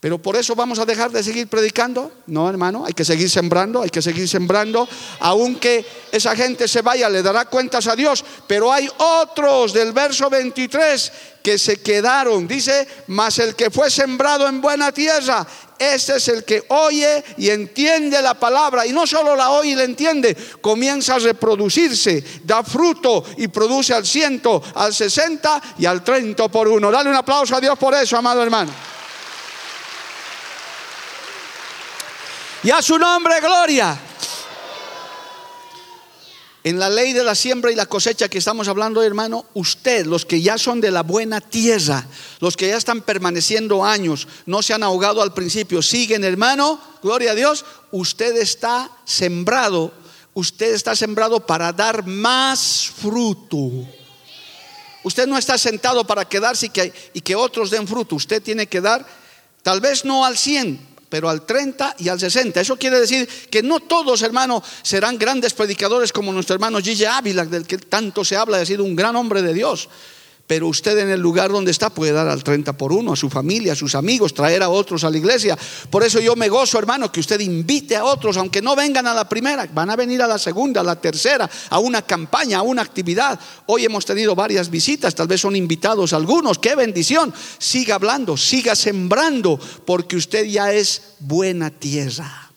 pero 0.00 0.16
por 0.16 0.34
eso 0.34 0.54
vamos 0.54 0.78
a 0.78 0.86
dejar 0.86 1.10
de 1.10 1.22
seguir 1.22 1.46
predicando. 1.46 2.10
No, 2.26 2.48
hermano, 2.48 2.86
hay 2.86 2.94
que 2.94 3.04
seguir 3.04 3.28
sembrando, 3.28 3.82
hay 3.82 3.90
que 3.90 4.00
seguir 4.00 4.26
sembrando, 4.26 4.88
aunque 5.20 5.84
esa 6.10 6.34
gente 6.34 6.66
se 6.66 6.80
vaya, 6.80 7.10
le 7.10 7.22
dará 7.22 7.44
cuentas 7.44 7.86
a 7.86 7.94
Dios, 7.94 8.24
pero 8.46 8.72
hay 8.72 8.88
otros 8.96 9.74
del 9.74 9.92
verso 9.92 10.30
23 10.30 11.12
que 11.42 11.58
se 11.58 11.82
quedaron, 11.82 12.48
dice, 12.48 12.88
mas 13.08 13.38
el 13.40 13.54
que 13.54 13.70
fue 13.70 13.90
sembrado 13.90 14.48
en 14.48 14.62
buena 14.62 14.90
tierra, 14.90 15.46
ese 15.78 16.16
es 16.16 16.28
el 16.28 16.44
que 16.44 16.64
oye 16.68 17.22
y 17.36 17.50
entiende 17.50 18.20
la 18.22 18.34
palabra. 18.34 18.86
Y 18.86 18.92
no 18.92 19.06
solo 19.06 19.36
la 19.36 19.50
oye 19.50 19.70
y 19.70 19.74
la 19.74 19.84
entiende, 19.84 20.34
comienza 20.62 21.16
a 21.16 21.18
reproducirse, 21.18 22.24
da 22.44 22.62
fruto 22.62 23.24
y 23.36 23.48
produce 23.48 23.92
al 23.92 24.06
ciento, 24.06 24.62
al 24.74 24.94
sesenta 24.94 25.60
y 25.78 25.84
al 25.84 26.02
treinta 26.02 26.48
por 26.48 26.68
uno. 26.68 26.90
Dale 26.90 27.10
un 27.10 27.16
aplauso 27.16 27.56
a 27.56 27.60
Dios 27.60 27.78
por 27.78 27.94
eso, 27.94 28.16
amado 28.16 28.42
hermano. 28.42 28.89
Y 32.62 32.70
a 32.70 32.82
su 32.82 32.98
nombre, 32.98 33.40
gloria. 33.40 33.98
En 36.62 36.78
la 36.78 36.90
ley 36.90 37.14
de 37.14 37.24
la 37.24 37.34
siembra 37.34 37.72
y 37.72 37.74
la 37.74 37.86
cosecha 37.86 38.28
que 38.28 38.36
estamos 38.36 38.68
hablando, 38.68 39.02
hermano, 39.02 39.46
usted, 39.54 40.04
los 40.04 40.26
que 40.26 40.42
ya 40.42 40.58
son 40.58 40.78
de 40.78 40.90
la 40.90 41.02
buena 41.02 41.40
tierra, 41.40 42.06
los 42.40 42.58
que 42.58 42.68
ya 42.68 42.76
están 42.76 43.00
permaneciendo 43.00 43.82
años, 43.82 44.28
no 44.44 44.60
se 44.60 44.74
han 44.74 44.82
ahogado 44.82 45.22
al 45.22 45.32
principio, 45.32 45.80
siguen, 45.80 46.22
hermano, 46.22 46.78
gloria 47.02 47.30
a 47.30 47.34
Dios, 47.34 47.64
usted 47.92 48.36
está 48.36 48.90
sembrado, 49.06 49.90
usted 50.34 50.74
está 50.74 50.94
sembrado 50.94 51.46
para 51.46 51.72
dar 51.72 52.06
más 52.06 52.92
fruto. 52.94 53.70
Usted 55.02 55.26
no 55.26 55.38
está 55.38 55.56
sentado 55.56 56.06
para 56.06 56.26
quedarse 56.26 56.66
y 56.66 56.68
que, 56.68 56.92
y 57.14 57.22
que 57.22 57.36
otros 57.36 57.70
den 57.70 57.88
fruto, 57.88 58.16
usted 58.16 58.42
tiene 58.42 58.66
que 58.66 58.82
dar, 58.82 59.06
tal 59.62 59.80
vez 59.80 60.04
no 60.04 60.26
al 60.26 60.36
100, 60.36 60.89
pero 61.10 61.28
al 61.28 61.44
30 61.44 61.96
y 61.98 62.08
al 62.08 62.18
60. 62.18 62.60
Eso 62.60 62.76
quiere 62.78 63.00
decir 63.00 63.28
que 63.50 63.62
no 63.62 63.80
todos, 63.80 64.22
hermano, 64.22 64.62
serán 64.80 65.18
grandes 65.18 65.52
predicadores 65.52 66.12
como 66.12 66.32
nuestro 66.32 66.54
hermano 66.54 66.80
Gigi 66.80 67.04
Ávila, 67.04 67.44
del 67.44 67.66
que 67.66 67.76
tanto 67.76 68.24
se 68.24 68.36
habla, 68.36 68.58
ha 68.58 68.64
sido 68.64 68.84
un 68.84 68.96
gran 68.96 69.14
hombre 69.16 69.42
de 69.42 69.52
Dios 69.52 69.90
pero 70.50 70.66
usted 70.66 70.98
en 70.98 71.10
el 71.10 71.20
lugar 71.20 71.52
donde 71.52 71.70
está 71.70 71.90
puede 71.90 72.10
dar 72.10 72.26
al 72.26 72.42
30 72.42 72.72
por 72.72 72.92
uno, 72.92 73.12
a 73.12 73.16
su 73.16 73.30
familia, 73.30 73.74
a 73.74 73.76
sus 73.76 73.94
amigos, 73.94 74.34
traer 74.34 74.64
a 74.64 74.68
otros 74.68 75.04
a 75.04 75.10
la 75.10 75.16
iglesia. 75.16 75.56
Por 75.88 76.02
eso 76.02 76.18
yo 76.18 76.34
me 76.34 76.48
gozo, 76.48 76.76
hermano, 76.76 77.12
que 77.12 77.20
usted 77.20 77.38
invite 77.38 77.94
a 77.94 78.04
otros, 78.04 78.36
aunque 78.36 78.60
no 78.60 78.74
vengan 78.74 79.06
a 79.06 79.14
la 79.14 79.28
primera, 79.28 79.68
van 79.72 79.90
a 79.90 79.94
venir 79.94 80.20
a 80.22 80.26
la 80.26 80.40
segunda, 80.40 80.80
a 80.80 80.82
la 80.82 81.00
tercera, 81.00 81.48
a 81.68 81.78
una 81.78 82.02
campaña, 82.02 82.58
a 82.58 82.62
una 82.62 82.82
actividad. 82.82 83.38
Hoy 83.66 83.84
hemos 83.84 84.04
tenido 84.04 84.34
varias 84.34 84.68
visitas, 84.68 85.14
tal 85.14 85.28
vez 85.28 85.40
son 85.40 85.54
invitados 85.54 86.12
algunos. 86.12 86.58
Qué 86.58 86.74
bendición. 86.74 87.32
Siga 87.58 87.94
hablando, 87.94 88.36
siga 88.36 88.74
sembrando, 88.74 89.56
porque 89.86 90.16
usted 90.16 90.46
ya 90.46 90.72
es 90.72 91.14
buena 91.20 91.70
tierra. 91.70 92.50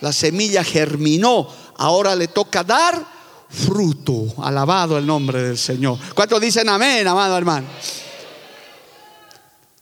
La 0.00 0.12
semilla 0.12 0.64
germinó, 0.64 1.48
ahora 1.76 2.16
le 2.16 2.26
toca 2.26 2.64
dar 2.64 3.19
fruto. 3.50 4.34
Alabado 4.42 4.96
el 4.96 5.06
nombre 5.06 5.42
del 5.42 5.58
Señor. 5.58 5.98
¿Cuántos 6.14 6.40
dicen 6.40 6.68
amén, 6.68 7.06
amado 7.06 7.36
hermano? 7.36 7.66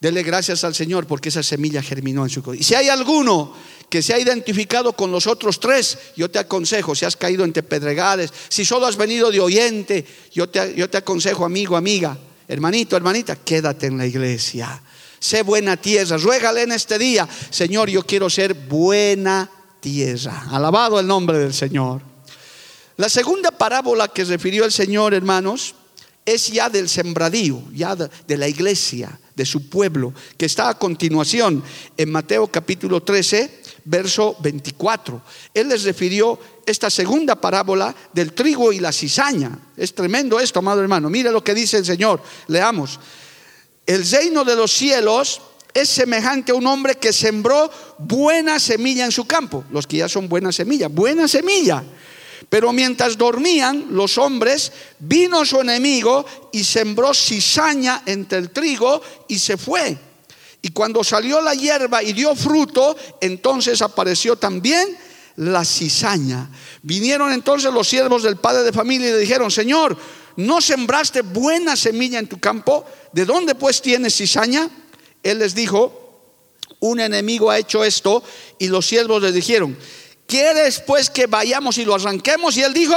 Dele 0.00 0.22
gracias 0.22 0.62
al 0.62 0.74
Señor 0.74 1.06
porque 1.06 1.28
esa 1.28 1.42
semilla 1.42 1.82
germinó 1.82 2.22
en 2.22 2.30
su 2.30 2.42
corazón. 2.42 2.60
Y 2.60 2.64
si 2.64 2.74
hay 2.74 2.88
alguno 2.88 3.52
que 3.88 4.00
se 4.00 4.14
ha 4.14 4.18
identificado 4.18 4.92
con 4.92 5.10
los 5.10 5.26
otros 5.26 5.58
tres, 5.58 5.98
yo 6.16 6.30
te 6.30 6.38
aconsejo, 6.38 6.94
si 6.94 7.04
has 7.04 7.16
caído 7.16 7.44
entre 7.44 7.62
pedregales, 7.62 8.32
si 8.48 8.64
solo 8.64 8.86
has 8.86 8.96
venido 8.96 9.30
de 9.30 9.40
oyente, 9.40 10.06
yo 10.32 10.48
te, 10.48 10.74
yo 10.76 10.88
te 10.88 10.98
aconsejo, 10.98 11.44
amigo, 11.44 11.76
amiga, 11.76 12.16
hermanito, 12.46 12.96
hermanita, 12.96 13.36
quédate 13.36 13.86
en 13.86 13.98
la 13.98 14.06
iglesia. 14.06 14.80
Sé 15.18 15.42
buena 15.42 15.76
tierra. 15.76 16.16
Ruégale 16.16 16.62
en 16.62 16.72
este 16.72 16.96
día, 16.96 17.28
Señor, 17.50 17.90
yo 17.90 18.04
quiero 18.04 18.30
ser 18.30 18.54
buena 18.54 19.50
tierra. 19.80 20.46
Alabado 20.50 21.00
el 21.00 21.06
nombre 21.08 21.38
del 21.38 21.54
Señor. 21.54 22.07
La 22.98 23.08
segunda 23.08 23.52
parábola 23.52 24.08
que 24.08 24.24
refirió 24.24 24.64
el 24.64 24.72
Señor, 24.72 25.14
hermanos, 25.14 25.76
es 26.24 26.48
ya 26.48 26.68
del 26.68 26.88
sembradío, 26.88 27.62
ya 27.72 27.94
de, 27.94 28.36
la 28.36 28.48
iglesia, 28.48 29.16
de 29.36 29.46
su 29.46 29.68
pueblo, 29.68 30.12
que 30.36 30.46
está 30.46 30.68
a 30.68 30.76
continuación 30.76 31.62
en 31.96 32.10
Mateo 32.10 32.48
capítulo 32.48 33.00
13, 33.00 33.62
verso 33.84 34.36
24. 34.40 35.22
Él 35.54 35.68
les 35.68 35.84
refirió 35.84 36.40
esta 36.66 36.90
segunda 36.90 37.40
parábola 37.40 37.94
del 38.12 38.32
trigo 38.32 38.72
y 38.72 38.80
la 38.80 38.90
cizaña. 38.90 39.56
Es 39.76 39.94
tremendo 39.94 40.40
esto, 40.40 40.58
amado 40.58 40.80
hermano. 40.80 41.08
Mire 41.08 41.30
lo 41.30 41.44
que 41.44 41.54
dice 41.54 41.76
el 41.76 41.84
Señor. 41.84 42.20
Leamos. 42.48 42.98
El 43.86 44.04
reino 44.10 44.42
de 44.42 44.56
los 44.56 44.72
cielos 44.72 45.40
es 45.72 45.88
semejante 45.88 46.50
a 46.50 46.56
un 46.56 46.66
hombre 46.66 46.96
que 46.96 47.12
sembró 47.12 47.70
buena 47.98 48.58
semilla 48.58 49.04
en 49.04 49.12
su 49.12 49.24
campo. 49.24 49.64
Los 49.70 49.86
que 49.86 49.98
ya 49.98 50.08
son 50.08 50.28
buena 50.28 50.50
semilla, 50.50 50.88
buena 50.88 51.28
semilla. 51.28 51.84
Pero 52.48 52.72
mientras 52.72 53.18
dormían 53.18 53.88
los 53.90 54.16
hombres, 54.16 54.72
vino 54.98 55.44
su 55.44 55.60
enemigo 55.60 56.24
y 56.52 56.64
sembró 56.64 57.12
cizaña 57.12 58.02
entre 58.06 58.38
el 58.38 58.50
trigo 58.50 59.02
y 59.28 59.38
se 59.38 59.56
fue. 59.56 59.98
Y 60.62 60.70
cuando 60.70 61.04
salió 61.04 61.40
la 61.40 61.54
hierba 61.54 62.02
y 62.02 62.12
dio 62.12 62.34
fruto, 62.34 62.96
entonces 63.20 63.82
apareció 63.82 64.36
también 64.36 64.96
la 65.36 65.64
cizaña. 65.64 66.50
Vinieron 66.82 67.32
entonces 67.32 67.72
los 67.72 67.86
siervos 67.86 68.22
del 68.22 68.36
padre 68.36 68.64
de 68.64 68.72
familia 68.72 69.08
y 69.08 69.12
le 69.12 69.18
dijeron, 69.18 69.50
Señor, 69.50 69.96
¿no 70.36 70.60
sembraste 70.60 71.20
buena 71.22 71.76
semilla 71.76 72.18
en 72.18 72.28
tu 72.28 72.40
campo? 72.40 72.84
¿De 73.12 73.24
dónde 73.24 73.54
pues 73.54 73.82
tienes 73.82 74.16
cizaña? 74.16 74.68
Él 75.22 75.38
les 75.38 75.54
dijo, 75.54 76.08
un 76.80 77.00
enemigo 77.00 77.50
ha 77.50 77.58
hecho 77.58 77.84
esto 77.84 78.22
y 78.58 78.68
los 78.68 78.86
siervos 78.86 79.22
le 79.22 79.32
dijeron, 79.32 79.76
¿Quieres 80.28 80.80
pues 80.80 81.08
que 81.08 81.26
vayamos 81.26 81.78
y 81.78 81.86
lo 81.86 81.94
arranquemos? 81.94 82.54
Y 82.58 82.62
él 82.62 82.74
dijo, 82.74 82.94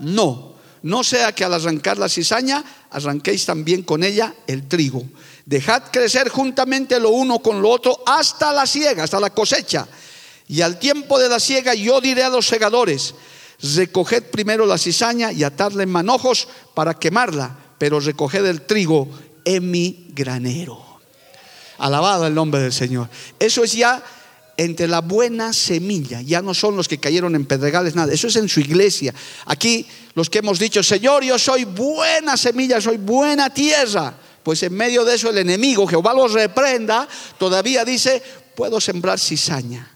no, 0.00 0.56
no 0.82 1.04
sea 1.04 1.32
que 1.32 1.44
al 1.44 1.54
arrancar 1.54 1.96
la 1.96 2.08
cizaña, 2.08 2.64
arranquéis 2.90 3.46
también 3.46 3.84
con 3.84 4.02
ella 4.02 4.34
el 4.48 4.66
trigo. 4.66 5.04
Dejad 5.46 5.84
crecer 5.92 6.28
juntamente 6.28 6.98
lo 6.98 7.10
uno 7.10 7.38
con 7.38 7.62
lo 7.62 7.70
otro 7.70 8.02
hasta 8.04 8.52
la 8.52 8.66
siega, 8.66 9.04
hasta 9.04 9.20
la 9.20 9.30
cosecha. 9.30 9.86
Y 10.48 10.60
al 10.62 10.80
tiempo 10.80 11.20
de 11.20 11.28
la 11.28 11.38
siega 11.38 11.72
yo 11.72 12.00
diré 12.00 12.24
a 12.24 12.30
los 12.30 12.48
segadores, 12.48 13.14
recoged 13.76 14.24
primero 14.24 14.66
la 14.66 14.76
cizaña 14.76 15.30
y 15.30 15.44
atadla 15.44 15.84
en 15.84 15.88
manojos 15.88 16.48
para 16.74 16.94
quemarla, 16.94 17.56
pero 17.78 18.00
recoged 18.00 18.44
el 18.44 18.62
trigo 18.62 19.08
en 19.44 19.70
mi 19.70 20.08
granero. 20.08 20.84
Alabado 21.78 22.26
el 22.26 22.34
nombre 22.34 22.60
del 22.60 22.72
Señor. 22.72 23.08
Eso 23.38 23.62
es 23.62 23.72
ya 23.72 24.02
entre 24.56 24.86
la 24.86 25.00
buena 25.00 25.52
semilla, 25.52 26.20
ya 26.20 26.42
no 26.42 26.54
son 26.54 26.76
los 26.76 26.88
que 26.88 26.98
cayeron 26.98 27.34
en 27.34 27.46
pedregales, 27.46 27.94
nada, 27.94 28.12
eso 28.12 28.26
es 28.26 28.36
en 28.36 28.48
su 28.48 28.60
iglesia. 28.60 29.14
Aquí 29.46 29.86
los 30.14 30.28
que 30.28 30.38
hemos 30.38 30.58
dicho, 30.58 30.82
Señor, 30.82 31.24
yo 31.24 31.38
soy 31.38 31.64
buena 31.64 32.36
semilla, 32.36 32.80
soy 32.80 32.98
buena 32.98 33.52
tierra, 33.52 34.14
pues 34.42 34.62
en 34.62 34.74
medio 34.74 35.04
de 35.04 35.14
eso 35.14 35.30
el 35.30 35.38
enemigo, 35.38 35.86
Jehová 35.86 36.12
los 36.12 36.32
reprenda, 36.32 37.08
todavía 37.38 37.84
dice, 37.84 38.22
puedo 38.54 38.80
sembrar 38.80 39.18
cizaña, 39.18 39.90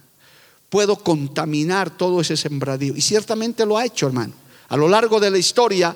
puedo 0.69 0.97
contaminar 0.97 1.97
todo 1.97 2.21
ese 2.21 2.37
sembradío. 2.37 2.97
Y 2.97 3.01
ciertamente 3.01 3.67
lo 3.67 3.77
ha 3.77 3.85
hecho, 3.85 4.07
hermano. 4.07 4.33
A 4.69 4.77
lo 4.77 4.89
largo 4.89 5.21
de 5.21 5.31
la 5.31 5.39
historia, 5.39 5.95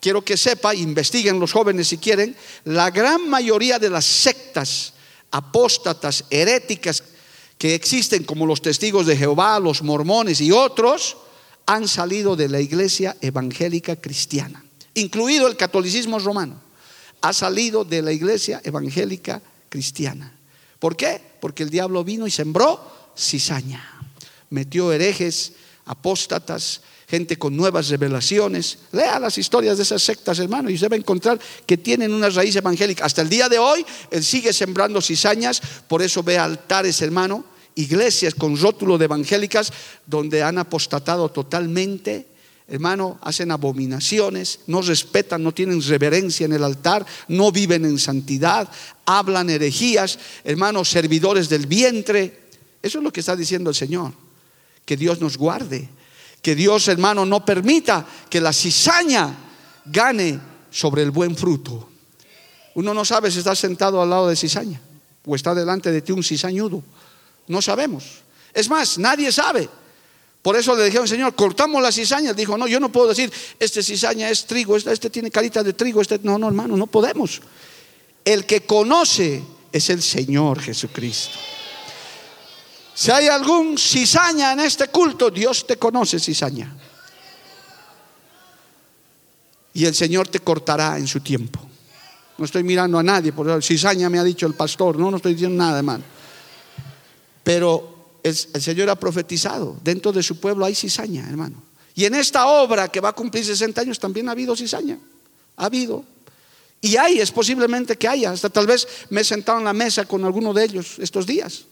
quiero 0.00 0.24
que 0.24 0.36
sepa, 0.36 0.74
investiguen 0.74 1.38
los 1.38 1.52
jóvenes 1.52 1.88
si 1.88 1.98
quieren, 1.98 2.34
la 2.64 2.90
gran 2.90 3.28
mayoría 3.28 3.78
de 3.78 3.90
las 3.90 4.04
sectas 4.04 4.94
apóstatas, 5.30 6.24
heréticas, 6.30 7.02
que 7.60 7.74
existen 7.74 8.24
como 8.24 8.46
los 8.46 8.62
testigos 8.62 9.04
de 9.04 9.18
Jehová, 9.18 9.60
los 9.60 9.82
mormones 9.82 10.40
y 10.40 10.50
otros, 10.50 11.18
han 11.66 11.86
salido 11.86 12.34
de 12.34 12.48
la 12.48 12.58
iglesia 12.58 13.18
evangélica 13.20 13.96
cristiana, 13.96 14.64
incluido 14.94 15.46
el 15.46 15.58
catolicismo 15.58 16.18
romano, 16.20 16.58
ha 17.20 17.34
salido 17.34 17.84
de 17.84 18.00
la 18.00 18.12
iglesia 18.12 18.62
evangélica 18.64 19.42
cristiana. 19.68 20.32
¿Por 20.78 20.96
qué? 20.96 21.20
Porque 21.38 21.62
el 21.62 21.68
diablo 21.68 22.02
vino 22.02 22.26
y 22.26 22.30
sembró 22.30 22.80
cizaña, 23.14 23.84
metió 24.48 24.90
herejes, 24.90 25.52
apóstatas, 25.84 26.80
gente 27.10 27.36
con 27.36 27.54
nuevas 27.54 27.90
revelaciones. 27.90 28.78
Lea 28.92 29.18
las 29.18 29.36
historias 29.36 29.76
de 29.76 29.82
esas 29.82 30.00
sectas, 30.00 30.38
hermano, 30.38 30.70
y 30.70 30.76
usted 30.76 30.90
va 30.90 30.94
a 30.94 30.98
encontrar 30.98 31.38
que 31.66 31.76
tienen 31.76 32.14
una 32.14 32.30
raíz 32.30 32.56
evangélica. 32.56 33.04
Hasta 33.04 33.20
el 33.20 33.28
día 33.28 33.50
de 33.50 33.58
hoy, 33.58 33.84
él 34.10 34.24
sigue 34.24 34.54
sembrando 34.54 35.02
cizañas, 35.02 35.60
por 35.86 36.00
eso 36.00 36.22
ve 36.22 36.38
altares, 36.38 37.02
hermano, 37.02 37.49
iglesias 37.74 38.34
con 38.34 38.56
rótulo 38.56 38.98
de 38.98 39.06
evangélicas 39.06 39.72
donde 40.06 40.42
han 40.42 40.58
apostatado 40.58 41.30
totalmente. 41.30 42.26
Hermano, 42.68 43.18
hacen 43.22 43.50
abominaciones, 43.50 44.60
no 44.68 44.80
respetan, 44.80 45.42
no 45.42 45.52
tienen 45.52 45.82
reverencia 45.82 46.46
en 46.46 46.52
el 46.52 46.62
altar, 46.62 47.04
no 47.26 47.50
viven 47.50 47.84
en 47.84 47.98
santidad, 47.98 48.68
hablan 49.04 49.50
herejías, 49.50 50.18
hermanos, 50.44 50.88
servidores 50.88 51.48
del 51.48 51.66
vientre. 51.66 52.48
Eso 52.80 52.98
es 52.98 53.04
lo 53.04 53.12
que 53.12 53.20
está 53.20 53.34
diciendo 53.34 53.70
el 53.70 53.76
Señor. 53.76 54.12
Que 54.84 54.96
Dios 54.96 55.20
nos 55.20 55.36
guarde 55.36 55.88
que 56.42 56.54
Dios, 56.54 56.88
hermano, 56.88 57.26
no 57.26 57.44
permita 57.44 58.06
que 58.28 58.40
la 58.40 58.52
cizaña 58.52 59.34
gane 59.84 60.40
sobre 60.70 61.02
el 61.02 61.10
buen 61.10 61.36
fruto. 61.36 61.88
Uno 62.74 62.94
no 62.94 63.04
sabe 63.04 63.30
si 63.30 63.38
está 63.38 63.54
sentado 63.54 64.00
al 64.00 64.10
lado 64.10 64.28
de 64.28 64.36
cizaña 64.36 64.80
o 65.26 65.34
está 65.34 65.54
delante 65.54 65.92
de 65.92 66.00
ti 66.00 66.12
un 66.12 66.22
cizañudo. 66.22 66.82
No 67.50 67.60
sabemos. 67.60 68.04
Es 68.54 68.70
más, 68.70 68.96
nadie 68.96 69.32
sabe. 69.32 69.68
Por 70.40 70.54
eso 70.54 70.76
le 70.76 70.84
dijeron, 70.84 71.08
Señor, 71.08 71.34
cortamos 71.34 71.82
la 71.82 71.90
cizaña. 71.90 72.32
Dijo, 72.32 72.56
no, 72.56 72.68
yo 72.68 72.78
no 72.78 72.92
puedo 72.92 73.08
decir, 73.08 73.30
este 73.58 73.82
cizaña 73.82 74.30
es 74.30 74.46
trigo, 74.46 74.76
este, 74.76 74.92
este 74.92 75.10
tiene 75.10 75.32
carita 75.32 75.64
de 75.64 75.72
trigo, 75.72 76.00
este, 76.00 76.20
no, 76.22 76.38
no, 76.38 76.46
hermano, 76.46 76.76
no 76.76 76.86
podemos. 76.86 77.42
El 78.24 78.46
que 78.46 78.60
conoce 78.60 79.42
es 79.72 79.90
el 79.90 80.00
Señor 80.00 80.60
Jesucristo. 80.60 81.36
Si 82.94 83.10
hay 83.10 83.26
algún 83.26 83.76
cizaña 83.76 84.52
en 84.52 84.60
este 84.60 84.86
culto, 84.86 85.28
Dios 85.28 85.66
te 85.66 85.76
conoce, 85.76 86.20
cizaña. 86.20 86.72
Y 89.74 89.86
el 89.86 89.94
Señor 89.96 90.28
te 90.28 90.38
cortará 90.38 90.98
en 90.98 91.08
su 91.08 91.18
tiempo. 91.18 91.58
No 92.38 92.44
estoy 92.44 92.62
mirando 92.62 92.96
a 92.96 93.02
nadie, 93.02 93.32
por 93.32 93.60
cizaña 93.60 94.08
me 94.08 94.20
ha 94.20 94.24
dicho 94.24 94.46
el 94.46 94.54
pastor, 94.54 94.96
no, 94.96 95.10
no 95.10 95.16
estoy 95.16 95.32
diciendo 95.32 95.56
nada, 95.56 95.78
hermano. 95.78 96.19
Pero 97.50 98.20
el, 98.22 98.32
Señor 98.36 98.88
ha 98.90 98.94
profetizado, 98.94 99.76
dentro 99.82 100.12
de 100.12 100.22
su 100.22 100.38
pueblo 100.38 100.64
hay 100.64 100.72
cizaña, 100.76 101.28
hermano. 101.28 101.60
Y 101.96 102.04
en 102.04 102.14
esta 102.14 102.46
obra 102.46 102.86
que 102.86 103.00
va 103.00 103.08
a 103.08 103.12
cumplir 103.12 103.44
60 103.44 103.80
años 103.80 103.98
también 103.98 104.28
ha 104.28 104.32
habido 104.32 104.54
cizaña. 104.54 104.96
Ha 105.56 105.64
habido. 105.64 106.04
Y 106.80 106.96
hay, 106.96 107.18
es 107.18 107.32
posiblemente 107.32 107.98
que 107.98 108.06
haya. 108.06 108.30
Hasta 108.30 108.50
tal 108.50 108.68
vez 108.68 108.86
me 109.10 109.22
he 109.22 109.24
sentado 109.24 109.58
en 109.58 109.64
la 109.64 109.72
mesa 109.72 110.04
con 110.04 110.24
alguno 110.24 110.54
de 110.54 110.62
ellos 110.62 111.00
estos 111.00 111.26
días 111.26 111.64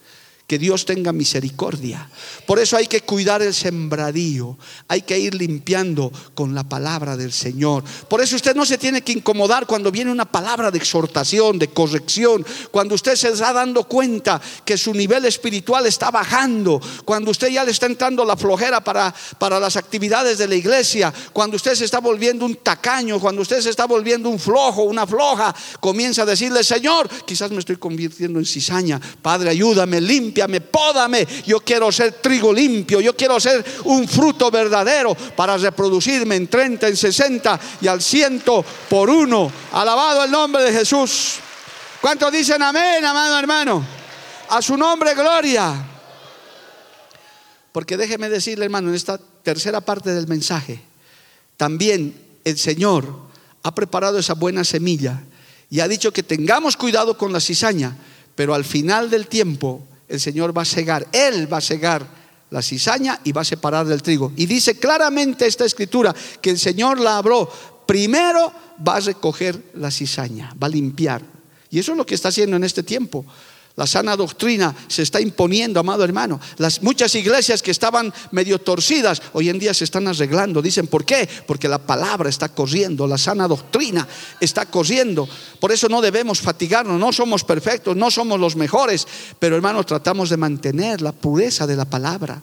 que 0.49 0.59
Dios 0.59 0.87
tenga 0.87 1.13
misericordia. 1.13 2.09
Por 2.47 2.59
eso 2.59 2.79
hay 2.79 2.87
que 2.87 3.03
cuidar 3.03 3.43
el 3.43 3.53
sembradío, 3.53 4.57
hay 4.89 5.03
que 5.03 5.19
ir 5.19 5.35
limpiando 5.35 6.11
con 6.35 6.55
la 6.55 6.65
palabra 6.65 7.19
del 7.19 7.35
Señor. 7.35 7.85
Por 8.09 8.23
eso 8.23 8.35
usted 8.35 8.57
no 8.57 8.65
se 8.65 8.79
tiene 8.79 9.03
que 9.03 9.13
incomodar 9.13 9.67
cuando 9.67 9.93
viene 9.93 10.11
una 10.11 10.25
palabra 10.25 10.71
de 10.71 10.79
exhortación, 10.79 11.59
de 11.59 11.69
corrección, 11.69 12.47
cuando 12.71 12.95
usted 12.95 13.15
se 13.15 13.29
está 13.29 13.53
dando 13.53 13.85
cuenta 13.85 14.41
que 14.65 14.79
su 14.79 14.95
nivel 14.95 15.27
espiritual 15.27 15.85
está 15.85 16.11
bajando, 16.11 16.81
cuando 17.05 17.31
usted 17.31 17.49
ya 17.49 17.63
le 17.63 17.73
está 17.73 17.85
entrando 17.85 18.25
la 18.25 18.39
flojera 18.39 18.83
para, 18.83 19.15
para 19.39 19.61
las 19.61 19.77
actividades 19.77 20.39
de 20.39 20.49
la 20.49 20.55
iglesia, 20.55 21.13
cuando 21.35 21.57
usted 21.57 21.75
se 21.75 21.85
está 21.85 22.01
volviendo 22.01 22.47
un 22.47 22.57
tacaño, 22.57 23.21
cuando 23.21 23.43
usted 23.43 23.61
se 23.61 23.69
está 23.69 23.85
volviendo 23.85 24.31
un 24.31 24.39
flojo, 24.39 24.85
una 24.85 25.07
floja, 25.07 25.55
comienza 25.79 26.23
a 26.23 26.25
decirle, 26.25 26.65
Señor, 26.65 27.07
quizás 27.27 27.51
me 27.51 27.59
estoy 27.59 27.77
convirtiendo 27.77 28.39
en 28.39 28.47
cizaña, 28.47 28.99
Padre, 29.21 29.51
ayúdame, 29.51 30.01
limpia 30.01 30.38
me 30.47 30.61
pódame. 30.61 31.27
Yo 31.47 31.61
quiero 31.61 31.91
ser 31.91 32.13
trigo 32.13 32.53
limpio, 32.53 33.01
yo 33.01 33.17
quiero 33.17 33.41
ser 33.41 33.65
un 33.85 34.07
fruto 34.07 34.51
verdadero 34.51 35.15
para 35.15 35.57
reproducirme 35.57 36.37
en 36.37 36.47
30, 36.47 36.87
en 36.87 36.97
60 36.97 37.61
y 37.81 37.89
al 37.89 38.03
ciento 38.03 38.65
por 38.89 39.11
uno. 39.11 39.51
Alabado 39.73 40.25
el 40.25 40.31
nombre 40.31 40.63
de 40.63 40.73
Jesús. 40.73 41.37
¿Cuántos 42.01 42.31
dicen 42.31 42.63
amén, 42.63 43.05
amado 43.05 43.39
hermano? 43.39 43.85
A 44.51 44.63
su 44.63 44.77
nombre, 44.77 45.15
gloria. 45.15 45.75
Porque 47.73 47.97
déjeme 47.97 48.29
decirle, 48.29 48.65
hermano, 48.65 48.89
en 48.89 48.95
esta 48.95 49.19
tercera 49.19 49.81
parte 49.81 50.15
del 50.15 50.27
mensaje, 50.27 50.81
también 51.57 52.15
el 52.45 52.59
Señor 52.59 53.29
ha 53.63 53.75
preparado 53.75 54.19
esa 54.19 54.35
buena 54.35 54.65
semilla 54.65 55.23
y 55.71 55.81
ha 55.81 55.89
dicho 55.89 56.13
que 56.13 56.23
tengamos 56.23 56.77
cuidado 56.77 57.19
con 57.19 57.33
la 57.33 57.41
cizaña, 57.41 57.97
pero 58.35 58.55
al 58.55 58.65
final 58.65 59.11
del 59.11 59.27
tiempo 59.27 59.87
el 60.09 60.21
Señor 60.21 60.57
va 60.57 60.63
a 60.63 60.65
cegar, 60.65 61.07
Él 61.13 61.53
va 61.53 61.59
a 61.59 61.63
cegar 61.63 62.07
la 62.51 62.63
cizaña 62.63 63.21
y 63.25 63.33
va 63.33 63.43
a 63.43 63.45
separar 63.45 63.87
del 63.87 64.03
trigo. 64.03 64.33
Y 64.37 64.47
dice 64.47 64.79
claramente 64.79 65.47
esta 65.47 65.65
escritura 65.65 66.15
que 66.41 66.51
el 66.51 66.59
Señor 66.59 66.99
la 66.99 67.19
habló, 67.19 67.51
primero 67.87 68.53
va 68.87 68.97
a 68.97 69.01
recoger 69.01 69.71
la 69.75 69.91
cizaña, 69.91 70.55
va 70.61 70.67
a 70.67 70.71
limpiar. 70.71 71.23
Y 71.71 71.79
eso 71.79 71.93
es 71.93 71.99
lo 71.99 72.07
que 72.07 72.15
está 72.15 72.29
haciendo 72.29 72.57
en 72.57 72.65
este 72.65 72.83
tiempo. 72.83 73.27
La 73.79 73.87
sana 73.87 74.17
doctrina 74.17 74.75
se 74.89 75.03
está 75.03 75.21
imponiendo, 75.21 75.79
amado 75.79 76.03
hermano. 76.03 76.41
Las 76.57 76.83
muchas 76.83 77.15
iglesias 77.15 77.63
que 77.63 77.71
estaban 77.71 78.13
medio 78.33 78.59
torcidas, 78.59 79.23
hoy 79.35 79.51
en 79.51 79.61
día 79.61 79.73
se 79.73 79.85
están 79.85 80.09
arreglando. 80.09 80.61
Dicen, 80.61 80.89
¿por 80.89 81.05
qué? 81.05 81.29
Porque 81.47 81.69
la 81.69 81.79
palabra 81.79 82.29
está 82.29 82.49
corriendo, 82.49 83.07
la 83.07 83.17
sana 83.17 83.47
doctrina 83.47 84.09
está 84.41 84.67
corriendo. 84.67 85.29
Por 85.61 85.71
eso 85.71 85.89
no 85.89 86.01
debemos 86.01 86.41
fatigarnos, 86.41 86.99
no 86.99 87.13
somos 87.13 87.45
perfectos, 87.45 87.97
no 87.97 88.11
somos 88.11 88.41
los 88.41 88.57
mejores, 88.57 89.07
pero 89.39 89.55
hermano, 89.55 89.85
tratamos 89.85 90.29
de 90.29 90.39
mantener 90.39 91.01
la 91.01 91.13
pureza 91.13 91.65
de 91.65 91.77
la 91.77 91.85
palabra. 91.85 92.43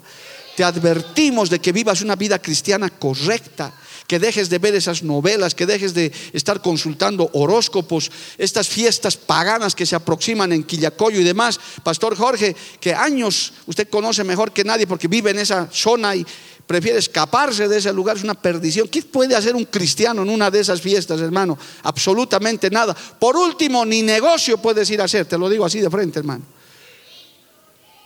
Te 0.56 0.64
advertimos 0.64 1.50
de 1.50 1.60
que 1.60 1.74
vivas 1.74 2.02
una 2.02 2.16
vida 2.16 2.40
cristiana 2.40 2.90
correcta 2.90 3.74
que 4.08 4.20
dejes 4.20 4.50
de 4.50 4.60
ver 4.60 4.76
esas 4.76 5.04
novelas, 5.04 5.56
que 5.56 5.66
dejes 5.66 5.94
de 5.94 6.12
estar 6.34 6.62
consultando 6.62 7.30
horóscopos, 7.34 8.12
estas 8.38 8.68
fiestas 8.68 9.18
paganas 9.18 9.76
que 9.76 9.86
se 9.86 9.96
aproximan 9.96 10.52
en 10.54 10.64
Quillacoyo 10.64 11.20
y 11.20 11.24
demás. 11.24 11.60
Pastor 11.84 12.16
Jorge, 12.16 12.56
que 12.80 12.94
años 12.94 13.54
usted 13.66 13.90
conoce 13.90 14.24
mejor 14.24 14.52
que 14.52 14.64
nadie 14.64 14.88
porque 14.88 15.08
vive 15.08 15.32
en 15.32 15.40
esa 15.40 15.68
zona 15.72 16.16
y 16.16 16.26
prefiere 16.68 17.00
escaparse 17.00 17.68
de 17.68 17.78
ese 17.78 17.94
lugar, 17.94 18.18
es 18.18 18.24
una 18.24 18.34
perdición. 18.34 18.88
¿Qué 18.88 19.02
puede 19.02 19.36
hacer 19.36 19.56
un 19.56 19.66
cristiano 19.66 20.22
en 20.24 20.30
una 20.30 20.52
de 20.52 20.60
esas 20.60 20.82
fiestas, 20.82 21.22
hermano? 21.22 21.58
Absolutamente 21.84 22.70
nada. 22.70 22.94
Por 22.94 23.36
último, 23.36 23.86
ni 23.86 24.02
negocio 24.02 24.58
puedes 24.58 24.90
ir 24.90 25.02
a 25.02 25.06
hacer, 25.06 25.26
te 25.26 25.38
lo 25.38 25.50
digo 25.50 25.66
así 25.66 25.80
de 25.80 25.90
frente, 25.90 26.20
hermano. 26.20 26.44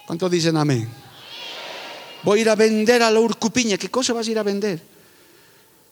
¿Cuántos 0.06 0.32
dicen 0.32 0.58
amén? 0.58 0.90
Voy 2.24 2.40
a 2.40 2.42
ir 2.42 2.50
a 2.50 2.56
vender 2.56 3.04
a 3.04 3.12
la 3.12 3.20
urcupiña. 3.20 3.78
¿Qué 3.78 3.90
cosa 3.90 4.12
vas 4.14 4.28
a 4.28 4.32
ir 4.32 4.40
a 4.40 4.44
vender? 4.44 4.99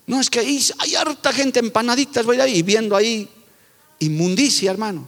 No, 0.07 0.21
es 0.21 0.29
que 0.29 0.39
ahí 0.39 0.65
hay 0.79 0.95
harta 0.95 1.33
gente 1.33 1.59
empanaditas, 1.59 2.25
voy 2.25 2.39
ahí 2.39 2.63
viendo 2.63 2.95
ahí 2.95 3.29
inmundicia, 3.99 4.71
hermano. 4.71 5.07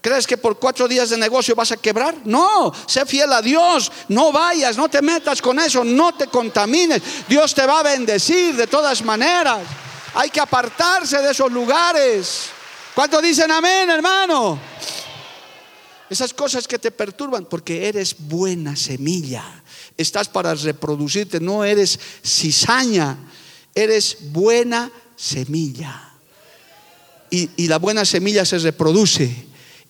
¿Crees 0.00 0.26
que 0.26 0.38
por 0.38 0.58
cuatro 0.58 0.88
días 0.88 1.10
de 1.10 1.18
negocio 1.18 1.54
vas 1.54 1.70
a 1.70 1.76
quebrar? 1.76 2.16
No, 2.24 2.72
sé 2.86 3.06
fiel 3.06 3.30
a 3.32 3.42
Dios, 3.42 3.92
no 4.08 4.32
vayas, 4.32 4.76
no 4.76 4.88
te 4.88 5.00
metas 5.02 5.40
con 5.40 5.60
eso, 5.60 5.84
no 5.84 6.14
te 6.14 6.26
contamines. 6.26 7.00
Dios 7.28 7.54
te 7.54 7.66
va 7.66 7.80
a 7.80 7.82
bendecir 7.84 8.56
de 8.56 8.66
todas 8.66 9.04
maneras. 9.04 9.60
Hay 10.14 10.30
que 10.30 10.40
apartarse 10.40 11.18
de 11.18 11.30
esos 11.30 11.52
lugares. 11.52 12.46
¿Cuántos 12.94 13.22
dicen 13.22 13.50
amén, 13.50 13.90
hermano? 13.90 14.58
Esas 16.08 16.32
cosas 16.34 16.66
que 16.66 16.78
te 16.78 16.90
perturban, 16.90 17.44
porque 17.44 17.86
eres 17.86 18.16
buena 18.18 18.76
semilla. 18.76 19.62
Estás 19.96 20.28
para 20.28 20.54
reproducirte, 20.54 21.38
no 21.38 21.64
eres 21.64 22.00
cizaña 22.24 23.16
Eres 23.74 24.18
buena 24.32 24.90
semilla. 25.16 26.10
Y, 27.30 27.66
la 27.66 27.78
buena 27.78 28.04
semilla 28.04 28.44
se 28.44 28.58
reproduce. 28.58 29.34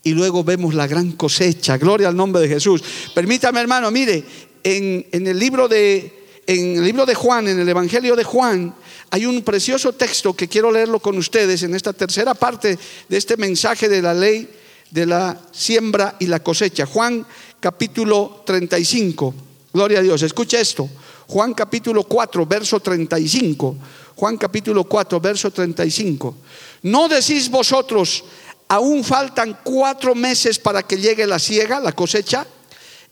Y 0.05 0.13
luego 0.13 0.45
vemos 0.45 0.75
la 0.75 0.87
gran 0.87 1.13
cosecha. 1.13 1.77
Gloria 1.77 2.09
al 2.09 2.17
nombre 2.17 2.43
de 2.43 2.49
Jesús. 2.49 2.83
Permítame, 3.15 3.61
hermano, 3.61 3.91
mire, 3.91 4.23
en, 4.63 5.07
el 5.13 5.39
libro 5.39 5.67
de, 5.67 6.27
en 6.47 6.77
el 6.77 6.85
libro 6.85 7.05
de 7.05 7.15
Juan, 7.15 7.49
en 7.49 7.59
el 7.59 7.69
Evangelio 7.69 8.15
de 8.15 8.25
Juan, 8.25 8.75
hay 9.11 9.27
un 9.27 9.43
precioso 9.43 9.93
texto 9.93 10.35
que 10.35 10.49
quiero 10.49 10.71
leerlo 10.71 11.01
con 11.01 11.19
ustedes 11.19 11.63
en 11.65 11.75
esta 11.75 11.93
tercera 11.93 12.35
parte 12.35 12.79
de 13.09 13.17
este 13.17 13.37
mensaje 13.37 13.89
de 13.89 14.03
la 14.03 14.15
ley 14.15 14.49
de 14.93 15.07
la 15.07 15.41
siembra 15.51 16.17
y 16.21 16.27
la 16.27 16.41
cosecha. 16.41 16.87
Juan 16.87 17.27
capítulo 17.59 18.43
35. 18.47 19.35
Gloria 19.73 19.99
a 19.99 20.03
Dios. 20.03 20.23
Escucha 20.23 20.61
esto. 20.61 20.89
Juan 21.33 21.55
capítulo 21.55 22.05
4, 22.05 22.45
verso 22.45 22.79
35. 22.79 23.77
Juan 24.17 24.37
capítulo 24.37 24.85
4, 24.85 25.19
verso 25.19 25.51
35. 25.51 26.35
¿No 26.83 27.09
decís 27.09 27.49
vosotros, 27.49 28.23
aún 28.69 29.03
faltan 29.03 29.61
cuatro 29.65 30.15
meses 30.15 30.59
para 30.59 30.83
que 30.83 30.99
llegue 30.99 31.27
la 31.27 31.39
siega, 31.39 31.81
la 31.81 31.93
cosecha? 31.93 32.47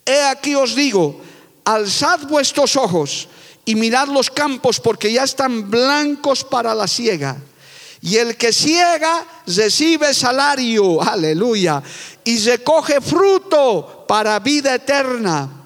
He 0.04 0.20
aquí 0.24 0.54
os 0.54 0.74
digo, 0.74 1.18
alzad 1.64 2.28
vuestros 2.28 2.76
ojos 2.76 3.26
y 3.64 3.74
mirad 3.74 4.08
los 4.08 4.28
campos 4.28 4.80
porque 4.80 5.10
ya 5.10 5.24
están 5.24 5.70
blancos 5.70 6.44
para 6.44 6.74
la 6.74 6.86
siega. 6.86 7.38
Y 8.02 8.16
el 8.16 8.36
que 8.36 8.52
ciega 8.52 9.26
recibe 9.46 10.12
salario, 10.12 11.00
aleluya, 11.00 11.82
y 12.22 12.38
recoge 12.40 13.00
fruto 13.00 14.04
para 14.06 14.38
vida 14.40 14.74
eterna, 14.74 15.59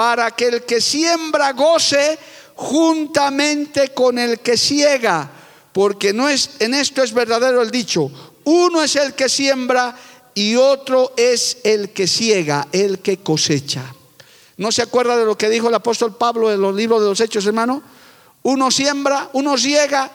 para 0.00 0.30
que 0.30 0.46
el 0.46 0.62
que 0.62 0.80
siembra 0.80 1.52
goce 1.52 2.18
juntamente 2.54 3.90
con 3.90 4.18
el 4.18 4.40
que 4.40 4.56
ciega, 4.56 5.30
porque 5.74 6.14
no 6.14 6.26
es, 6.26 6.52
en 6.60 6.72
esto 6.72 7.02
es 7.02 7.12
verdadero 7.12 7.60
el 7.60 7.70
dicho, 7.70 8.10
uno 8.44 8.82
es 8.82 8.96
el 8.96 9.12
que 9.12 9.28
siembra 9.28 9.94
y 10.32 10.56
otro 10.56 11.12
es 11.18 11.58
el 11.64 11.90
que 11.90 12.06
ciega, 12.06 12.66
el 12.72 13.00
que 13.00 13.18
cosecha. 13.18 13.94
¿No 14.56 14.72
se 14.72 14.80
acuerda 14.80 15.18
de 15.18 15.26
lo 15.26 15.36
que 15.36 15.50
dijo 15.50 15.68
el 15.68 15.74
apóstol 15.74 16.16
Pablo 16.16 16.50
en 16.50 16.62
los 16.62 16.74
libros 16.74 17.02
de 17.02 17.08
los 17.10 17.20
Hechos, 17.20 17.44
hermano? 17.44 17.82
Uno 18.44 18.70
siembra, 18.70 19.28
uno 19.34 19.58
ciega 19.58 20.10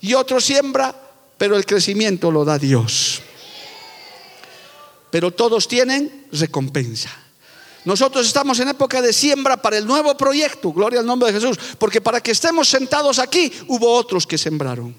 y 0.00 0.14
otro 0.14 0.40
siembra, 0.40 0.94
pero 1.36 1.54
el 1.54 1.66
crecimiento 1.66 2.30
lo 2.30 2.46
da 2.46 2.58
Dios. 2.58 3.20
Pero 5.10 5.32
todos 5.32 5.68
tienen 5.68 6.28
recompensa. 6.32 7.27
Nosotros 7.84 8.26
estamos 8.26 8.58
en 8.60 8.68
época 8.68 9.00
de 9.00 9.12
siembra 9.12 9.56
para 9.56 9.78
el 9.78 9.86
nuevo 9.86 10.16
proyecto, 10.16 10.72
gloria 10.72 11.00
al 11.00 11.06
nombre 11.06 11.32
de 11.32 11.40
Jesús, 11.40 11.58
porque 11.78 12.00
para 12.00 12.20
que 12.20 12.32
estemos 12.32 12.68
sentados 12.68 13.18
aquí 13.18 13.52
hubo 13.68 13.92
otros 13.92 14.26
que 14.26 14.36
sembraron. 14.36 14.94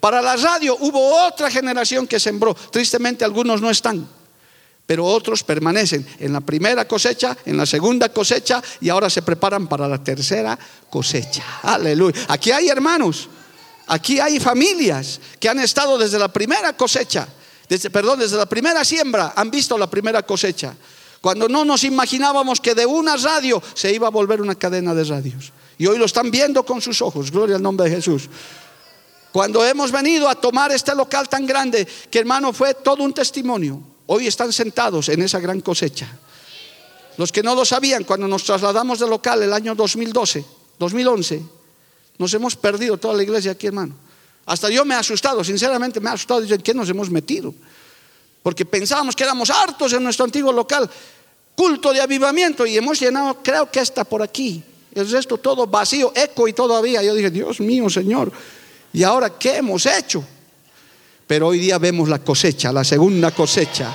Para 0.00 0.22
la 0.22 0.36
radio 0.36 0.76
hubo 0.80 1.26
otra 1.26 1.50
generación 1.50 2.06
que 2.06 2.20
sembró. 2.20 2.54
Tristemente 2.54 3.24
algunos 3.24 3.60
no 3.60 3.70
están, 3.70 4.08
pero 4.86 5.04
otros 5.04 5.42
permanecen 5.42 6.06
en 6.18 6.32
la 6.32 6.40
primera 6.40 6.86
cosecha, 6.86 7.36
en 7.44 7.56
la 7.56 7.66
segunda 7.66 8.08
cosecha 8.10 8.62
y 8.80 8.88
ahora 8.88 9.08
se 9.10 9.22
preparan 9.22 9.66
para 9.66 9.88
la 9.88 10.02
tercera 10.02 10.58
cosecha. 10.90 11.60
Aleluya. 11.62 12.26
Aquí 12.28 12.50
hay 12.50 12.68
hermanos, 12.68 13.28
aquí 13.86 14.20
hay 14.20 14.40
familias 14.40 15.20
que 15.40 15.48
han 15.48 15.58
estado 15.60 15.98
desde 15.98 16.18
la 16.18 16.28
primera 16.28 16.74
cosecha, 16.74 17.28
desde, 17.68 17.90
perdón, 17.90 18.18
desde 18.18 18.36
la 18.36 18.46
primera 18.46 18.84
siembra, 18.84 19.32
han 19.34 19.50
visto 19.50 19.76
la 19.78 19.88
primera 19.88 20.22
cosecha. 20.22 20.74
Cuando 21.24 21.48
no 21.48 21.64
nos 21.64 21.84
imaginábamos 21.84 22.60
que 22.60 22.74
de 22.74 22.84
una 22.84 23.16
radio 23.16 23.62
se 23.72 23.90
iba 23.90 24.08
a 24.08 24.10
volver 24.10 24.42
una 24.42 24.56
cadena 24.56 24.94
de 24.94 25.04
radios. 25.04 25.54
Y 25.78 25.86
hoy 25.86 25.96
lo 25.96 26.04
están 26.04 26.30
viendo 26.30 26.66
con 26.66 26.82
sus 26.82 27.00
ojos, 27.00 27.30
gloria 27.30 27.56
al 27.56 27.62
nombre 27.62 27.88
de 27.88 27.96
Jesús. 27.96 28.28
Cuando 29.32 29.64
hemos 29.64 29.90
venido 29.90 30.28
a 30.28 30.34
tomar 30.34 30.70
este 30.72 30.94
local 30.94 31.26
tan 31.30 31.46
grande, 31.46 31.88
que 32.10 32.18
hermano 32.18 32.52
fue 32.52 32.74
todo 32.74 33.02
un 33.02 33.14
testimonio, 33.14 33.80
hoy 34.04 34.26
están 34.26 34.52
sentados 34.52 35.08
en 35.08 35.22
esa 35.22 35.40
gran 35.40 35.62
cosecha. 35.62 36.14
Los 37.16 37.32
que 37.32 37.42
no 37.42 37.54
lo 37.54 37.64
sabían, 37.64 38.04
cuando 38.04 38.28
nos 38.28 38.44
trasladamos 38.44 38.98
del 38.98 39.08
local 39.08 39.42
el 39.42 39.54
año 39.54 39.74
2012, 39.74 40.44
2011, 40.78 41.42
nos 42.18 42.34
hemos 42.34 42.54
perdido 42.54 42.98
toda 42.98 43.14
la 43.14 43.22
iglesia 43.22 43.52
aquí, 43.52 43.68
hermano. 43.68 43.94
Hasta 44.44 44.68
yo 44.68 44.84
me 44.84 44.94
he 44.94 44.98
asustado, 44.98 45.42
sinceramente 45.42 46.00
me 46.00 46.10
he 46.10 46.12
asustado, 46.12 46.42
¿en 46.42 46.60
qué 46.60 46.74
nos 46.74 46.90
hemos 46.90 47.08
metido? 47.08 47.54
Porque 48.44 48.66
pensábamos 48.66 49.16
que 49.16 49.24
éramos 49.24 49.48
hartos 49.48 49.94
en 49.94 50.04
nuestro 50.04 50.26
antiguo 50.26 50.52
local, 50.52 50.88
culto 51.54 51.92
de 51.92 52.00
avivamiento, 52.00 52.66
y 52.66 52.76
hemos 52.76 52.98
llenado, 53.00 53.38
creo 53.42 53.70
que 53.70 53.80
hasta 53.80 54.04
por 54.04 54.22
aquí, 54.22 54.62
el 54.94 55.10
resto 55.10 55.38
todo 55.38 55.66
vacío, 55.66 56.12
eco 56.14 56.46
y 56.46 56.52
todavía. 56.52 57.02
Yo 57.02 57.14
dije, 57.14 57.30
Dios 57.30 57.60
mío, 57.60 57.90
Señor, 57.90 58.32
¿Y 58.94 59.02
ahora 59.02 59.30
qué 59.30 59.56
hemos 59.56 59.84
hecho? 59.86 60.24
Pero 61.26 61.48
hoy 61.48 61.58
día 61.58 61.78
vemos 61.78 62.08
la 62.08 62.20
cosecha, 62.20 62.72
la 62.72 62.84
segunda 62.84 63.32
cosecha. 63.32 63.92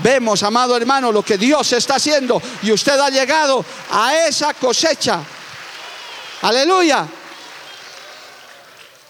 Vemos, 0.00 0.44
amado 0.44 0.76
hermano, 0.76 1.10
lo 1.10 1.24
que 1.24 1.36
Dios 1.36 1.72
está 1.72 1.96
haciendo 1.96 2.40
y 2.62 2.70
usted 2.70 2.98
ha 3.00 3.10
llegado 3.10 3.64
a 3.90 4.26
esa 4.28 4.54
cosecha. 4.54 5.20
Aleluya. 6.42 7.04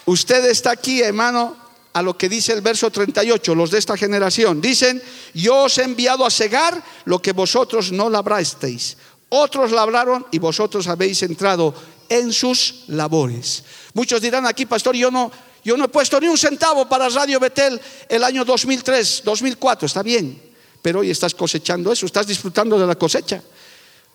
Usted 0.06 0.46
está 0.46 0.70
aquí, 0.70 1.02
hermano, 1.02 1.54
a 1.98 2.02
lo 2.02 2.16
que 2.16 2.28
dice 2.28 2.52
el 2.52 2.60
verso 2.60 2.92
38, 2.92 3.56
los 3.56 3.72
de 3.72 3.78
esta 3.78 3.96
generación. 3.96 4.60
Dicen, 4.60 5.02
yo 5.34 5.64
os 5.64 5.78
he 5.78 5.82
enviado 5.82 6.24
a 6.24 6.30
cegar 6.30 6.80
lo 7.06 7.20
que 7.20 7.32
vosotros 7.32 7.90
no 7.90 8.08
labrasteis. 8.08 8.96
Otros 9.30 9.72
labraron 9.72 10.24
y 10.30 10.38
vosotros 10.38 10.86
habéis 10.86 11.24
entrado 11.24 11.74
en 12.08 12.32
sus 12.32 12.84
labores. 12.86 13.64
Muchos 13.94 14.20
dirán 14.20 14.46
aquí, 14.46 14.64
pastor, 14.64 14.94
yo 14.94 15.10
no, 15.10 15.32
yo 15.64 15.76
no 15.76 15.86
he 15.86 15.88
puesto 15.88 16.20
ni 16.20 16.28
un 16.28 16.38
centavo 16.38 16.88
para 16.88 17.08
Radio 17.08 17.40
Betel 17.40 17.80
el 18.08 18.22
año 18.22 18.44
2003, 18.44 19.22
2004, 19.24 19.86
está 19.86 20.04
bien, 20.04 20.40
pero 20.80 21.00
hoy 21.00 21.10
estás 21.10 21.34
cosechando 21.34 21.90
eso, 21.90 22.06
estás 22.06 22.28
disfrutando 22.28 22.78
de 22.78 22.86
la 22.86 22.94
cosecha. 22.94 23.42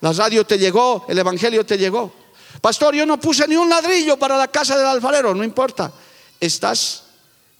La 0.00 0.14
radio 0.14 0.46
te 0.46 0.58
llegó, 0.58 1.04
el 1.06 1.18
Evangelio 1.18 1.66
te 1.66 1.76
llegó. 1.76 2.10
Pastor, 2.62 2.94
yo 2.94 3.04
no 3.04 3.20
puse 3.20 3.46
ni 3.46 3.56
un 3.56 3.68
ladrillo 3.68 4.18
para 4.18 4.38
la 4.38 4.48
casa 4.48 4.78
del 4.78 4.86
alfarero, 4.86 5.34
no 5.34 5.44
importa, 5.44 5.92
estás 6.40 7.03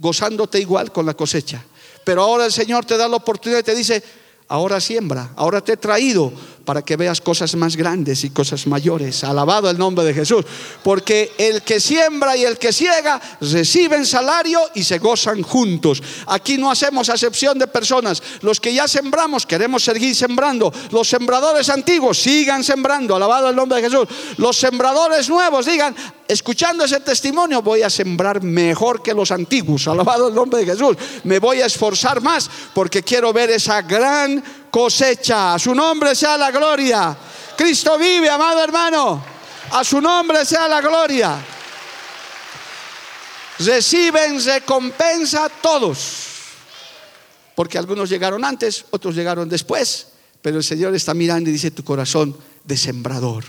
gozándote 0.04 0.60
igual 0.60 0.92
con 0.92 1.06
la 1.06 1.14
cosecha. 1.14 1.64
Pero 2.04 2.20
ahora 2.20 2.44
el 2.44 2.52
Señor 2.52 2.84
te 2.84 2.98
da 2.98 3.08
la 3.08 3.16
oportunidad 3.16 3.60
y 3.60 3.62
te 3.62 3.74
dice, 3.74 4.02
ahora 4.48 4.78
siembra, 4.78 5.32
ahora 5.34 5.62
te 5.62 5.72
he 5.72 5.76
traído 5.78 6.30
para 6.64 6.82
que 6.82 6.96
veas 6.96 7.20
cosas 7.20 7.54
más 7.56 7.76
grandes 7.76 8.24
y 8.24 8.30
cosas 8.30 8.66
mayores. 8.66 9.24
Alabado 9.24 9.68
el 9.70 9.78
nombre 9.78 10.04
de 10.04 10.14
Jesús. 10.14 10.44
Porque 10.82 11.32
el 11.38 11.62
que 11.62 11.80
siembra 11.80 12.36
y 12.36 12.44
el 12.44 12.58
que 12.58 12.72
ciega 12.72 13.20
reciben 13.40 14.06
salario 14.06 14.60
y 14.74 14.82
se 14.84 14.98
gozan 14.98 15.42
juntos. 15.42 16.02
Aquí 16.26 16.56
no 16.56 16.70
hacemos 16.70 17.08
acepción 17.08 17.58
de 17.58 17.66
personas. 17.66 18.22
Los 18.40 18.60
que 18.60 18.72
ya 18.72 18.88
sembramos 18.88 19.46
queremos 19.46 19.84
seguir 19.84 20.14
sembrando. 20.14 20.72
Los 20.90 21.08
sembradores 21.08 21.68
antiguos 21.68 22.18
sigan 22.18 22.64
sembrando. 22.64 23.14
Alabado 23.14 23.50
el 23.50 23.56
nombre 23.56 23.80
de 23.80 23.88
Jesús. 23.88 24.08
Los 24.38 24.56
sembradores 24.56 25.28
nuevos 25.28 25.66
digan, 25.66 25.94
escuchando 26.26 26.84
ese 26.84 27.00
testimonio 27.00 27.62
voy 27.62 27.82
a 27.82 27.90
sembrar 27.90 28.42
mejor 28.42 29.02
que 29.02 29.12
los 29.14 29.30
antiguos. 29.30 29.86
Alabado 29.88 30.28
el 30.28 30.34
nombre 30.34 30.60
de 30.60 30.66
Jesús. 30.66 30.96
Me 31.24 31.38
voy 31.38 31.60
a 31.60 31.66
esforzar 31.66 32.22
más 32.22 32.50
porque 32.72 33.02
quiero 33.02 33.32
ver 33.32 33.50
esa 33.50 33.82
gran 33.82 34.42
cosecha. 34.74 35.54
A 35.54 35.58
su 35.60 35.72
nombre 35.72 36.16
sea 36.16 36.36
la 36.36 36.50
gloria. 36.50 37.16
Cristo 37.56 37.96
vive, 37.96 38.28
amado 38.28 38.60
hermano. 38.60 39.24
A 39.70 39.84
su 39.84 40.00
nombre 40.00 40.44
sea 40.44 40.66
la 40.66 40.80
gloria. 40.80 41.40
Reciben 43.60 44.44
recompensa 44.44 45.48
todos. 45.48 46.26
Porque 47.54 47.78
algunos 47.78 48.10
llegaron 48.10 48.44
antes, 48.44 48.84
otros 48.90 49.14
llegaron 49.14 49.48
después. 49.48 50.08
Pero 50.42 50.56
el 50.56 50.64
Señor 50.64 50.92
está 50.96 51.14
mirando 51.14 51.50
y 51.50 51.52
dice 51.52 51.70
tu 51.70 51.84
corazón 51.84 52.36
de 52.64 52.76
sembrador. 52.76 53.44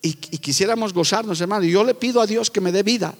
Y, 0.00 0.08
y 0.08 0.38
quisiéramos 0.38 0.94
gozarnos, 0.94 1.38
hermano. 1.38 1.66
Y 1.66 1.72
yo 1.72 1.84
le 1.84 1.92
pido 1.92 2.22
a 2.22 2.26
Dios 2.26 2.50
que 2.50 2.62
me 2.62 2.72
dé 2.72 2.82
vida 2.82 3.14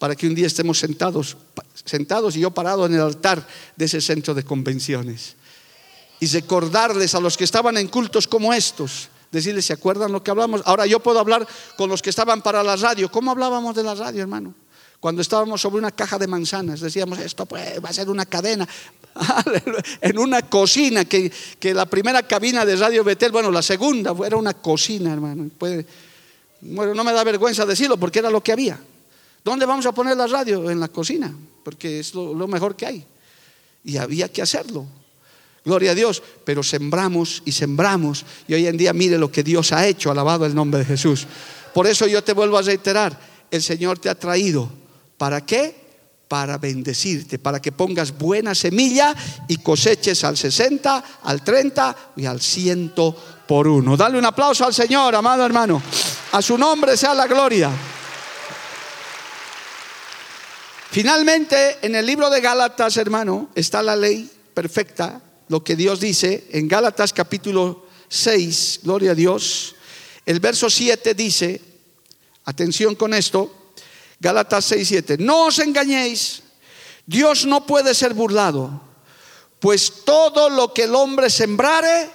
para 0.00 0.16
que 0.16 0.26
un 0.26 0.34
día 0.34 0.48
estemos 0.48 0.80
sentados, 0.80 1.36
sentados 1.84 2.34
y 2.34 2.40
yo 2.40 2.50
parado 2.50 2.84
en 2.84 2.94
el 2.94 3.00
altar 3.00 3.46
de 3.76 3.84
ese 3.84 4.00
centro 4.00 4.34
de 4.34 4.42
convenciones 4.42 5.36
y 6.20 6.26
recordarles 6.26 7.14
a 7.14 7.20
los 7.20 7.36
que 7.36 7.44
estaban 7.44 7.76
en 7.76 7.88
cultos 7.88 8.26
como 8.26 8.52
estos, 8.52 9.08
decirles, 9.30 9.66
¿se 9.66 9.72
acuerdan 9.72 10.12
lo 10.12 10.22
que 10.22 10.30
hablamos? 10.30 10.62
Ahora 10.64 10.86
yo 10.86 11.00
puedo 11.00 11.18
hablar 11.18 11.46
con 11.76 11.90
los 11.90 12.00
que 12.00 12.10
estaban 12.10 12.40
para 12.40 12.62
la 12.62 12.76
radio. 12.76 13.10
¿Cómo 13.10 13.30
hablábamos 13.30 13.74
de 13.74 13.82
la 13.82 13.94
radio, 13.94 14.22
hermano? 14.22 14.54
Cuando 15.00 15.20
estábamos 15.20 15.60
sobre 15.60 15.78
una 15.78 15.90
caja 15.90 16.18
de 16.18 16.26
manzanas, 16.26 16.80
decíamos, 16.80 17.18
esto 17.18 17.44
pues, 17.44 17.84
va 17.84 17.90
a 17.90 17.92
ser 17.92 18.08
una 18.08 18.24
cadena. 18.24 18.66
en 20.00 20.18
una 20.18 20.42
cocina, 20.42 21.04
que, 21.04 21.30
que, 21.58 21.74
la 21.74 21.86
primera 21.86 22.22
cabina 22.22 22.64
de 22.64 22.74
Radio 22.74 23.04
Betel, 23.04 23.30
bueno, 23.30 23.50
la 23.50 23.62
segunda 23.62 24.14
era 24.26 24.36
una 24.36 24.54
cocina, 24.54 25.12
hermano. 25.12 25.50
bueno, 26.62 26.94
no 26.94 27.04
me 27.04 27.12
da 27.12 27.22
vergüenza 27.22 27.66
decirlo 27.66 27.96
porque 27.98 28.20
era 28.20 28.30
lo 28.30 28.42
que 28.42 28.52
había. 28.52 28.80
¿Dónde 29.44 29.66
vamos 29.66 29.84
a 29.84 29.92
poner 29.92 30.16
la 30.16 30.26
radio? 30.26 30.70
En 30.70 30.80
la 30.80 30.88
cocina, 30.88 31.32
porque 31.62 32.00
es 32.00 32.14
lo 32.14 32.48
mejor 32.48 32.74
que 32.74 32.86
hay. 32.86 33.04
Y 33.84 33.98
había 33.98 34.32
que 34.32 34.40
hacerlo. 34.40 34.86
Gloria 35.64 35.92
a 35.92 35.94
Dios, 35.94 36.22
pero 36.44 36.62
sembramos 36.62 37.42
y 37.46 37.52
sembramos. 37.52 38.26
Y 38.46 38.54
hoy 38.54 38.66
en 38.66 38.76
día 38.76 38.92
mire 38.92 39.16
lo 39.16 39.32
que 39.32 39.42
Dios 39.42 39.72
ha 39.72 39.86
hecho, 39.86 40.10
alabado 40.10 40.44
el 40.44 40.54
nombre 40.54 40.80
de 40.80 40.84
Jesús. 40.84 41.26
Por 41.72 41.86
eso 41.86 42.06
yo 42.06 42.22
te 42.22 42.34
vuelvo 42.34 42.58
a 42.58 42.62
reiterar, 42.62 43.18
el 43.50 43.62
Señor 43.62 43.98
te 43.98 44.10
ha 44.10 44.14
traído. 44.14 44.70
¿Para 45.16 45.44
qué? 45.46 45.74
Para 46.28 46.58
bendecirte, 46.58 47.38
para 47.38 47.62
que 47.62 47.72
pongas 47.72 48.16
buena 48.16 48.54
semilla 48.54 49.14
y 49.48 49.56
coseches 49.56 50.22
al 50.24 50.36
60, 50.36 51.04
al 51.22 51.42
30 51.42 51.96
y 52.16 52.26
al 52.26 52.40
100 52.42 52.92
por 53.46 53.66
uno. 53.66 53.96
Dale 53.96 54.18
un 54.18 54.26
aplauso 54.26 54.66
al 54.66 54.74
Señor, 54.74 55.14
amado 55.14 55.46
hermano. 55.46 55.82
A 56.32 56.42
su 56.42 56.58
nombre 56.58 56.96
sea 56.96 57.14
la 57.14 57.26
gloria. 57.26 57.70
Finalmente, 60.90 61.78
en 61.80 61.94
el 61.94 62.04
libro 62.04 62.28
de 62.28 62.40
Gálatas, 62.40 62.98
hermano, 62.98 63.48
está 63.54 63.82
la 63.82 63.96
ley 63.96 64.30
perfecta 64.52 65.20
lo 65.48 65.62
que 65.62 65.76
Dios 65.76 66.00
dice 66.00 66.46
en 66.50 66.68
Gálatas 66.68 67.12
capítulo 67.12 67.86
6, 68.08 68.80
gloria 68.82 69.12
a 69.12 69.14
Dios. 69.14 69.74
El 70.24 70.40
verso 70.40 70.70
7 70.70 71.14
dice, 71.14 71.60
atención 72.44 72.94
con 72.94 73.12
esto, 73.14 73.72
Gálatas 74.20 74.64
6, 74.66 74.88
7, 74.88 75.16
no 75.18 75.46
os 75.46 75.58
engañéis, 75.58 76.42
Dios 77.06 77.44
no 77.44 77.66
puede 77.66 77.94
ser 77.94 78.14
burlado, 78.14 78.80
pues 79.60 80.04
todo 80.04 80.48
lo 80.48 80.72
que 80.72 80.84
el 80.84 80.94
hombre 80.94 81.28
sembrare, 81.28 82.10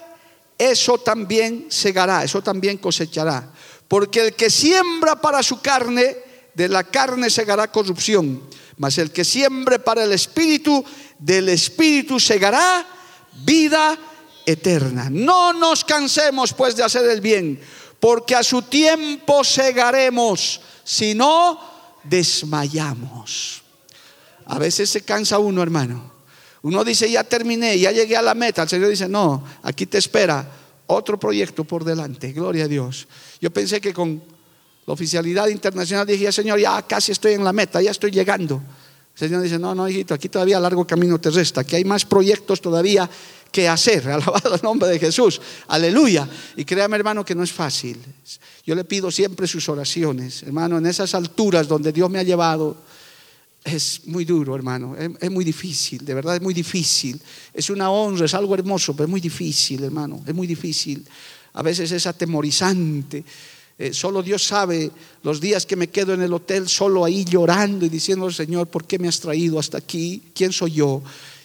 eso 0.57 0.97
también 0.97 1.67
segará, 1.69 2.23
eso 2.23 2.41
también 2.41 2.77
cosechará. 2.77 3.51
Porque 3.87 4.27
el 4.27 4.35
que 4.35 4.49
siembra 4.49 5.19
para 5.19 5.41
su 5.41 5.61
carne, 5.61 6.17
de 6.53 6.67
la 6.67 6.83
carne 6.83 7.29
segará 7.29 7.71
corrupción. 7.71 8.43
Mas 8.77 8.97
el 8.97 9.11
que 9.11 9.23
siembre 9.23 9.79
para 9.79 10.03
el 10.03 10.11
espíritu, 10.11 10.83
del 11.17 11.49
espíritu 11.49 12.19
segará 12.19 12.85
vida 13.43 13.97
eterna. 14.45 15.09
No 15.09 15.53
nos 15.53 15.83
cansemos 15.83 16.53
pues 16.53 16.75
de 16.75 16.83
hacer 16.83 17.09
el 17.09 17.21
bien, 17.21 17.59
porque 17.99 18.35
a 18.35 18.43
su 18.43 18.63
tiempo 18.63 19.43
segaremos, 19.43 20.61
si 20.83 21.13
no 21.13 21.59
desmayamos. 22.03 23.61
A 24.45 24.57
veces 24.57 24.89
se 24.89 25.01
cansa 25.01 25.37
uno, 25.37 25.61
hermano. 25.61 26.11
Uno 26.61 26.83
dice, 26.83 27.09
ya 27.09 27.23
terminé, 27.23 27.77
ya 27.77 27.91
llegué 27.91 28.17
a 28.17 28.21
la 28.21 28.33
meta. 28.33 28.63
El 28.63 28.69
Señor 28.69 28.89
dice, 28.89 29.07
no, 29.07 29.43
aquí 29.63 29.85
te 29.85 29.97
espera 29.97 30.49
otro 30.87 31.19
proyecto 31.19 31.63
por 31.63 31.83
delante. 31.83 32.33
Gloria 32.33 32.65
a 32.65 32.67
Dios. 32.67 33.07
Yo 33.39 33.51
pensé 33.51 33.79
que 33.79 33.93
con 33.93 34.21
la 34.85 34.93
oficialidad 34.93 35.47
internacional 35.47 36.07
dije, 36.07 36.31
Señor, 36.31 36.59
ya 36.59 36.81
casi 36.81 37.11
estoy 37.11 37.33
en 37.33 37.43
la 37.43 37.53
meta, 37.53 37.81
ya 37.81 37.91
estoy 37.91 38.11
llegando. 38.11 38.61
El 39.19 39.27
Señor 39.27 39.43
dice, 39.43 39.59
no, 39.59 39.75
no, 39.75 39.87
hijito, 39.89 40.13
aquí 40.13 40.29
todavía 40.29 40.59
largo 40.59 40.87
camino 40.87 41.19
te 41.19 41.29
resta, 41.29 41.63
que 41.63 41.75
hay 41.75 41.83
más 41.83 42.05
proyectos 42.05 42.61
todavía 42.61 43.09
que 43.51 43.67
hacer. 43.67 44.07
Alabado 44.09 44.55
el 44.55 44.61
nombre 44.61 44.89
de 44.89 44.99
Jesús. 44.99 45.41
Aleluya. 45.67 46.27
Y 46.55 46.63
créame, 46.63 46.95
hermano, 46.95 47.25
que 47.25 47.35
no 47.35 47.43
es 47.43 47.51
fácil. 47.51 47.97
Yo 48.65 48.75
le 48.75 48.85
pido 48.85 49.11
siempre 49.11 49.47
sus 49.47 49.67
oraciones, 49.67 50.43
hermano, 50.43 50.77
en 50.77 50.85
esas 50.85 51.13
alturas 51.15 51.67
donde 51.67 51.91
Dios 51.91 52.09
me 52.09 52.19
ha 52.19 52.23
llevado 52.23 52.77
es 53.63 54.07
muy 54.07 54.23
duro, 54.23 54.55
hermano, 54.55 54.95
es, 54.97 55.29
muy 55.29 55.43
difícil, 55.43 56.05
de 56.05 56.13
verdad 56.13 56.35
es 56.35 56.41
muy 56.41 56.53
difícil. 56.53 57.21
Es 57.53 57.69
una 57.69 57.91
honra, 57.91 58.25
es 58.25 58.33
algo 58.33 58.55
hermoso, 58.55 58.93
pero 58.93 59.03
es 59.05 59.09
muy 59.09 59.19
difícil, 59.19 59.83
hermano, 59.83 60.23
es 60.25 60.33
muy 60.33 60.47
difícil. 60.47 61.05
A 61.53 61.61
veces 61.61 61.91
es 61.91 62.07
atemorizante. 62.07 63.23
Eh, 63.81 63.93
solo 63.93 64.21
Dios 64.21 64.45
sabe 64.45 64.91
los 65.23 65.39
días 65.39 65.65
que 65.65 65.77
me 65.77 65.87
quedo 65.87 66.13
en 66.13 66.21
el 66.21 66.33
hotel 66.33 66.67
solo 66.67 67.05
ahí 67.05 67.23
llorando 67.23 67.85
y 67.85 67.89
diciendo, 67.89 68.29
Señor, 68.29 68.67
¿por 68.67 68.83
qué 68.83 68.99
me 68.99 69.07
has 69.07 69.21
traído 69.21 69.57
hasta 69.57 69.77
aquí? 69.77 70.21
¿Quién 70.35 70.51
soy 70.51 70.73
yo? 70.73 71.01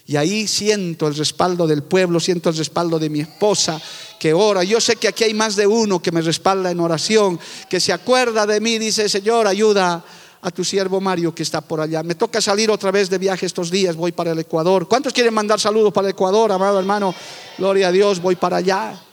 Y 0.08 0.16
ahí 0.16 0.48
siento 0.48 1.06
el 1.06 1.14
respaldo 1.14 1.64
del 1.68 1.84
pueblo, 1.84 2.18
siento 2.18 2.50
el 2.50 2.56
respaldo 2.56 2.98
de 2.98 3.08
mi 3.08 3.20
esposa 3.20 3.80
que 4.18 4.34
ora. 4.34 4.64
Yo 4.64 4.80
sé 4.80 4.96
que 4.96 5.06
aquí 5.06 5.22
hay 5.22 5.32
más 5.32 5.54
de 5.54 5.68
uno 5.68 6.02
que 6.02 6.10
me 6.10 6.22
respalda 6.22 6.72
en 6.72 6.80
oración, 6.80 7.38
que 7.70 7.78
se 7.78 7.92
acuerda 7.92 8.46
de 8.46 8.60
mí, 8.60 8.78
dice, 8.80 9.08
Señor, 9.08 9.46
ayuda 9.46 10.04
a 10.42 10.50
tu 10.50 10.64
siervo 10.64 11.00
Mario 11.00 11.32
que 11.32 11.44
está 11.44 11.60
por 11.60 11.80
allá. 11.80 12.02
Me 12.02 12.16
toca 12.16 12.40
salir 12.40 12.68
otra 12.68 12.90
vez 12.90 13.08
de 13.08 13.18
viaje 13.18 13.46
estos 13.46 13.70
días, 13.70 13.94
voy 13.94 14.10
para 14.10 14.32
el 14.32 14.38
Ecuador. 14.40 14.88
¿Cuántos 14.88 15.12
quieren 15.12 15.32
mandar 15.32 15.60
saludos 15.60 15.92
para 15.92 16.08
el 16.08 16.14
Ecuador, 16.14 16.50
amado 16.50 16.80
hermano? 16.80 17.14
Gloria 17.56 17.88
a 17.88 17.92
Dios, 17.92 18.20
voy 18.20 18.34
para 18.34 18.56
allá. 18.56 19.03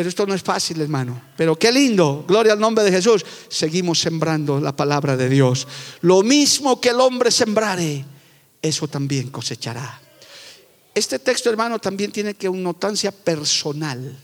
Pero 0.00 0.08
esto 0.08 0.26
no 0.26 0.32
es 0.32 0.42
fácil, 0.42 0.80
hermano. 0.80 1.20
Pero 1.36 1.58
qué 1.58 1.70
lindo, 1.70 2.24
gloria 2.26 2.54
al 2.54 2.58
nombre 2.58 2.82
de 2.82 2.90
Jesús. 2.90 3.22
Seguimos 3.50 4.00
sembrando 4.00 4.58
la 4.58 4.74
palabra 4.74 5.14
de 5.14 5.28
Dios. 5.28 5.68
Lo 6.00 6.22
mismo 6.22 6.80
que 6.80 6.88
el 6.88 7.00
hombre 7.00 7.30
sembrare, 7.30 8.06
eso 8.62 8.88
también 8.88 9.28
cosechará. 9.28 10.00
Este 10.94 11.18
texto, 11.18 11.50
hermano, 11.50 11.78
también 11.78 12.12
tiene 12.12 12.32
que 12.32 12.48
una 12.48 12.62
notancia 12.62 13.12
personal. 13.12 14.18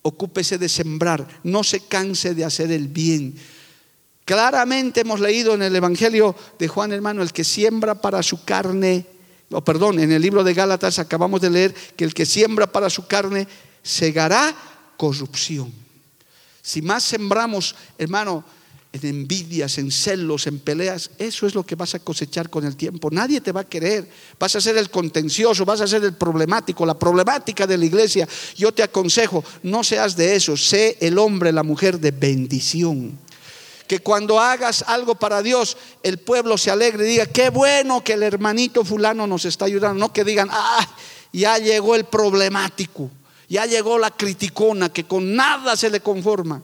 Ocúpese 0.00 0.56
de 0.56 0.70
sembrar, 0.70 1.28
no 1.44 1.62
se 1.62 1.80
canse 1.80 2.34
de 2.34 2.46
hacer 2.46 2.72
el 2.72 2.88
bien 2.88 3.34
Claramente 4.24 5.02
hemos 5.02 5.20
leído 5.20 5.52
en 5.52 5.60
el 5.60 5.76
Evangelio 5.76 6.34
de 6.58 6.68
Juan, 6.68 6.90
hermano, 6.92 7.20
el 7.20 7.34
que 7.34 7.44
siembra 7.44 8.00
para 8.00 8.22
su 8.22 8.46
carne, 8.46 9.04
o 9.50 9.62
perdón, 9.62 9.98
en 9.98 10.10
el 10.10 10.22
libro 10.22 10.42
de 10.42 10.54
Gálatas 10.54 10.98
acabamos 10.98 11.42
de 11.42 11.50
leer 11.50 11.74
que 11.74 12.04
el 12.04 12.14
que 12.14 12.24
siembra 12.24 12.66
para 12.66 12.88
su 12.88 13.06
carne 13.06 13.46
segará 13.82 14.54
corrupción. 14.96 15.72
Si 16.62 16.82
más 16.82 17.02
sembramos, 17.02 17.74
hermano, 17.98 18.44
en 18.92 19.06
envidias, 19.06 19.78
en 19.78 19.90
celos, 19.90 20.46
en 20.46 20.58
peleas, 20.58 21.10
eso 21.18 21.46
es 21.46 21.54
lo 21.54 21.64
que 21.64 21.74
vas 21.74 21.94
a 21.94 21.98
cosechar 21.98 22.50
con 22.50 22.64
el 22.64 22.76
tiempo. 22.76 23.08
Nadie 23.10 23.40
te 23.40 23.52
va 23.52 23.62
a 23.62 23.68
querer. 23.68 24.08
Vas 24.38 24.54
a 24.54 24.60
ser 24.60 24.76
el 24.76 24.90
contencioso, 24.90 25.64
vas 25.64 25.80
a 25.80 25.86
ser 25.86 26.04
el 26.04 26.14
problemático, 26.14 26.84
la 26.84 26.98
problemática 26.98 27.66
de 27.66 27.78
la 27.78 27.86
iglesia. 27.86 28.28
Yo 28.56 28.72
te 28.72 28.82
aconsejo, 28.82 29.42
no 29.62 29.82
seas 29.82 30.14
de 30.14 30.36
eso, 30.36 30.56
sé 30.56 30.98
el 31.00 31.18
hombre, 31.18 31.52
la 31.52 31.62
mujer 31.62 31.98
de 31.98 32.10
bendición 32.10 33.18
que 33.92 34.00
cuando 34.00 34.40
hagas 34.40 34.84
algo 34.86 35.16
para 35.16 35.42
Dios, 35.42 35.76
el 36.02 36.16
pueblo 36.16 36.56
se 36.56 36.70
alegre 36.70 37.04
y 37.04 37.10
diga, 37.10 37.26
qué 37.26 37.50
bueno 37.50 38.02
que 38.02 38.14
el 38.14 38.22
hermanito 38.22 38.86
fulano 38.86 39.26
nos 39.26 39.44
está 39.44 39.66
ayudando. 39.66 39.98
No 39.98 40.14
que 40.14 40.24
digan, 40.24 40.48
ah, 40.50 40.88
ya 41.30 41.58
llegó 41.58 41.94
el 41.94 42.04
problemático, 42.04 43.10
ya 43.52 43.66
llegó 43.66 43.98
la 43.98 44.10
criticona, 44.10 44.90
que 44.90 45.04
con 45.04 45.36
nada 45.36 45.76
se 45.76 45.90
le 45.90 46.00
conforma. 46.00 46.62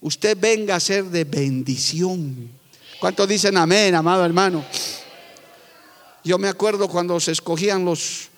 Usted 0.00 0.38
venga 0.40 0.74
a 0.74 0.80
ser 0.80 1.04
de 1.04 1.24
bendición. 1.24 2.48
¿Cuántos 2.98 3.28
dicen 3.28 3.58
amén, 3.58 3.94
amado 3.94 4.24
hermano? 4.24 4.64
Yo 6.24 6.38
me 6.38 6.48
acuerdo 6.48 6.88
cuando 6.88 7.20
se 7.20 7.32
escogían 7.32 7.84
los, 7.84 8.28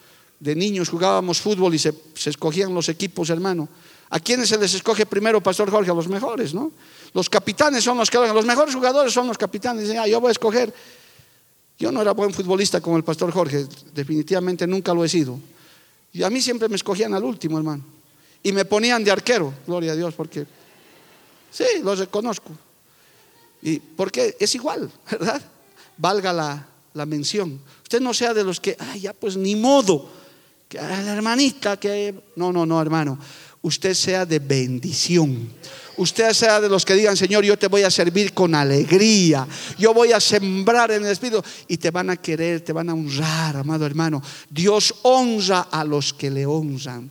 de 0.41 0.57
niños 0.57 0.89
jugábamos 0.89 1.41
fútbol 1.41 1.77
y 1.77 1.79
se, 1.79 1.95
se 2.15 2.31
escogían 2.31 2.75
los 2.75 2.89
equipos, 2.89 3.31
hermano. 3.31 3.69
¿A 4.11 4.19
quiénes 4.19 4.49
se 4.49 4.59
les 4.59 4.75
escoge 4.75 5.07
primero, 5.07 5.41
Pastor 5.41 5.71
Jorge? 5.71 5.93
A 5.93 5.95
los 5.95 6.09
mejores, 6.09 6.55
¿no? 6.55 6.73
Los 7.15 7.31
capitanes 7.31 7.85
son 7.85 7.99
los 7.99 8.11
que 8.11 8.19
los 8.19 8.45
mejores 8.45 8.75
jugadores 8.75 9.13
son 9.13 9.29
los 9.29 9.39
capitanes. 9.39 9.85
Dicen, 9.85 10.01
ah, 10.01 10.09
yo 10.09 10.21
voy 10.21 10.31
a 10.31 10.33
escoger. 10.33 10.75
Yo 11.79 11.93
no 11.93 12.03
era 12.03 12.11
buen 12.11 12.35
futbolista 12.35 12.81
como 12.81 12.97
el 12.97 13.05
pastor 13.05 13.31
Jorge, 13.31 13.65
definitivamente 13.95 14.67
nunca 14.67 14.93
lo 14.93 15.05
he 15.05 15.09
sido. 15.09 15.39
Y 16.17 16.23
a 16.23 16.31
mí 16.31 16.41
siempre 16.41 16.67
me 16.67 16.77
escogían 16.77 17.13
al 17.13 17.23
último, 17.23 17.59
hermano. 17.59 17.85
Y 18.43 18.51
me 18.51 18.65
ponían 18.65 19.05
de 19.05 19.11
arquero, 19.11 19.53
gloria 19.67 19.93
a 19.93 19.97
Dios, 19.97 20.15
porque 20.15 20.47
sí, 21.51 21.65
los 21.83 21.99
reconozco. 21.99 22.53
Y 23.61 23.79
porque 23.79 24.35
es 24.41 24.55
igual, 24.55 24.91
¿verdad? 25.11 25.43
Valga 25.99 26.33
la, 26.33 26.67
la 26.95 27.05
mención. 27.05 27.61
Usted 27.83 28.01
no 28.01 28.15
sea 28.15 28.33
de 28.33 28.45
los 28.45 28.61
que, 28.61 28.79
ay, 28.79 29.01
ya 29.01 29.13
pues 29.13 29.37
ni 29.37 29.57
modo, 29.57 30.09
que 30.71 30.79
la 30.79 31.13
hermanita, 31.13 31.79
que... 31.79 32.15
No, 32.37 32.51
no, 32.51 32.65
no, 32.65 32.81
hermano. 32.81 33.19
Usted 33.63 33.95
sea 33.95 34.27
de 34.27 34.39
bendición 34.39 35.51
usted 35.97 36.33
sea 36.33 36.61
de 36.61 36.69
los 36.69 36.85
que 36.85 36.95
digan, 36.95 37.17
Señor, 37.17 37.45
yo 37.45 37.59
te 37.59 37.69
voy 37.69 37.83
a 37.83 37.91
servir 37.91 38.33
con 38.33 38.55
alegría, 38.55 39.47
yo 39.79 39.95
voy 39.95 40.13
a 40.13 40.21
sembrar 40.21 40.91
en 40.91 41.05
el 41.05 41.11
Espíritu 41.11 41.43
y 41.69 41.77
te 41.77 41.91
van 41.91 42.11
a 42.11 42.17
querer, 42.17 42.61
te 42.61 42.73
van 42.73 42.91
a 42.91 42.95
honrar, 42.95 43.57
amado 43.57 43.87
hermano. 43.87 44.23
Dios 44.51 44.95
honra 45.03 45.69
a 45.71 45.85
los 45.85 46.13
que 46.13 46.31
le 46.31 46.47
honran. 46.47 47.11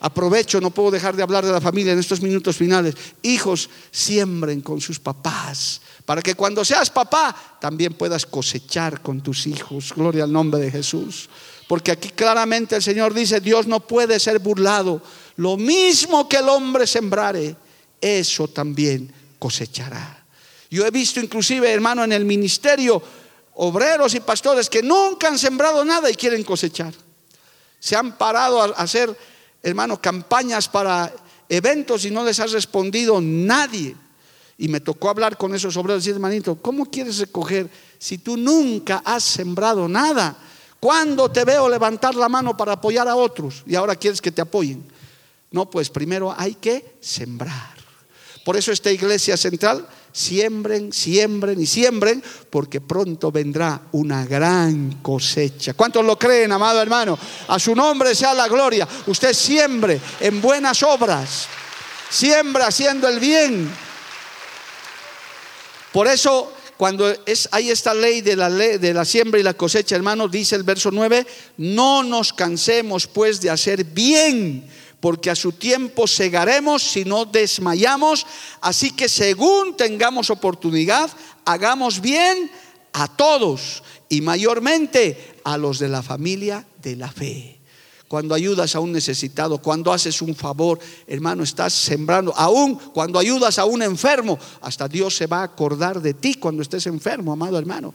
Aprovecho, 0.00 0.60
no 0.60 0.70
puedo 0.70 0.90
dejar 0.90 1.14
de 1.14 1.22
hablar 1.22 1.46
de 1.46 1.52
la 1.52 1.60
familia 1.60 1.92
en 1.92 2.00
estos 2.00 2.20
minutos 2.20 2.56
finales. 2.56 2.96
Hijos, 3.22 3.70
siembren 3.92 4.60
con 4.60 4.80
sus 4.80 4.98
papás, 4.98 5.80
para 6.04 6.20
que 6.20 6.34
cuando 6.34 6.64
seas 6.64 6.90
papá 6.90 7.58
también 7.60 7.94
puedas 7.94 8.26
cosechar 8.26 9.00
con 9.00 9.20
tus 9.20 9.46
hijos. 9.46 9.92
Gloria 9.94 10.24
al 10.24 10.32
nombre 10.32 10.60
de 10.60 10.72
Jesús. 10.72 11.28
Porque 11.68 11.92
aquí 11.92 12.08
claramente 12.08 12.74
el 12.74 12.82
Señor 12.82 13.14
dice, 13.14 13.40
Dios 13.40 13.68
no 13.68 13.78
puede 13.78 14.18
ser 14.18 14.40
burlado. 14.40 15.00
Lo 15.36 15.56
mismo 15.56 16.28
que 16.28 16.36
el 16.38 16.48
hombre 16.48 16.86
sembrare, 16.86 17.56
eso 18.00 18.48
también 18.48 19.12
cosechará. 19.38 20.24
Yo 20.70 20.86
he 20.86 20.90
visto 20.90 21.20
inclusive, 21.20 21.70
hermano, 21.70 22.04
en 22.04 22.12
el 22.12 22.24
ministerio, 22.24 23.02
obreros 23.54 24.14
y 24.14 24.20
pastores 24.20 24.70
que 24.70 24.82
nunca 24.82 25.28
han 25.28 25.38
sembrado 25.38 25.84
nada 25.84 26.10
y 26.10 26.14
quieren 26.14 26.44
cosechar. 26.44 26.94
Se 27.78 27.96
han 27.96 28.16
parado 28.16 28.62
a 28.62 28.66
hacer, 28.66 29.14
hermano, 29.62 30.00
campañas 30.00 30.68
para 30.68 31.12
eventos 31.48 32.04
y 32.04 32.10
no 32.10 32.24
les 32.24 32.40
ha 32.40 32.46
respondido 32.46 33.20
nadie. 33.20 33.96
Y 34.56 34.68
me 34.68 34.80
tocó 34.80 35.10
hablar 35.10 35.36
con 35.36 35.54
esos 35.54 35.76
obreros 35.76 36.02
y 36.02 36.06
decir, 36.06 36.14
hermanito, 36.14 36.56
¿cómo 36.56 36.86
quieres 36.86 37.18
recoger 37.18 37.68
si 37.98 38.18
tú 38.18 38.36
nunca 38.36 39.02
has 39.04 39.24
sembrado 39.24 39.88
nada? 39.88 40.36
¿Cuándo 40.78 41.30
te 41.30 41.44
veo 41.44 41.68
levantar 41.68 42.14
la 42.14 42.28
mano 42.28 42.56
para 42.56 42.72
apoyar 42.72 43.08
a 43.08 43.16
otros 43.16 43.62
y 43.66 43.74
ahora 43.74 43.96
quieres 43.96 44.20
que 44.20 44.32
te 44.32 44.42
apoyen? 44.42 44.91
No, 45.52 45.70
pues 45.70 45.90
primero 45.90 46.34
hay 46.36 46.54
que 46.54 46.96
sembrar. 47.00 47.76
Por 48.44 48.56
eso 48.56 48.72
esta 48.72 48.90
iglesia 48.90 49.36
central, 49.36 49.86
siembren, 50.12 50.92
siembren 50.92 51.60
y 51.60 51.66
siembren, 51.66 52.22
porque 52.50 52.80
pronto 52.80 53.30
vendrá 53.30 53.82
una 53.92 54.24
gran 54.26 55.00
cosecha. 55.02 55.74
¿Cuántos 55.74 56.04
lo 56.04 56.18
creen, 56.18 56.50
amado 56.50 56.82
hermano? 56.82 57.18
A 57.48 57.58
su 57.58 57.74
nombre 57.74 58.14
sea 58.14 58.34
la 58.34 58.48
gloria. 58.48 58.88
Usted 59.06 59.32
siembre 59.32 60.00
en 60.20 60.40
buenas 60.40 60.82
obras, 60.82 61.46
siembra 62.10 62.66
haciendo 62.66 63.08
el 63.08 63.20
bien. 63.20 63.70
Por 65.92 66.08
eso 66.08 66.52
cuando 66.82 67.14
es, 67.26 67.48
hay 67.52 67.70
esta 67.70 67.94
ley 67.94 68.22
de 68.22 68.34
la, 68.34 68.50
ley 68.50 68.78
de 68.78 68.92
la 68.92 69.04
siembra 69.04 69.38
y 69.38 69.44
la 69.44 69.54
cosecha, 69.54 69.94
hermano, 69.94 70.26
dice 70.26 70.56
el 70.56 70.64
verso 70.64 70.90
9, 70.90 71.24
no 71.58 72.02
nos 72.02 72.32
cansemos 72.32 73.06
pues 73.06 73.40
de 73.40 73.50
hacer 73.50 73.84
bien, 73.84 74.68
porque 75.02 75.30
a 75.30 75.34
su 75.34 75.50
tiempo 75.50 76.06
segaremos 76.06 76.80
si 76.80 77.04
no 77.04 77.24
desmayamos. 77.24 78.24
Así 78.60 78.92
que 78.92 79.08
según 79.08 79.76
tengamos 79.76 80.30
oportunidad, 80.30 81.10
hagamos 81.44 82.00
bien 82.00 82.48
a 82.92 83.08
todos 83.08 83.82
y 84.08 84.20
mayormente 84.20 85.40
a 85.42 85.58
los 85.58 85.80
de 85.80 85.88
la 85.88 86.04
familia 86.04 86.64
de 86.80 86.94
la 86.94 87.10
fe. 87.10 87.58
cuando 88.06 88.34
ayudas 88.34 88.76
a 88.76 88.80
un 88.80 88.92
necesitado, 88.92 89.58
cuando 89.58 89.90
haces 89.90 90.22
un 90.22 90.36
favor, 90.36 90.78
hermano, 91.06 91.42
estás 91.42 91.72
sembrando. 91.72 92.32
Aún 92.36 92.76
cuando 92.76 93.18
ayudas 93.18 93.58
a 93.58 93.64
un 93.64 93.82
enfermo, 93.82 94.38
hasta 94.60 94.86
Dios 94.86 95.16
se 95.16 95.26
va 95.26 95.40
a 95.40 95.44
acordar 95.44 96.00
de 96.00 96.14
ti 96.14 96.34
cuando 96.34 96.62
estés 96.62 96.86
enfermo, 96.86 97.32
amado 97.32 97.58
hermano. 97.58 97.92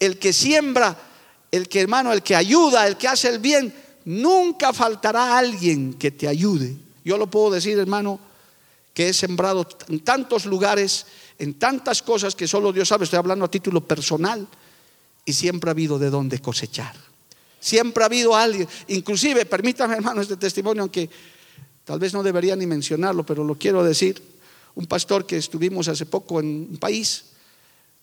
El 0.00 0.18
que 0.18 0.32
siembra, 0.32 0.96
el 1.52 1.68
que 1.68 1.82
hermano, 1.82 2.12
el 2.12 2.22
que 2.22 2.34
ayuda, 2.34 2.88
el 2.88 2.96
que 2.96 3.08
hace 3.08 3.28
el 3.28 3.38
bien, 3.38 3.72
nunca 4.04 4.72
faltará 4.72 5.38
alguien 5.38 5.94
que 5.94 6.10
te 6.10 6.28
ayude. 6.28 6.76
Yo 7.04 7.16
lo 7.18 7.28
puedo 7.28 7.50
decir, 7.50 7.78
hermano, 7.78 8.18
que 8.94 9.08
he 9.08 9.12
sembrado 9.12 9.66
en 9.88 10.00
tantos 10.00 10.44
lugares, 10.46 11.06
en 11.38 11.54
tantas 11.54 12.02
cosas 12.02 12.34
que 12.34 12.48
solo 12.48 12.72
Dios 12.72 12.88
sabe, 12.88 13.04
estoy 13.04 13.18
hablando 13.18 13.44
a 13.44 13.50
título 13.50 13.80
personal, 13.80 14.46
y 15.24 15.32
siempre 15.32 15.70
ha 15.70 15.72
habido 15.72 15.98
de 15.98 16.10
dónde 16.10 16.40
cosechar. 16.40 16.96
Siempre 17.60 18.02
ha 18.02 18.06
habido 18.06 18.34
alguien, 18.34 18.68
inclusive, 18.88 19.44
permítame 19.46 19.94
hermano 19.94 20.20
este 20.20 20.36
testimonio, 20.36 20.82
aunque 20.82 21.10
tal 21.84 21.98
vez 21.98 22.12
no 22.12 22.22
debería 22.22 22.56
ni 22.56 22.66
mencionarlo, 22.66 23.24
pero 23.24 23.44
lo 23.44 23.56
quiero 23.56 23.84
decir. 23.84 24.22
Un 24.74 24.86
pastor 24.86 25.26
que 25.26 25.36
estuvimos 25.36 25.88
hace 25.88 26.06
poco 26.06 26.40
en 26.40 26.46
un 26.70 26.76
país 26.78 27.24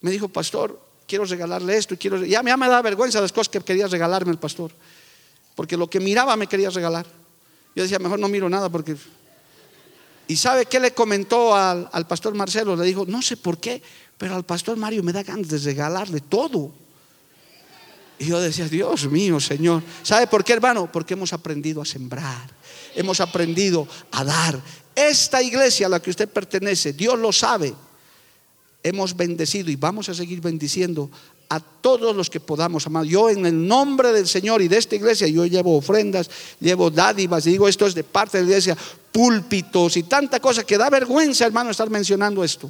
me 0.01 0.11
dijo, 0.11 0.27
pastor, 0.27 0.79
quiero 1.07 1.25
regalarle 1.25 1.77
esto 1.77 1.93
y 1.93 1.97
quiero... 1.97 2.23
Ya, 2.23 2.43
ya 2.43 2.57
me 2.57 2.67
da 2.67 2.81
vergüenza 2.81 3.21
las 3.21 3.31
cosas 3.31 3.49
que 3.49 3.59
quería 3.61 3.87
regalarme 3.87 4.31
el 4.31 4.37
pastor, 4.37 4.71
porque 5.55 5.77
lo 5.77 5.89
que 5.89 5.99
miraba 5.99 6.35
me 6.35 6.47
quería 6.47 6.69
regalar. 6.69 7.05
Yo 7.75 7.83
decía, 7.83 7.99
mejor 7.99 8.19
no 8.19 8.27
miro 8.27 8.49
nada 8.49 8.69
porque... 8.69 8.95
¿Y 10.27 10.35
sabe 10.37 10.65
qué 10.65 10.79
le 10.79 10.91
comentó 10.91 11.55
al, 11.55 11.87
al 11.91 12.07
pastor 12.07 12.33
Marcelo? 12.33 12.75
Le 12.75 12.85
dijo, 12.85 13.05
no 13.05 13.21
sé 13.21 13.37
por 13.37 13.59
qué, 13.59 13.81
pero 14.17 14.35
al 14.35 14.43
pastor 14.43 14.75
Mario 14.75 15.03
me 15.03 15.13
da 15.13 15.23
ganas 15.23 15.49
de 15.49 15.57
regalarle 15.59 16.21
todo. 16.21 16.71
Y 18.17 18.25
yo 18.25 18.39
decía, 18.39 18.67
Dios 18.67 19.09
mío, 19.09 19.39
Señor. 19.39 19.83
¿Sabe 20.03 20.27
por 20.27 20.43
qué, 20.43 20.53
hermano? 20.53 20.89
Porque 20.91 21.13
hemos 21.13 21.33
aprendido 21.33 21.81
a 21.81 21.85
sembrar. 21.85 22.49
Hemos 22.95 23.19
aprendido 23.19 23.87
a 24.11 24.23
dar. 24.23 24.59
Esta 24.95 25.43
iglesia 25.43 25.87
a 25.87 25.89
la 25.89 26.01
que 26.01 26.09
usted 26.09 26.29
pertenece, 26.29 26.93
Dios 26.93 27.19
lo 27.19 27.33
sabe. 27.33 27.73
Hemos 28.81 29.15
bendecido 29.15 29.69
y 29.69 29.75
vamos 29.75 30.07
a 30.09 30.13
seguir 30.13 30.39
bendiciendo 30.39 31.09
a 31.49 31.59
todos 31.59 32.15
los 32.15 32.29
que 32.29 32.39
podamos, 32.39 32.87
amar. 32.87 33.05
Yo 33.05 33.29
en 33.29 33.45
el 33.45 33.67
nombre 33.67 34.11
del 34.11 34.27
Señor 34.27 34.61
y 34.61 34.67
de 34.67 34.77
esta 34.77 34.95
iglesia, 34.95 35.27
yo 35.27 35.45
llevo 35.45 35.77
ofrendas, 35.77 36.29
llevo 36.59 36.89
dádivas, 36.89 37.45
y 37.47 37.51
digo 37.51 37.67
esto 37.67 37.85
es 37.85 37.93
de 37.93 38.03
parte 38.03 38.37
de 38.37 38.43
la 38.43 38.49
iglesia, 38.49 38.77
púlpitos 39.11 39.97
y 39.97 40.03
tanta 40.03 40.39
cosa 40.39 40.63
que 40.63 40.77
da 40.77 40.89
vergüenza, 40.89 41.45
hermano, 41.45 41.71
estar 41.71 41.89
mencionando 41.89 42.43
esto. 42.43 42.69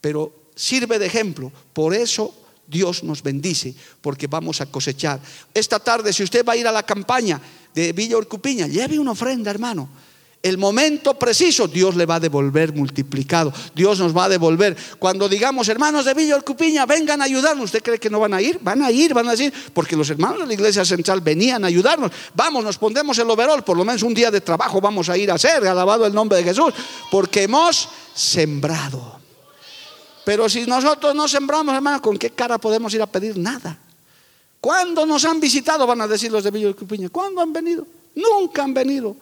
Pero 0.00 0.32
sirve 0.54 0.98
de 0.98 1.06
ejemplo. 1.06 1.52
Por 1.72 1.94
eso 1.94 2.34
Dios 2.66 3.02
nos 3.02 3.22
bendice 3.22 3.74
porque 4.00 4.26
vamos 4.26 4.60
a 4.60 4.66
cosechar. 4.66 5.20
Esta 5.54 5.78
tarde, 5.78 6.12
si 6.12 6.22
usted 6.22 6.44
va 6.44 6.52
a 6.52 6.56
ir 6.56 6.66
a 6.66 6.72
la 6.72 6.82
campaña 6.84 7.40
de 7.74 7.92
Villa 7.92 8.18
Urcupiña, 8.18 8.66
lleve 8.66 8.98
una 8.98 9.12
ofrenda, 9.12 9.50
hermano. 9.50 9.88
El 10.40 10.56
momento 10.56 11.18
preciso, 11.18 11.66
Dios 11.66 11.96
le 11.96 12.06
va 12.06 12.16
a 12.16 12.20
devolver 12.20 12.72
multiplicado. 12.72 13.52
Dios 13.74 13.98
nos 13.98 14.16
va 14.16 14.26
a 14.26 14.28
devolver. 14.28 14.76
Cuando 14.98 15.28
digamos, 15.28 15.68
hermanos 15.68 16.04
de 16.04 16.14
Villa 16.14 16.36
Urcupiña, 16.36 16.86
vengan 16.86 17.20
a 17.20 17.24
ayudarnos, 17.24 17.64
¿usted 17.64 17.82
cree 17.82 17.98
que 17.98 18.08
no 18.08 18.20
van 18.20 18.34
a 18.34 18.40
ir? 18.40 18.58
Van 18.62 18.80
a 18.82 18.90
ir, 18.92 19.14
van 19.14 19.26
a 19.26 19.32
decir, 19.32 19.52
porque 19.74 19.96
los 19.96 20.08
hermanos 20.10 20.40
de 20.40 20.46
la 20.46 20.54
iglesia 20.54 20.84
central 20.84 21.22
venían 21.22 21.64
a 21.64 21.66
ayudarnos. 21.66 22.12
Vamos, 22.34 22.62
nos 22.62 22.78
pondremos 22.78 23.18
el 23.18 23.28
overol, 23.28 23.64
por 23.64 23.76
lo 23.76 23.84
menos 23.84 24.04
un 24.04 24.14
día 24.14 24.30
de 24.30 24.40
trabajo 24.40 24.80
vamos 24.80 25.08
a 25.08 25.16
ir 25.16 25.28
a 25.30 25.34
hacer, 25.34 25.66
alabado 25.66 26.06
el 26.06 26.14
nombre 26.14 26.38
de 26.38 26.44
Jesús, 26.44 26.72
porque 27.10 27.42
hemos 27.42 27.88
sembrado. 28.14 29.18
Pero 30.24 30.48
si 30.48 30.66
nosotros 30.66 31.16
no 31.16 31.26
sembramos, 31.26 31.74
hermano, 31.74 32.00
¿con 32.00 32.16
qué 32.16 32.30
cara 32.30 32.58
podemos 32.58 32.94
ir 32.94 33.02
a 33.02 33.06
pedir 33.06 33.36
nada? 33.36 33.76
¿Cuándo 34.60 35.04
nos 35.04 35.24
han 35.24 35.40
visitado? 35.40 35.84
Van 35.86 36.00
a 36.00 36.06
decir 36.06 36.30
los 36.30 36.44
de 36.44 36.50
Villa 36.52 36.72
Cupiña. 36.74 37.08
¿Cuándo 37.08 37.40
han 37.40 37.52
venido? 37.52 37.86
Nunca 38.14 38.62
han 38.62 38.74
venido. 38.74 39.16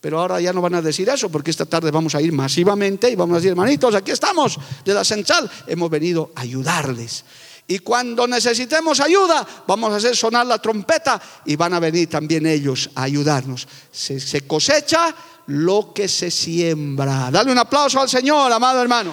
Pero 0.00 0.20
ahora 0.20 0.40
ya 0.40 0.52
no 0.52 0.60
van 0.60 0.74
a 0.74 0.82
decir 0.82 1.08
eso, 1.08 1.30
porque 1.30 1.50
esta 1.50 1.66
tarde 1.66 1.90
vamos 1.90 2.14
a 2.14 2.22
ir 2.22 2.32
masivamente 2.32 3.10
y 3.10 3.16
vamos 3.16 3.34
a 3.34 3.36
decir, 3.38 3.50
hermanitos, 3.50 3.94
aquí 3.94 4.10
estamos 4.10 4.58
de 4.84 4.94
la 4.94 5.04
central, 5.04 5.50
hemos 5.66 5.90
venido 5.90 6.32
a 6.34 6.42
ayudarles. 6.42 7.24
Y 7.68 7.80
cuando 7.80 8.28
necesitemos 8.28 9.00
ayuda, 9.00 9.44
vamos 9.66 9.92
a 9.92 9.96
hacer 9.96 10.14
sonar 10.14 10.46
la 10.46 10.58
trompeta 10.58 11.20
y 11.44 11.56
van 11.56 11.74
a 11.74 11.80
venir 11.80 12.08
también 12.08 12.46
ellos 12.46 12.90
a 12.94 13.02
ayudarnos. 13.02 13.66
Se, 13.90 14.20
se 14.20 14.46
cosecha 14.46 15.12
lo 15.46 15.92
que 15.92 16.06
se 16.06 16.30
siembra. 16.30 17.30
Dale 17.30 17.50
un 17.50 17.58
aplauso 17.58 18.00
al 18.00 18.08
Señor, 18.08 18.52
amado 18.52 18.80
hermano. 18.80 19.12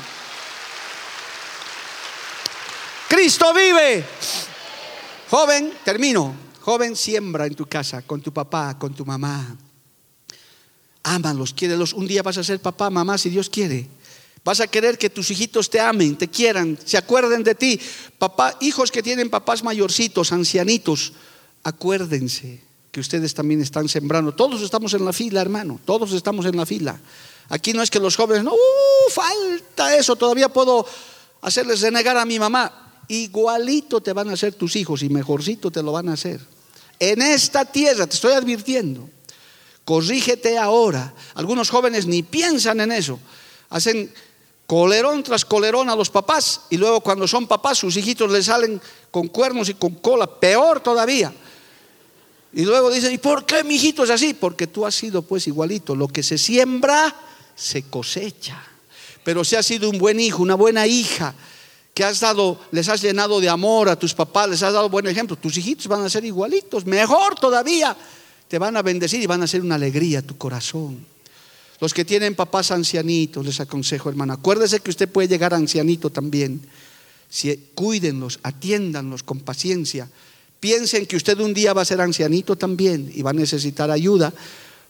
Cristo 3.08 3.54
vive. 3.54 4.04
Joven, 5.30 5.74
termino. 5.84 6.36
Joven, 6.62 6.96
siembra 6.96 7.48
en 7.48 7.56
tu 7.56 7.66
casa, 7.66 8.04
con 8.04 8.22
tu 8.22 8.32
papá, 8.32 8.78
con 8.78 8.94
tu 8.94 9.06
mamá. 9.06 9.58
Ámalos, 11.04 11.54
quiérelos. 11.54 11.94
Un 11.94 12.08
día 12.08 12.24
vas 12.24 12.38
a 12.38 12.44
ser 12.44 12.60
papá, 12.60 12.90
mamá, 12.90 13.18
si 13.18 13.30
Dios 13.30 13.50
quiere. 13.50 13.88
Vas 14.44 14.60
a 14.60 14.68
querer 14.68 14.98
que 14.98 15.10
tus 15.10 15.32
hijitos 15.32 15.70
te 15.70 15.80
amen, 15.80 16.16
te 16.18 16.28
quieran, 16.28 16.78
se 16.84 16.98
acuerden 16.98 17.44
de 17.44 17.56
ti. 17.56 17.80
Papá, 18.18 18.58
hijos 18.62 18.92
que 18.92 19.04
tienen 19.04 19.30
papás 19.30 19.64
mayorcitos, 19.64 20.32
ancianitos, 20.32 21.14
acuérdense 21.64 22.62
que 22.92 23.00
ustedes 23.00 23.34
también 23.34 23.62
están 23.62 23.88
sembrando. 23.88 24.34
Todos 24.34 24.62
estamos 24.62 24.94
en 24.94 25.06
la 25.06 25.14
fila, 25.14 25.42
hermano. 25.42 25.80
Todos 25.86 26.12
estamos 26.14 26.46
en 26.46 26.58
la 26.58 26.66
fila. 26.66 27.00
Aquí 27.50 27.74
no 27.74 27.82
es 27.82 27.90
que 27.90 28.00
los 28.00 28.16
jóvenes, 28.16 28.44
no, 28.44 28.54
uh, 28.54 29.10
falta 29.10 29.96
eso, 29.96 30.16
todavía 30.16 30.50
puedo 30.50 30.86
hacerles 31.42 31.82
renegar 31.82 32.18
a 32.18 32.26
mi 32.26 32.40
mamá 32.40 32.84
igualito 33.08 34.02
te 34.02 34.14
van 34.14 34.30
a 34.30 34.34
hacer 34.34 34.54
tus 34.54 34.76
hijos 34.76 35.04
y 35.04 35.10
mejorcito 35.10 35.72
te 35.72 35.84
lo 35.84 35.92
van 35.92 36.10
a 36.10 36.14
hacer. 36.14 36.40
En 37.00 37.22
esta 37.22 37.66
tierra, 37.66 38.08
te 38.08 38.16
estoy 38.16 38.34
advirtiendo, 38.34 39.10
corrígete 39.86 40.58
ahora. 40.58 41.14
Algunos 41.36 41.70
jóvenes 41.70 42.06
ni 42.06 42.24
piensan 42.24 42.80
en 42.82 42.92
eso. 42.92 43.20
Hacen 43.70 44.12
colerón 44.66 45.24
tras 45.24 45.46
colerón 45.46 45.90
a 45.90 45.96
los 45.96 46.10
papás 46.10 46.62
y 46.70 46.78
luego 46.78 47.02
cuando 47.02 47.28
son 47.28 47.48
papás 47.48 47.78
sus 47.78 47.98
hijitos 47.98 48.32
les 48.32 48.46
salen 48.46 48.82
con 49.12 49.28
cuernos 49.28 49.70
y 49.70 49.74
con 49.74 49.96
cola, 49.96 50.28
peor 50.28 50.80
todavía. 50.80 51.34
Y 52.54 52.64
luego 52.66 52.92
dicen, 52.92 53.12
¿y 53.12 53.18
por 53.18 53.46
qué 53.46 53.64
mi 53.64 53.76
hijito 53.76 54.04
es 54.04 54.12
así? 54.12 54.34
Porque 54.34 54.68
tú 54.68 54.86
has 54.86 54.94
sido 54.94 55.24
pues 55.24 55.48
igualito. 55.48 55.96
Lo 55.96 56.08
que 56.08 56.22
se 56.22 56.38
siembra, 56.38 57.16
se 57.56 57.84
cosecha. 57.84 58.62
Pero 59.24 59.44
si 59.44 59.56
has 59.56 59.66
sido 59.66 59.90
un 59.90 59.98
buen 59.98 60.20
hijo, 60.20 60.44
una 60.44 60.56
buena 60.56 60.86
hija, 60.86 61.34
que 61.94 62.04
has 62.04 62.20
dado, 62.20 62.60
les 62.72 62.90
has 62.90 63.02
llenado 63.02 63.40
de 63.40 63.50
amor 63.50 63.90
a 63.90 63.98
tus 63.98 64.14
papás, 64.14 64.50
les 64.50 64.64
has 64.64 64.74
dado 64.74 64.90
buen 64.90 65.08
ejemplo, 65.08 65.36
tus 65.36 65.58
hijitos 65.58 65.88
van 65.88 66.04
a 66.04 66.10
ser 66.10 66.26
igualitos, 66.26 66.86
mejor 66.86 67.36
todavía, 67.36 67.96
te 68.54 68.60
van 68.60 68.78
a 68.78 68.84
bendecir 68.84 69.20
y 69.20 69.26
van 69.26 69.42
a 69.42 69.48
ser 69.48 69.62
una 69.64 69.74
alegría 69.74 70.20
a 70.20 70.22
tu 70.22 70.38
corazón. 70.38 71.04
Los 71.80 71.92
que 71.92 72.06
tienen 72.06 72.36
papás 72.36 72.70
ancianitos, 72.70 73.44
les 73.44 73.60
aconsejo, 73.60 74.10
hermano, 74.10 74.34
acuérdese 74.34 74.80
que 74.80 74.92
usted 74.92 75.10
puede 75.10 75.28
llegar 75.28 75.56
ancianito 75.56 76.12
también. 76.12 76.62
Si, 77.28 77.72
cuídenlos, 77.74 78.40
atiéndanlos 78.44 79.24
con 79.24 79.40
paciencia. 79.40 80.08
Piensen 80.60 81.08
que 81.08 81.16
usted 81.16 81.40
un 81.40 81.56
día 81.56 81.74
va 81.74 81.82
a 81.82 81.86
ser 81.86 82.00
ancianito 82.00 82.56
también 82.56 83.12
y 83.12 83.24
va 83.24 83.32
a 83.32 83.34
necesitar 83.34 83.90
ayuda, 83.90 84.32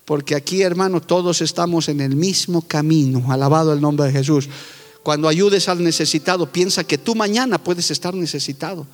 porque 0.04 0.36
aquí, 0.36 0.62
hermano, 0.62 1.00
todos 1.00 1.40
estamos 1.40 1.88
en 1.88 2.02
el 2.02 2.18
mismo 2.18 2.68
camino. 2.68 3.32
Alabado 3.32 3.72
el 3.72 3.80
nombre 3.80 4.08
de 4.08 4.12
Jesús. 4.12 4.50
Cuando 5.04 5.30
ayudes 5.30 5.70
al 5.70 5.82
necesitado, 5.82 6.52
piensa 6.52 6.84
que 6.84 6.98
tú 6.98 7.16
mañana 7.16 7.64
puedes 7.64 7.92
estar 7.92 8.14
necesitado. 8.14 8.86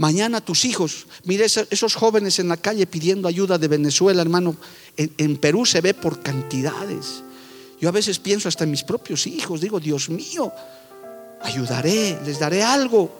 Mañana 0.00 0.40
tus 0.40 0.64
hijos, 0.64 1.06
mire 1.24 1.44
esos 1.44 1.94
jóvenes 1.94 2.38
en 2.38 2.48
la 2.48 2.56
calle 2.56 2.86
pidiendo 2.86 3.28
ayuda 3.28 3.58
de 3.58 3.68
Venezuela, 3.68 4.22
hermano, 4.22 4.56
en, 4.96 5.36
Perú 5.36 5.66
se 5.66 5.82
ve 5.82 5.92
por 5.92 6.22
cantidades. 6.22 7.22
Yo 7.78 7.90
a 7.90 7.92
veces 7.92 8.18
pienso 8.18 8.48
hasta 8.48 8.64
en 8.64 8.70
mis 8.70 8.82
propios 8.82 9.26
hijos, 9.26 9.60
digo, 9.60 9.78
Dios 9.78 10.08
mío, 10.08 10.50
ayudaré, 11.42 12.18
les 12.24 12.38
daré 12.38 12.62
algo. 12.62 13.14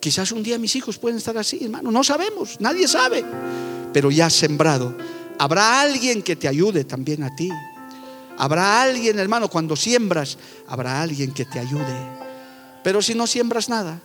Quizás 0.00 0.32
un 0.32 0.42
día 0.42 0.58
mis 0.58 0.76
hijos 0.76 0.98
pueden 0.98 1.16
estar 1.16 1.38
así, 1.38 1.60
hermano, 1.64 1.90
no 1.90 2.04
sabemos, 2.04 2.60
nadie 2.60 2.86
sabe, 2.86 3.24
pero 3.94 4.10
ya 4.10 4.26
has 4.26 4.34
sembrado. 4.34 4.94
Habrá 5.38 5.80
alguien 5.80 6.20
que 6.20 6.36
te 6.36 6.46
ayude 6.46 6.84
también 6.84 7.22
a 7.22 7.34
ti. 7.34 7.48
Habrá 8.36 8.82
alguien, 8.82 9.18
hermano, 9.18 9.48
cuando 9.48 9.76
siembras, 9.76 10.36
habrá 10.68 11.00
alguien 11.00 11.32
que 11.32 11.46
te 11.46 11.58
ayude. 11.58 11.96
Pero 12.84 13.00
si 13.00 13.14
no 13.14 13.26
siembras 13.26 13.70
nada, 13.70 14.02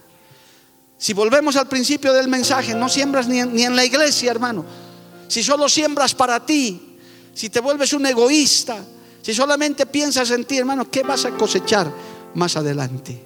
si 0.97 1.13
volvemos 1.13 1.55
al 1.55 1.67
principio 1.67 2.11
del 2.11 2.27
mensaje, 2.27 2.73
no 2.73 2.89
siembras 2.89 3.27
ni 3.27 3.39
en, 3.39 3.75
la 3.75 3.85
iglesia, 3.85 4.31
hermano. 4.31 4.65
Si 5.27 5.43
solo 5.43 5.69
siembras 5.69 6.15
para 6.15 6.43
ti, 6.43 6.97
si 7.33 7.49
te 7.49 7.59
vuelves 7.59 7.93
un 7.93 8.05
egoísta, 8.05 8.83
si 9.21 9.33
solamente 9.33 9.85
piensas 9.85 10.31
en 10.31 10.45
ti, 10.45 10.57
hermano, 10.57 10.89
¿qué 10.89 11.03
vas 11.03 11.25
a 11.25 11.31
cosechar 11.31 11.91
más 12.33 12.55
adelante? 12.55 13.23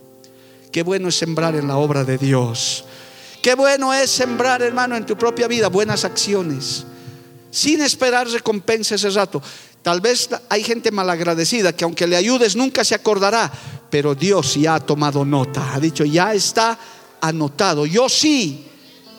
Qué 0.72 0.84
bueno 0.84 1.08
es 1.08 1.16
sembrar 1.16 1.56
en 1.56 1.68
la 1.68 1.78
obra 1.78 2.04
de 2.04 2.18
Dios. 2.18 2.84
Qué 3.42 3.56
bueno 3.56 3.94
es 3.94 4.12
sembrar, 4.12 4.62
hermano, 4.62 4.98
en 4.98 5.06
tu 5.06 5.18
propia 5.18 5.48
vida 5.48 5.70
buenas 5.70 6.04
acciones, 6.04 6.86
sin 7.52 7.82
esperar 7.82 8.28
recompensa 8.28 8.96
ese 8.96 9.10
rato. 9.12 9.42
Tal 9.82 10.02
vez 10.02 10.30
hay 10.50 10.64
gente 10.64 10.92
malagradecida 10.92 11.74
que 11.74 11.86
aunque 11.86 12.06
le 12.06 12.16
ayudes 12.16 12.56
nunca 12.56 12.84
se 12.84 12.96
acordará, 12.96 13.52
pero 13.90 14.14
Dios 14.14 14.56
ya 14.56 14.76
ha 14.76 14.80
tomado 14.80 15.26
nota, 15.26 15.74
ha 15.74 15.80
dicho, 15.80 16.04
ya 16.04 16.34
está 16.34 16.78
anotado, 17.22 17.86
yo 17.86 18.10
sí 18.10 18.66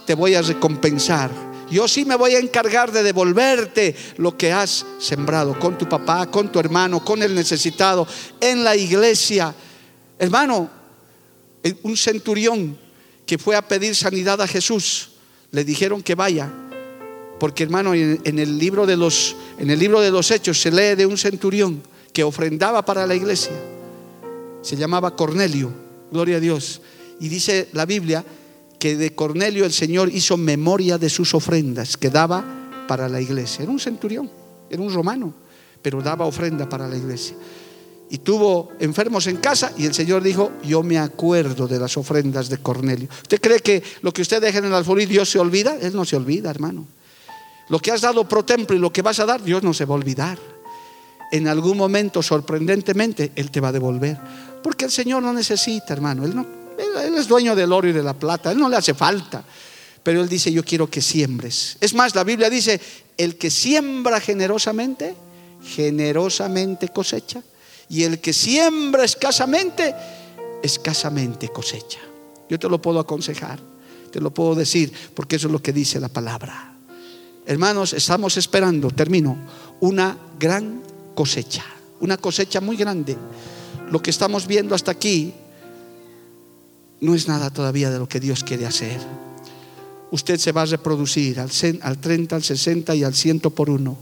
te 0.07 0.14
voy 0.14 0.34
a 0.34 0.42
recompensar, 0.42 1.30
Yo 1.70 1.88
sí 1.88 2.05
me 2.05 2.16
voy 2.16 2.34
a 2.34 2.38
encargar 2.38 2.92
de 2.92 3.03
devolverte 3.03 3.96
lo 4.18 4.36
que 4.36 4.53
has 4.53 4.84
sembrado 4.98 5.59
con 5.59 5.78
tu 5.78 5.88
papá, 5.88 6.30
con 6.30 6.53
tu 6.53 6.59
hermano, 6.59 7.03
con 7.03 7.22
el 7.22 7.34
necesitado, 7.34 8.07
en 8.38 8.62
la 8.62 8.76
iglesia. 8.76 9.55
Hermano, 10.18 10.68
un 11.82 11.96
centurión 11.96 12.76
que 13.24 13.38
fue 13.38 13.57
a 13.57 13.66
pedir 13.66 13.94
sanidad 13.94 14.42
a 14.42 14.46
Jesús, 14.46 15.12
le 15.50 15.64
dijeron 15.64 16.03
que 16.03 16.14
vaya. 16.14 16.53
Porque 17.40 17.62
hermano, 17.62 17.94
en 17.94 18.38
el 18.38 18.59
libro 18.59 18.84
de 18.84 18.98
los 18.98 19.34
en 19.59 19.70
el 19.70 19.78
libro 19.78 20.00
de 20.00 20.11
los 20.11 20.30
hechos 20.30 20.61
se 20.61 20.70
lee 20.70 20.96
de 20.96 21.07
un 21.07 21.16
centurión 21.16 21.82
que 22.12 22.24
ofrendaba 22.24 22.84
para 22.84 23.07
la 23.07 23.14
iglesia. 23.14 23.53
Se 24.61 24.76
llamaba 24.76 25.14
Cornelio, 25.14 25.72
gloria 26.11 26.36
a 26.38 26.40
Dios. 26.40 26.80
Y 27.22 27.28
dice 27.28 27.68
la 27.72 27.86
Biblia 27.86 28.24
que 28.80 28.96
de 28.96 29.14
Cornelio 29.14 29.64
el 29.64 29.72
Señor 29.72 30.10
hizo 30.12 30.36
memoria 30.36 30.98
de 30.98 31.08
sus 31.08 31.34
ofrendas 31.34 31.96
que 31.96 32.10
daba 32.10 32.84
para 32.88 33.08
la 33.08 33.20
iglesia. 33.20 33.62
Era 33.62 33.70
un 33.70 33.78
centurión, 33.78 34.28
era 34.68 34.82
un 34.82 34.92
romano, 34.92 35.32
pero 35.80 36.02
daba 36.02 36.26
ofrenda 36.26 36.68
para 36.68 36.88
la 36.88 36.96
iglesia. 36.96 37.36
Y 38.10 38.18
tuvo 38.18 38.72
enfermos 38.80 39.28
en 39.28 39.36
casa 39.36 39.72
y 39.78 39.86
el 39.86 39.94
Señor 39.94 40.24
dijo, 40.24 40.50
yo 40.64 40.82
me 40.82 40.98
acuerdo 40.98 41.68
de 41.68 41.78
las 41.78 41.96
ofrendas 41.96 42.48
de 42.48 42.58
Cornelio. 42.58 43.08
¿Usted 43.22 43.40
cree 43.40 43.60
que 43.60 43.84
lo 44.02 44.12
que 44.12 44.22
usted 44.22 44.42
deja 44.42 44.58
en 44.58 44.64
el 44.64 44.74
alfolí 44.74 45.06
Dios 45.06 45.30
se 45.30 45.38
olvida? 45.38 45.76
Él 45.80 45.94
no 45.94 46.04
se 46.04 46.16
olvida, 46.16 46.50
hermano. 46.50 46.88
Lo 47.68 47.78
que 47.78 47.92
has 47.92 48.00
dado 48.00 48.28
pro 48.28 48.44
templo 48.44 48.74
y 48.74 48.80
lo 48.80 48.92
que 48.92 49.02
vas 49.02 49.20
a 49.20 49.26
dar, 49.26 49.44
Dios 49.44 49.62
no 49.62 49.72
se 49.72 49.84
va 49.84 49.94
a 49.94 49.98
olvidar. 49.98 50.40
En 51.30 51.46
algún 51.46 51.76
momento, 51.78 52.20
sorprendentemente, 52.20 53.30
Él 53.36 53.52
te 53.52 53.60
va 53.60 53.68
a 53.68 53.72
devolver. 53.72 54.18
Porque 54.60 54.86
el 54.86 54.90
Señor 54.90 55.22
no 55.22 55.32
necesita, 55.32 55.92
hermano. 55.92 56.24
Él 56.24 56.34
no, 56.34 56.61
él 56.78 57.14
es 57.14 57.28
dueño 57.28 57.54
del 57.54 57.72
oro 57.72 57.88
y 57.88 57.92
de 57.92 58.02
la 58.02 58.14
plata, 58.14 58.52
Él 58.52 58.58
no 58.58 58.68
le 58.68 58.76
hace 58.76 58.94
falta. 58.94 59.44
Pero 60.02 60.20
Él 60.22 60.28
dice, 60.28 60.52
yo 60.52 60.64
quiero 60.64 60.88
que 60.90 61.00
siembres. 61.00 61.76
Es 61.80 61.94
más, 61.94 62.14
la 62.14 62.24
Biblia 62.24 62.50
dice, 62.50 62.80
el 63.16 63.36
que 63.36 63.50
siembra 63.50 64.20
generosamente, 64.20 65.14
generosamente 65.64 66.88
cosecha. 66.88 67.42
Y 67.88 68.02
el 68.04 68.20
que 68.20 68.32
siembra 68.32 69.04
escasamente, 69.04 69.94
escasamente 70.62 71.48
cosecha. 71.48 72.00
Yo 72.48 72.58
te 72.58 72.68
lo 72.68 72.80
puedo 72.80 72.98
aconsejar, 72.98 73.60
te 74.10 74.20
lo 74.20 74.32
puedo 74.32 74.54
decir, 74.54 74.92
porque 75.14 75.36
eso 75.36 75.48
es 75.48 75.52
lo 75.52 75.62
que 75.62 75.72
dice 75.72 76.00
la 76.00 76.08
palabra. 76.08 76.74
Hermanos, 77.46 77.92
estamos 77.92 78.36
esperando, 78.36 78.90
termino, 78.90 79.36
una 79.80 80.16
gran 80.38 80.82
cosecha, 81.14 81.64
una 82.00 82.16
cosecha 82.16 82.60
muy 82.60 82.76
grande. 82.76 83.16
Lo 83.90 84.00
que 84.00 84.10
estamos 84.10 84.46
viendo 84.46 84.74
hasta 84.74 84.90
aquí 84.90 85.34
no 87.03 87.16
es 87.16 87.26
nada 87.26 87.50
todavía 87.50 87.90
de 87.90 87.98
lo 87.98 88.09
que 88.09 88.20
Dios 88.20 88.44
quiere 88.44 88.64
hacer. 88.64 88.98
Usted 90.12 90.38
se 90.38 90.53
va 90.53 90.62
a 90.62 90.66
reproducir 90.66 91.40
al, 91.40 91.50
30, 91.98 92.36
al 92.36 92.42
60 92.44 92.94
y 92.94 93.03
al 93.03 93.12
100 93.12 93.40
por 93.40 93.68
uno. 93.68 93.96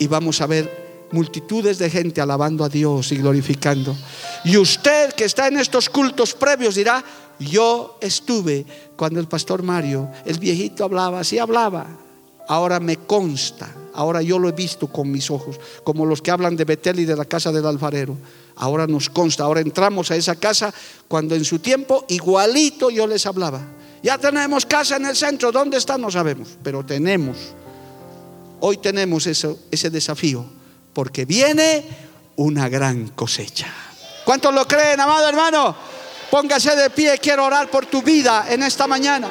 Y 0.00 0.08
vamos 0.08 0.40
a 0.40 0.46
ver 0.46 1.06
multitudes 1.12 1.78
de 1.78 1.88
gente 1.88 2.20
alabando 2.20 2.64
a 2.64 2.68
Dios 2.68 3.12
y 3.12 3.18
glorificando. 3.18 3.96
Y 4.44 4.56
usted 4.56 5.12
que 5.12 5.24
está 5.24 5.46
en 5.46 5.58
estos 5.58 5.88
cultos 5.88 6.34
previos 6.34 6.74
dirá, 6.74 7.04
yo 7.38 7.98
estuve 8.00 8.66
cuando 8.96 9.20
el 9.20 9.28
pastor 9.28 9.62
Mario, 9.62 10.10
el 10.26 10.40
viejito 10.40 10.84
hablaba, 10.84 11.20
así 11.20 11.38
hablaba. 11.38 11.86
Ahora 12.48 12.80
me 12.80 12.96
consta, 12.96 13.72
ahora 13.98 14.22
yo 14.22 14.38
lo 14.38 14.48
he 14.48 14.52
visto 14.52 14.86
con 14.86 15.10
mis 15.10 15.28
ojos, 15.28 15.58
como 15.82 16.06
los 16.06 16.22
que 16.22 16.30
hablan 16.30 16.54
de 16.54 16.64
Betel 16.64 17.00
y 17.00 17.04
de 17.04 17.16
la 17.16 17.24
casa 17.24 17.50
del 17.50 17.66
alfarero. 17.66 18.16
Ahora 18.54 18.86
nos 18.86 19.10
consta, 19.10 19.42
ahora 19.42 19.60
entramos 19.60 20.12
a 20.12 20.16
esa 20.16 20.36
casa 20.36 20.72
cuando 21.08 21.34
en 21.34 21.44
su 21.44 21.58
tiempo 21.58 22.04
igualito 22.08 22.90
yo 22.90 23.08
les 23.08 23.26
hablaba. 23.26 23.60
Ya 24.00 24.16
tenemos 24.16 24.66
casa 24.66 24.98
en 24.98 25.06
el 25.06 25.16
centro, 25.16 25.50
¿dónde 25.50 25.78
está? 25.78 25.98
No 25.98 26.12
sabemos, 26.12 26.56
pero 26.62 26.86
tenemos. 26.86 27.36
Hoy 28.60 28.76
tenemos 28.76 29.26
ese 29.26 29.90
desafío, 29.90 30.44
porque 30.92 31.24
viene 31.24 31.84
una 32.36 32.68
gran 32.68 33.08
cosecha. 33.08 33.66
¿Cuántos 34.24 34.54
lo 34.54 34.68
creen, 34.68 35.00
amado 35.00 35.28
hermano? 35.28 35.74
Póngase 36.30 36.76
de 36.76 36.90
pie, 36.90 37.18
quiero 37.18 37.46
orar 37.46 37.68
por 37.68 37.86
tu 37.86 38.00
vida 38.00 38.46
en 38.48 38.62
esta 38.62 38.86
mañana. 38.86 39.28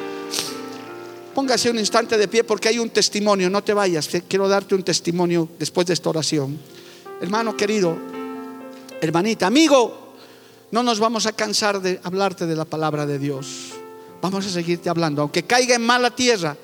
Póngase 1.38 1.70
un 1.70 1.78
instante 1.78 2.18
de 2.18 2.26
pie 2.26 2.42
porque 2.42 2.66
hay 2.66 2.80
un 2.80 2.90
testimonio, 2.90 3.48
no 3.48 3.62
te 3.62 3.72
vayas, 3.72 4.08
quiero 4.26 4.48
darte 4.48 4.74
un 4.74 4.82
testimonio 4.82 5.48
después 5.56 5.86
de 5.86 5.94
esta 5.94 6.10
oración. 6.10 6.58
Hermano 7.20 7.56
querido, 7.56 7.96
hermanita, 9.00 9.46
amigo, 9.46 10.14
no 10.72 10.82
nos 10.82 10.98
vamos 10.98 11.26
a 11.26 11.32
cansar 11.32 11.80
de 11.80 12.00
hablarte 12.02 12.44
de 12.44 12.56
la 12.56 12.64
palabra 12.64 13.06
de 13.06 13.20
Dios. 13.20 13.68
Vamos 14.20 14.46
a 14.46 14.50
seguirte 14.50 14.90
hablando. 14.90 15.22
Aunque 15.22 15.44
caiga 15.44 15.76
en 15.76 15.86
mala 15.86 16.10
tierra, 16.10 16.56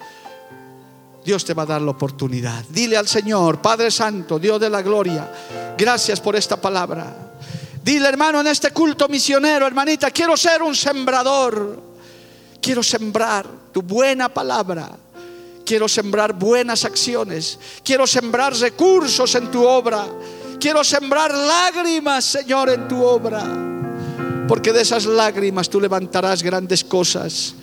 Dios 1.25 1.45
te 1.45 1.55
va 1.55 1.63
a 1.63 1.67
dar 1.67 1.81
la 1.81 1.93
oportunidad. 1.93 2.65
Dile 2.69 2.97
al 2.97 3.07
Señor, 3.07 3.63
Padre 3.63 3.93
Santo, 3.93 4.41
Dios 4.41 4.59
de 4.59 4.71
la 4.71 4.83
gloria, 4.83 5.31
gracias 5.79 6.21
por 6.21 6.35
esta 6.35 6.61
palabra. 6.61 7.37
Dile, 7.81 8.09
hermano, 8.09 8.41
en 8.41 8.49
este 8.49 8.73
culto 8.73 9.07
misionero, 9.07 9.69
hermanita, 9.69 10.11
quiero 10.11 10.37
ser 10.37 10.65
un 10.65 10.75
sembrador. 10.75 11.94
Quiero 12.65 12.83
sembrar 12.83 13.47
tu 13.73 13.83
buena 13.83 14.31
palabra. 14.31 14.97
Quiero 15.67 15.87
sembrar 15.87 16.33
buenas 16.33 16.87
acciones. 16.87 17.59
Quiero 17.85 18.07
sembrar 18.07 18.57
recursos 18.57 19.35
en 19.35 19.51
tu 19.51 19.63
obra. 19.67 20.07
Quiero 20.59 20.83
sembrar 20.83 21.31
lágrimas, 21.35 22.25
Señor, 22.25 22.71
en 22.71 22.89
tu 22.89 23.05
obra. 23.05 23.45
Porque 24.49 24.73
de 24.73 24.81
esas 24.81 25.05
lágrimas 25.05 25.69
tú 25.69 25.79
levantarás 25.79 26.43
grandes 26.43 26.83
cosas. 26.83 27.55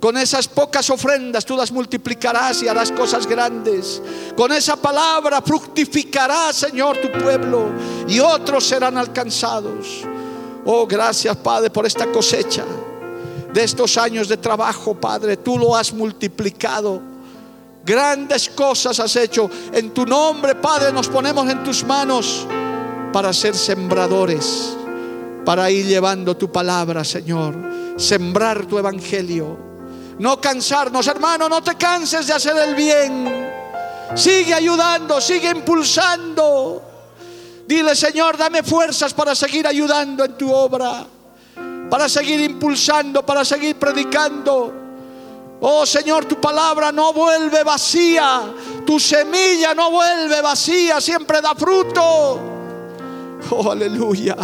Con 0.00 0.16
esas 0.16 0.48
pocas 0.48 0.88
ofrendas 0.88 1.44
tú 1.44 1.54
las 1.54 1.70
multiplicarás 1.70 2.62
y 2.62 2.68
harás 2.68 2.90
cosas 2.92 3.26
grandes. 3.26 4.00
Con 4.34 4.52
esa 4.52 4.76
palabra 4.76 5.42
fructificará, 5.42 6.50
Señor, 6.54 6.96
tu 6.96 7.12
pueblo 7.12 7.72
y 8.08 8.20
otros 8.20 8.66
serán 8.66 8.96
alcanzados. 8.96 10.00
Oh, 10.64 10.86
gracias, 10.86 11.36
Padre, 11.36 11.68
por 11.68 11.84
esta 11.84 12.06
cosecha 12.06 12.64
de 13.56 13.64
estos 13.64 13.96
años 13.96 14.28
de 14.28 14.36
trabajo, 14.36 14.94
Padre. 14.94 15.38
Tú 15.38 15.58
lo 15.58 15.74
has 15.74 15.92
multiplicado 15.92 17.16
Grandes 17.86 18.48
cosas 18.48 18.98
has 18.98 19.14
hecho. 19.14 19.48
En 19.72 19.90
tu 19.94 20.04
nombre, 20.04 20.56
Padre, 20.56 20.92
nos 20.92 21.06
ponemos 21.06 21.48
en 21.48 21.62
tus 21.62 21.84
manos 21.84 22.44
para 23.12 23.32
ser 23.32 23.54
sembradores, 23.54 24.76
para 25.44 25.70
ir 25.70 25.86
llevando 25.86 26.36
tu 26.36 26.50
palabra, 26.50 27.04
Señor. 27.04 27.54
Sembrar 27.96 28.66
tu 28.66 28.76
evangelio. 28.76 29.56
No 30.18 30.40
cansarnos, 30.40 31.06
hermano, 31.06 31.48
no 31.48 31.62
te 31.62 31.76
canses 31.76 32.26
de 32.26 32.32
hacer 32.32 32.56
el 32.56 32.74
bien. 32.74 33.52
Sigue 34.16 34.52
ayudando, 34.52 35.20
sigue 35.20 35.50
impulsando. 35.50 36.82
Dile, 37.68 37.94
Señor, 37.94 38.36
dame 38.36 38.64
fuerzas 38.64 39.14
para 39.14 39.36
seguir 39.36 39.64
ayudando 39.64 40.24
en 40.24 40.36
tu 40.36 40.52
obra, 40.52 41.06
para 41.90 42.08
seguir 42.08 42.40
impulsando, 42.40 43.24
para 43.24 43.44
seguir 43.44 43.76
predicando. 43.76 44.86
Oh 45.60 45.86
Señor, 45.86 46.26
tu 46.26 46.40
palabra 46.40 46.92
no 46.92 47.12
vuelve 47.12 47.62
vacía. 47.64 48.52
Tu 48.84 49.00
semilla 49.00 49.74
no 49.74 49.90
vuelve 49.90 50.40
vacía, 50.42 51.00
siempre 51.00 51.40
da 51.40 51.54
fruto. 51.54 52.40
Oh, 53.50 53.70
aleluya. 53.70 54.36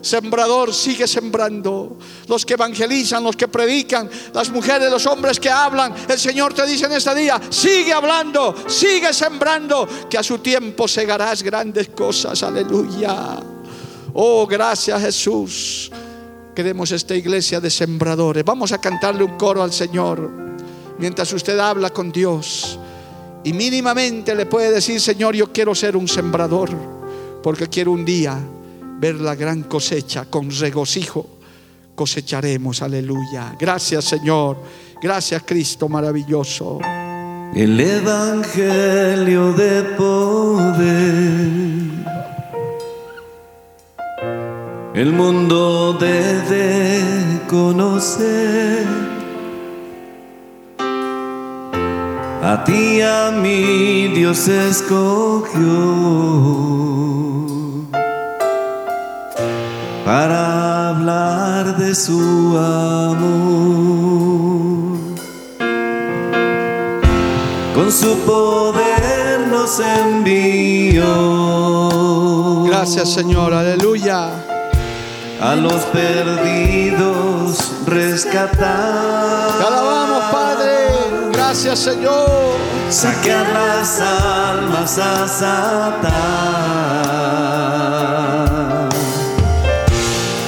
Sembrador 0.00 0.72
sigue 0.72 1.08
sembrando. 1.08 1.96
Los 2.28 2.46
que 2.46 2.54
evangelizan, 2.54 3.24
los 3.24 3.34
que 3.34 3.48
predican, 3.48 4.08
las 4.32 4.50
mujeres, 4.50 4.88
los 4.90 5.04
hombres 5.06 5.40
que 5.40 5.50
hablan. 5.50 5.94
El 6.08 6.18
Señor 6.18 6.54
te 6.54 6.64
dice 6.64 6.86
en 6.86 6.92
este 6.92 7.14
día, 7.14 7.40
sigue 7.50 7.92
hablando, 7.92 8.54
sigue 8.68 9.12
sembrando, 9.12 9.88
que 10.08 10.16
a 10.16 10.22
su 10.22 10.38
tiempo 10.38 10.86
segarás 10.86 11.42
grandes 11.42 11.88
cosas. 11.88 12.40
Aleluya. 12.44 13.36
Oh, 14.14 14.46
gracias 14.46 15.02
Jesús. 15.02 15.90
Queremos 16.56 16.90
esta 16.90 17.14
iglesia 17.14 17.60
de 17.60 17.68
sembradores. 17.68 18.42
Vamos 18.42 18.72
a 18.72 18.78
cantarle 18.78 19.22
un 19.22 19.36
coro 19.36 19.62
al 19.62 19.74
Señor 19.74 20.30
mientras 20.98 21.30
usted 21.34 21.58
habla 21.58 21.90
con 21.90 22.10
Dios. 22.10 22.78
Y 23.44 23.52
mínimamente 23.52 24.34
le 24.34 24.46
puede 24.46 24.72
decir, 24.72 24.98
Señor, 24.98 25.36
yo 25.36 25.52
quiero 25.52 25.74
ser 25.74 25.98
un 25.98 26.08
sembrador, 26.08 26.70
porque 27.42 27.68
quiero 27.68 27.92
un 27.92 28.06
día 28.06 28.38
ver 28.98 29.16
la 29.16 29.34
gran 29.34 29.64
cosecha 29.64 30.24
con 30.30 30.50
regocijo. 30.50 31.26
Cosecharemos, 31.94 32.80
aleluya. 32.80 33.54
Gracias, 33.60 34.06
Señor. 34.06 34.56
Gracias, 35.02 35.42
Cristo 35.44 35.90
maravilloso. 35.90 36.80
El 37.54 37.78
Evangelio 37.78 39.52
de 39.52 39.82
poder. 39.98 41.26
El 44.96 45.12
mundo 45.12 45.92
debe 45.92 47.42
conocer 47.50 48.86
a 52.42 52.64
ti 52.64 53.02
a 53.02 53.30
mí 53.30 54.08
Dios 54.14 54.48
escogió 54.48 55.60
para 60.02 60.88
hablar 60.88 61.76
de 61.76 61.94
su 61.94 62.56
amor. 62.56 63.76
con 67.74 67.92
su 67.92 68.16
poder 68.20 69.46
nos 69.50 69.78
envió. 69.78 71.04
Gracias 72.64 73.12
Señor, 73.12 73.52
aleluya. 73.52 74.45
A 75.40 75.54
los 75.54 75.84
perdidos 75.86 77.58
rescatar. 77.86 79.58
Te 79.58 79.64
alabamos 79.66 80.24
Padre, 80.32 80.88
gracias 81.32 81.78
Señor. 81.80 82.56
Saquear 82.88 83.46
las 83.48 84.00
almas 84.00 84.98
a 84.98 85.28
Satán. 85.28 86.16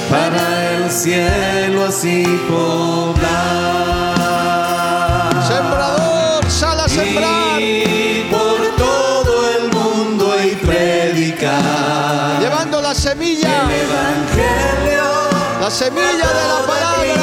Para 0.09 0.71
el 0.77 0.89
cielo 0.89 1.85
así 1.85 2.23
poblar. 2.49 3.08
La 15.69 15.75
semilla 15.75 16.27
de 16.39 16.47
la 16.47 16.65
palabra. 16.65 17.13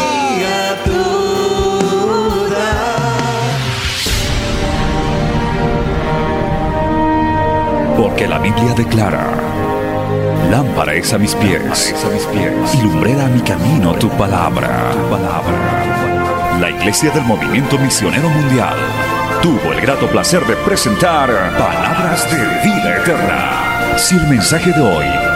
Porque 7.96 8.28
la 8.28 8.38
Biblia 8.38 8.72
declara, 8.76 9.26
lámpara 10.48 10.94
es 10.94 11.12
a 11.12 11.18
mis 11.18 11.34
pies, 11.34 11.92
y 12.72 12.82
lumbrera 12.82 13.24
a 13.24 13.28
mi 13.28 13.40
camino 13.40 13.94
tu 13.94 14.08
palabra. 14.10 14.92
Tu 14.92 15.10
palabra. 15.10 16.58
La 16.60 16.70
Iglesia 16.70 17.10
del 17.10 17.24
Movimiento 17.24 17.76
Misionero 17.78 18.28
Mundial 18.28 18.76
tuvo 19.42 19.72
el 19.72 19.80
grato 19.80 20.06
placer 20.06 20.46
de 20.46 20.54
presentar 20.56 21.28
Palabras 21.58 22.30
de 22.30 22.38
Vida 22.62 22.98
Eterna. 22.98 23.98
Si 23.98 24.14
el 24.14 24.28
mensaje 24.28 24.70
de 24.70 24.80
hoy 24.80 25.35